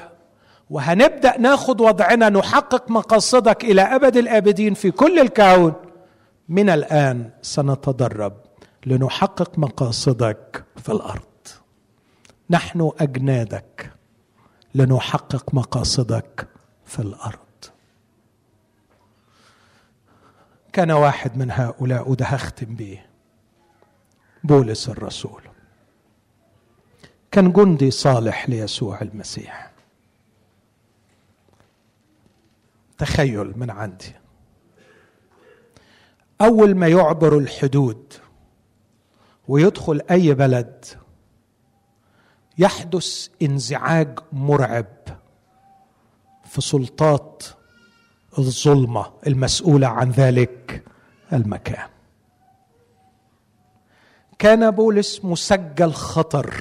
وهنبدأ 0.71 1.39
ناخد 1.39 1.81
وضعنا 1.81 2.29
نحقق 2.29 2.91
مقاصدك 2.91 3.65
إلى 3.65 3.83
أبد 3.83 4.17
الأبدين 4.17 4.75
في 4.75 4.91
كل 4.91 5.19
الكون. 5.19 5.73
من 6.49 6.71
الآن 6.71 7.31
سنتدرب 7.43 8.33
لنحقق 8.87 9.59
مقاصدك 9.59 10.65
في 10.77 10.93
الأرض. 10.93 11.21
نحن 12.51 12.91
أجنادك. 13.01 13.91
لنحقق 14.79 15.55
مقاصدك 15.55 16.49
في 16.87 16.99
الأرض. 16.99 17.39
كان 20.73 20.91
واحد 20.91 21.37
من 21.37 21.51
هؤلاء 21.51 22.11
وده 22.11 22.27
هختم 22.27 22.75
بيه 22.75 23.07
بولس 24.45 24.89
الرسول. 24.89 25.43
كان 27.31 27.53
جندي 27.53 27.91
صالح 27.91 28.49
ليسوع 28.49 29.01
المسيح. 29.01 29.71
تخيل 32.99 33.59
من 33.59 33.71
عندي. 33.71 34.13
أول 36.41 36.75
ما 36.75 36.89
يعبر 36.89 37.39
الحدود 37.39 38.13
ويدخل 39.49 40.01
أي 40.11 40.35
بلد 40.35 40.85
يحدث 42.59 43.29
انزعاج 43.43 44.19
مرعب 44.33 44.87
في 46.45 46.61
سلطات 46.61 47.45
الظلمة 48.39 49.07
المسؤولة 49.27 49.87
عن 49.87 50.11
ذلك 50.11 50.85
المكان. 51.33 51.89
كان 54.39 54.71
بولس 54.71 55.25
مسجل 55.25 55.93
خطر 55.93 56.55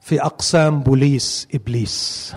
في 0.00 0.22
أقسام 0.22 0.80
بوليس 0.80 1.48
إبليس. 1.54 2.34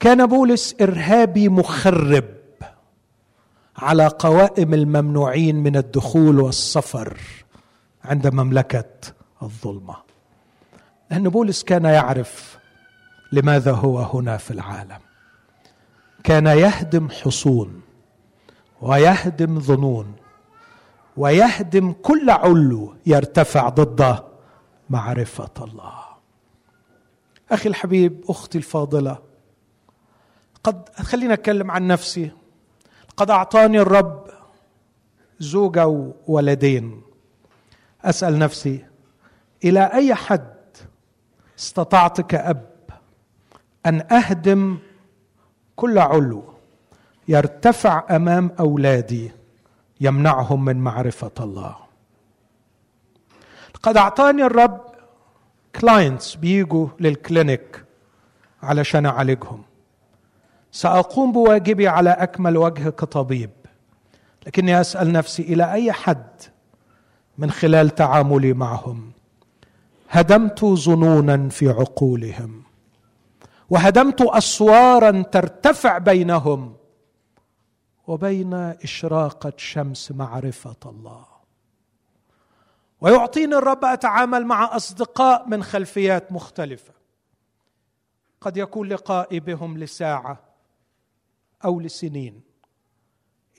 كان 0.00 0.26
بولس 0.26 0.74
إرهابي 0.80 1.48
مخرب 1.48 2.24
على 3.76 4.06
قوائم 4.06 4.74
الممنوعين 4.74 5.56
من 5.56 5.76
الدخول 5.76 6.40
والسفر 6.40 7.20
عند 8.04 8.26
مملكة 8.26 8.90
الظلمة. 9.42 10.05
لأن 11.10 11.28
بولس 11.28 11.62
كان 11.64 11.84
يعرف 11.84 12.58
لماذا 13.32 13.72
هو 13.72 13.98
هنا 13.98 14.36
في 14.36 14.50
العالم. 14.50 14.98
كان 16.24 16.46
يهدم 16.46 17.08
حصون 17.10 17.82
ويهدم 18.80 19.60
ظنون 19.60 20.16
ويهدم 21.16 21.92
كل 21.92 22.30
علو 22.30 22.94
يرتفع 23.06 23.68
ضد 23.68 24.24
معرفة 24.90 25.64
الله. 25.64 26.04
أخي 27.50 27.68
الحبيب 27.68 28.24
أختي 28.28 28.58
الفاضلة 28.58 29.18
قد 30.64 30.88
خلينا 30.88 31.34
أتكلم 31.34 31.70
عن 31.70 31.86
نفسي. 31.86 32.30
قد 33.16 33.30
أعطاني 33.30 33.80
الرب 33.80 34.26
زوجة 35.38 35.86
وولدين. 35.86 37.02
أسأل 38.04 38.38
نفسي 38.38 38.84
إلى 39.64 39.92
أي 39.92 40.14
حد 40.14 40.55
استطعت 41.58 42.20
كأب 42.20 42.70
أن 43.86 44.12
أهدم 44.12 44.78
كل 45.76 45.98
علو 45.98 46.44
يرتفع 47.28 48.04
أمام 48.16 48.50
أولادي 48.60 49.32
يمنعهم 50.00 50.64
من 50.64 50.76
معرفة 50.76 51.30
الله. 51.40 51.76
قد 53.82 53.96
أعطاني 53.96 54.44
الرب 54.44 54.80
كلاينتس 55.80 56.34
بيجوا 56.34 56.88
للكلينيك 57.00 57.84
علشان 58.62 59.06
أعالجهم. 59.06 59.62
سأقوم 60.72 61.32
بواجبي 61.32 61.88
على 61.88 62.10
أكمل 62.10 62.56
وجه 62.56 62.88
كطبيب 62.88 63.50
لكني 64.46 64.80
أسأل 64.80 65.12
نفسي 65.12 65.42
إلى 65.42 65.72
أي 65.72 65.92
حد 65.92 66.26
من 67.38 67.50
خلال 67.50 67.90
تعاملي 67.90 68.52
معهم. 68.52 69.12
هدمت 70.08 70.64
ظنونا 70.64 71.48
في 71.48 71.68
عقولهم 71.68 72.62
وهدمت 73.70 74.22
أسوارا 74.22 75.22
ترتفع 75.22 75.98
بينهم 75.98 76.76
وبين 78.06 78.54
اشراقه 78.54 79.52
شمس 79.56 80.12
معرفة 80.12 80.76
الله. 80.86 81.26
ويعطيني 83.00 83.54
الرب 83.54 83.84
أتعامل 83.84 84.46
مع 84.46 84.76
أصدقاء 84.76 85.48
من 85.48 85.62
خلفيات 85.62 86.32
مختلفة. 86.32 86.92
قد 88.40 88.56
يكون 88.56 88.88
لقائي 88.88 89.40
بهم 89.40 89.78
لساعة 89.78 90.38
أو 91.64 91.80
لسنين. 91.80 92.40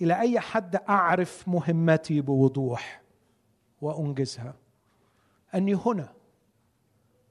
إلى 0.01 0.19
أي 0.19 0.39
حد 0.39 0.75
أعرف 0.75 1.47
مهمتي 1.47 2.21
بوضوح 2.21 3.01
وأنجزها؟ 3.81 4.53
أني 5.55 5.75
هنا 5.75 6.16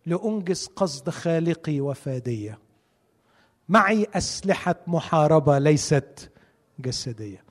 لانجز 0.06 0.66
قصد 0.76 1.10
خالقي 1.10 1.80
وفادية. 1.80 2.58
معي 3.68 4.06
أسلحة 4.14 4.74
محاربة 4.86 5.58
ليست 5.58 6.30
جسدية. 6.78 7.44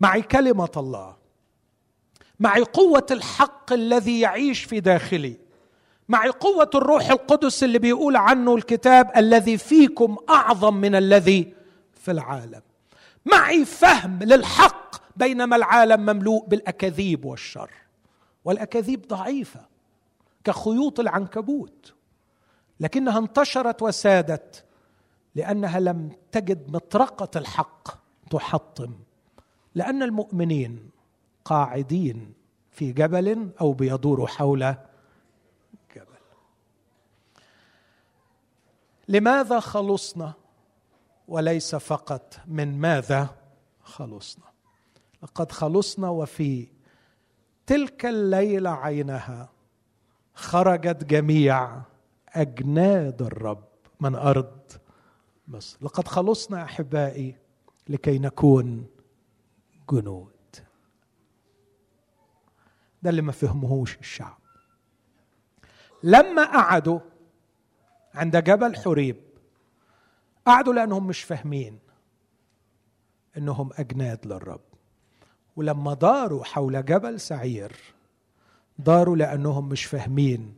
معي 0.00 0.22
كلمة 0.22 0.70
الله. 0.76 1.16
معي 2.40 2.62
قوة 2.62 3.06
الحق 3.10 3.72
الذي 3.72 4.20
يعيش 4.20 4.64
في 4.64 4.80
داخلي. 4.80 5.36
معي 6.08 6.28
قوة 6.28 6.70
الروح 6.74 7.10
القدس 7.10 7.64
اللي 7.64 7.78
بيقول 7.78 8.16
عنه 8.16 8.54
الكتاب 8.54 9.10
الذي 9.16 9.58
فيكم 9.58 10.16
أعظم 10.28 10.74
من 10.74 10.94
الذي 10.94 11.54
في 11.94 12.10
العالم. 12.10 12.62
معي 13.26 13.64
فهم 13.64 14.18
للحق 14.22 14.96
بينما 15.16 15.56
العالم 15.56 16.00
مملوء 16.00 16.46
بالأكاذيب 16.46 17.24
والشر. 17.24 17.70
والأكاذيب 18.44 19.08
ضعيفة 19.08 19.60
كخيوط 20.44 21.00
العنكبوت. 21.00 21.94
لكنها 22.82 23.18
انتشرت 23.18 23.82
وسادت 23.82 24.64
لأنها 25.34 25.80
لم 25.80 26.10
تجد 26.32 26.70
مطرقة 26.70 27.38
الحق 27.38 27.88
تحطم 28.30 28.94
لأن 29.74 30.02
المؤمنين 30.02 30.90
قاعدين 31.44 32.34
في 32.70 32.92
جبل 32.92 33.50
أو 33.60 33.72
بيدوروا 33.72 34.26
حول 34.26 34.74
جبل. 35.96 36.06
لماذا 39.08 39.60
خلصنا؟ 39.60 40.32
وليس 41.28 41.74
فقط 41.74 42.40
من 42.46 42.78
ماذا 42.78 43.36
خلصنا. 43.82 44.44
لقد 45.22 45.52
خلصنا 45.52 46.08
وفي 46.08 46.68
تلك 47.66 48.06
الليلة 48.06 48.70
عينها 48.70 49.48
خرجت 50.34 51.04
جميع 51.04 51.82
أجناد 52.32 53.22
الرب 53.22 53.64
من 54.00 54.14
أرض 54.14 54.60
مصر. 55.48 55.78
لقد 55.82 56.08
خلصنا 56.08 56.62
أحبائي 56.62 57.36
لكي 57.88 58.18
نكون 58.18 58.86
جنود. 59.90 60.32
ده 63.02 63.10
اللي 63.10 63.22
ما 63.22 63.32
فهمهوش 63.32 63.98
الشعب. 63.98 64.38
لما 66.02 66.44
قعدوا 66.44 67.00
عند 68.14 68.36
جبل 68.36 68.76
حريب 68.76 69.16
قعدوا 70.46 70.74
لأنهم 70.74 71.06
مش 71.06 71.22
فاهمين 71.22 71.78
إنهم 73.36 73.70
أجناد 73.78 74.26
للرب. 74.26 74.60
ولما 75.56 75.94
داروا 75.94 76.44
حول 76.44 76.84
جبل 76.84 77.20
سعير 77.20 77.72
داروا 78.78 79.16
لأنهم 79.16 79.68
مش 79.68 79.84
فاهمين 79.84 80.54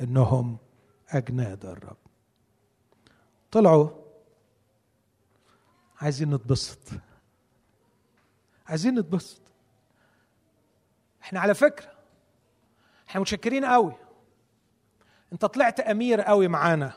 إنهم 0.00 0.58
أجناد 1.12 1.66
الرب. 1.66 1.96
طلعوا. 3.50 3.90
عايزين 6.00 6.34
نتبسط. 6.34 6.78
عايزين 8.66 8.98
نتبسط. 8.98 9.40
إحنا 11.22 11.40
على 11.40 11.54
فكرة. 11.54 11.92
إحنا 13.08 13.20
متشكرين 13.20 13.64
قوي. 13.64 13.94
أنت 15.32 15.44
طلعت 15.44 15.80
أمير 15.80 16.20
قوي 16.20 16.48
معانا. 16.48 16.92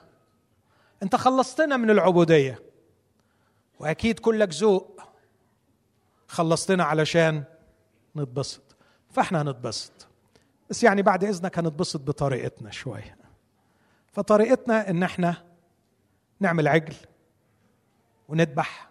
أنت 1.03 1.15
خلصتنا 1.15 1.77
من 1.77 1.89
العبودية. 1.89 2.59
وأكيد 3.79 4.19
كلك 4.19 4.53
ذوق. 4.53 5.01
خلصتنا 6.27 6.83
علشان 6.83 7.43
نتبسط. 8.15 8.75
فإحنا 9.11 9.41
هنتبسط. 9.41 10.07
بس 10.69 10.83
يعني 10.83 11.01
بعد 11.01 11.23
إذنك 11.23 11.59
هنتبسط 11.59 12.01
بطريقتنا 12.01 12.71
شوية. 12.71 13.24
فطريقتنا 14.15 14.89
إن 14.89 15.03
إحنا 15.03 15.43
نعمل 16.39 16.67
عجل 16.67 16.95
ونذبح 18.29 18.89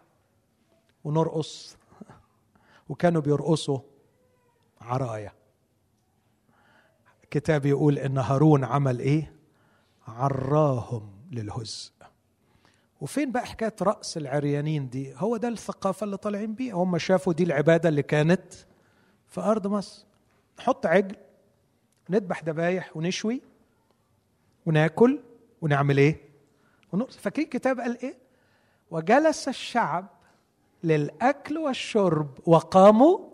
ونرقص. 1.05 1.77
وكانوا 2.89 3.21
بيرقصوا 3.23 3.79
عرايا. 4.81 5.33
الكتاب 7.25 7.67
يقول 7.67 7.99
إن 7.99 8.19
هارون 8.19 8.65
عمل 8.65 8.99
إيه؟ 8.99 9.35
عراهم 10.09 11.13
للهزء 11.31 11.93
وفين 13.01 13.33
بقى 13.33 13.47
حكاية 13.47 13.77
رأس 13.83 14.17
العريانين 14.17 14.89
دي؟ 14.89 15.15
هو 15.17 15.37
ده 15.37 15.49
الثقافة 15.49 16.05
اللي 16.05 16.17
طالعين 16.17 16.55
بيها 16.55 16.75
هم 16.75 16.99
شافوا 16.99 17.33
دي 17.33 17.43
العبادة 17.45 17.89
اللي 17.89 18.03
كانت 18.03 18.53
في 19.27 19.41
أرض 19.41 19.67
مصر. 19.67 20.05
نحط 20.59 20.87
عجل 20.87 21.17
نذبح 22.11 22.45
ذبايح 22.45 22.97
ونشوي. 22.97 23.43
وناكل 24.67 25.21
ونعمل 25.63 25.99
إيه؟ 25.99 26.29
ونرقص 26.93 27.17
فاكرين 27.17 27.45
الكتاب 27.45 27.81
قال 27.81 27.99
إيه؟ 28.03 28.19
وجلس 28.91 29.49
الشعب 29.49 30.07
للأكل 30.85 31.59
والشرب 31.59 32.39
وقاموا 32.49 33.31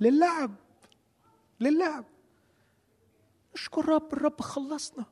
للعب. 0.00 0.54
للعب. 1.60 2.04
نشكر 3.54 3.88
رب 3.88 4.12
الرب 4.12 4.40
خلصنا. 4.40 5.04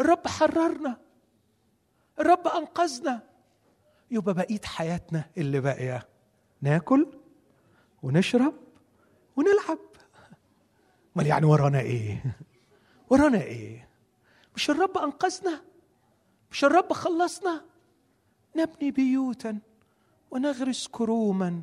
الرب 0.00 0.26
حررنا. 0.26 0.96
الرب 2.20 2.48
أنقذنا. 2.48 3.22
يبقى 4.10 4.34
بقيه 4.34 4.60
حياتنا 4.64 5.24
اللي 5.36 5.60
باقية. 5.60 6.08
ناكل 6.60 7.06
ونشرب 8.02 8.54
ونلعب. 9.36 9.78
امال 11.16 11.26
يعني 11.26 11.46
ورانا 11.46 11.80
إيه؟ 11.80 12.22
ورانا 13.10 13.42
إيه؟ 13.42 13.88
مش 14.54 14.70
الرب 14.70 14.98
أنقذنا؟ 14.98 15.62
مش 16.50 16.64
الرب 16.64 16.92
خلصنا؟ 16.92 17.64
نبني 18.56 18.90
بيوتا 18.90 19.58
ونغرس 20.30 20.88
كروما 20.88 21.62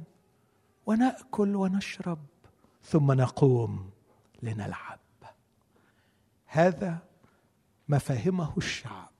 ونأكل 0.86 1.56
ونشرب 1.56 2.20
ثم 2.84 3.12
نقوم 3.12 3.90
لنلعب. 4.44 5.00
هذا 6.46 6.98
ما 7.88 7.98
فهمه 7.98 8.54
الشعب 8.58 9.12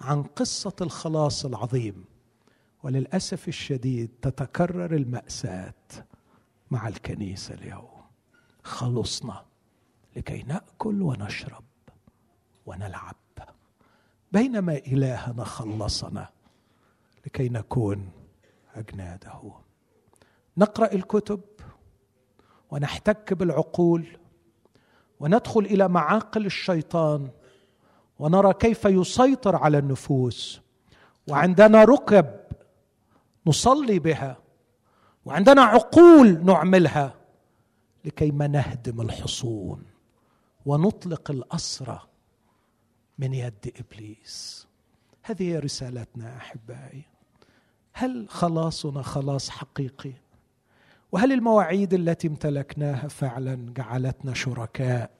عن 0.00 0.22
قصة 0.22 0.76
الخلاص 0.80 1.44
العظيم 1.44 2.04
وللأسف 2.82 3.48
الشديد 3.48 4.10
تتكرر 4.22 4.94
المأساة 4.96 5.74
مع 6.70 6.88
الكنيسة 6.88 7.54
اليوم. 7.54 8.04
خلصنا 8.62 9.44
لكي 10.16 10.42
نأكل 10.42 11.02
ونشرب. 11.02 11.64
ونلعب. 12.66 13.16
بينما 14.32 14.76
إلهنا 14.76 15.44
خلصنا 15.44 16.28
لكي 17.26 17.48
نكون 17.48 18.10
أجناده. 18.74 19.52
نقرأ 20.56 20.92
الكتب 20.92 21.40
ونحتك 22.70 23.32
بالعقول 23.32 24.18
وندخل 25.20 25.60
إلى 25.60 25.88
معاقل 25.88 26.46
الشيطان 26.46 27.30
ونرى 28.18 28.52
كيف 28.54 28.84
يسيطر 28.84 29.56
على 29.56 29.78
النفوس. 29.78 30.60
وعندنا 31.28 31.84
ركب 31.84 32.40
نصلي 33.46 33.98
بها. 33.98 34.36
وعندنا 35.24 35.62
عقول 35.62 36.44
نعملها 36.44 37.14
لكي 38.04 38.30
ما 38.30 38.46
نهدم 38.46 39.00
الحصون 39.00 39.82
ونطلق 40.66 41.30
الأسرى 41.30 42.00
من 43.18 43.34
يد 43.34 43.72
إبليس. 43.80 44.66
هذه 45.22 45.58
رسالتنا 45.58 46.36
أحبائي. 46.36 47.02
هل 47.92 48.28
خلاصنا 48.28 49.02
خلاص 49.02 49.50
حقيقي؟ 49.50 50.12
وهل 51.12 51.32
المواعيد 51.32 51.94
التي 51.94 52.28
امتلكناها 52.28 53.08
فعلا 53.08 53.72
جعلتنا 53.72 54.34
شركاء 54.34 55.10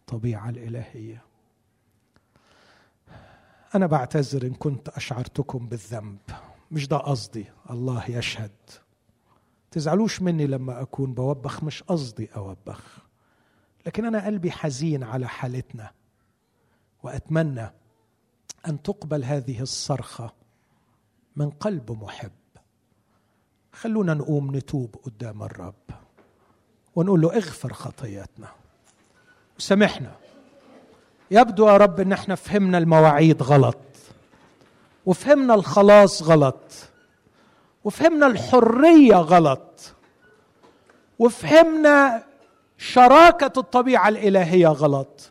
الطبيعه 0.00 0.48
الإلهية؟ 0.48 1.22
أنا 3.74 3.86
بعتذر 3.86 4.46
إن 4.46 4.54
كنت 4.54 4.88
أشعرتكم 4.88 5.68
بالذنب. 5.68 6.18
مش 6.70 6.88
ده 6.88 6.96
قصدي. 6.96 7.46
الله 7.70 8.10
يشهد. 8.10 8.50
تزعلوش 9.70 10.22
مني 10.22 10.46
لما 10.46 10.82
أكون 10.82 11.14
بوبخ. 11.14 11.64
مش 11.64 11.82
قصدي 11.82 12.28
أوبخ. 12.36 12.98
لكن 13.86 14.04
أنا 14.04 14.26
قلبي 14.26 14.50
حزين 14.50 15.02
على 15.02 15.28
حالتنا. 15.28 15.90
وأتمنى 17.02 17.72
أن 18.68 18.82
تقبل 18.82 19.24
هذه 19.24 19.60
الصرخة 19.62 20.32
من 21.36 21.50
قلب 21.50 22.02
محب. 22.04 22.30
خلونا 23.72 24.14
نقوم 24.14 24.56
نتوب 24.56 24.94
قدام 25.02 25.42
الرب 25.42 25.74
ونقول 26.96 27.20
له 27.20 27.34
اغفر 27.36 27.72
خطياتنا 27.72 28.48
وسامحنا 29.58 30.12
يبدو 31.30 31.68
يا 31.68 31.76
رب 31.76 32.00
إن 32.00 32.12
إحنا 32.12 32.34
فهمنا 32.34 32.78
المواعيد 32.78 33.42
غلط 33.42 33.76
وفهمنا 35.06 35.54
الخلاص 35.54 36.22
غلط 36.22 36.72
وفهمنا 37.84 38.26
الحرية 38.26 39.14
غلط 39.16 39.94
وفهمنا 41.18 42.24
شراكة 42.78 43.60
الطبيعة 43.60 44.08
الإلهية 44.08 44.68
غلط. 44.68 45.30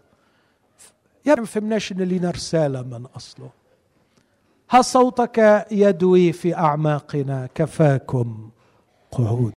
يا 1.28 1.36
ما 1.36 1.46
فهمناش 1.46 1.92
إن 1.92 2.02
لينا 2.02 2.32
رسالة 2.32 2.82
من 2.82 3.06
أصله. 3.06 3.50
ها 4.70 4.82
صوتك 4.82 5.66
يدوي 5.72 6.32
في 6.32 6.56
أعماقنا 6.56 7.50
كفاكم 7.56 8.50
قعود. 9.12 9.54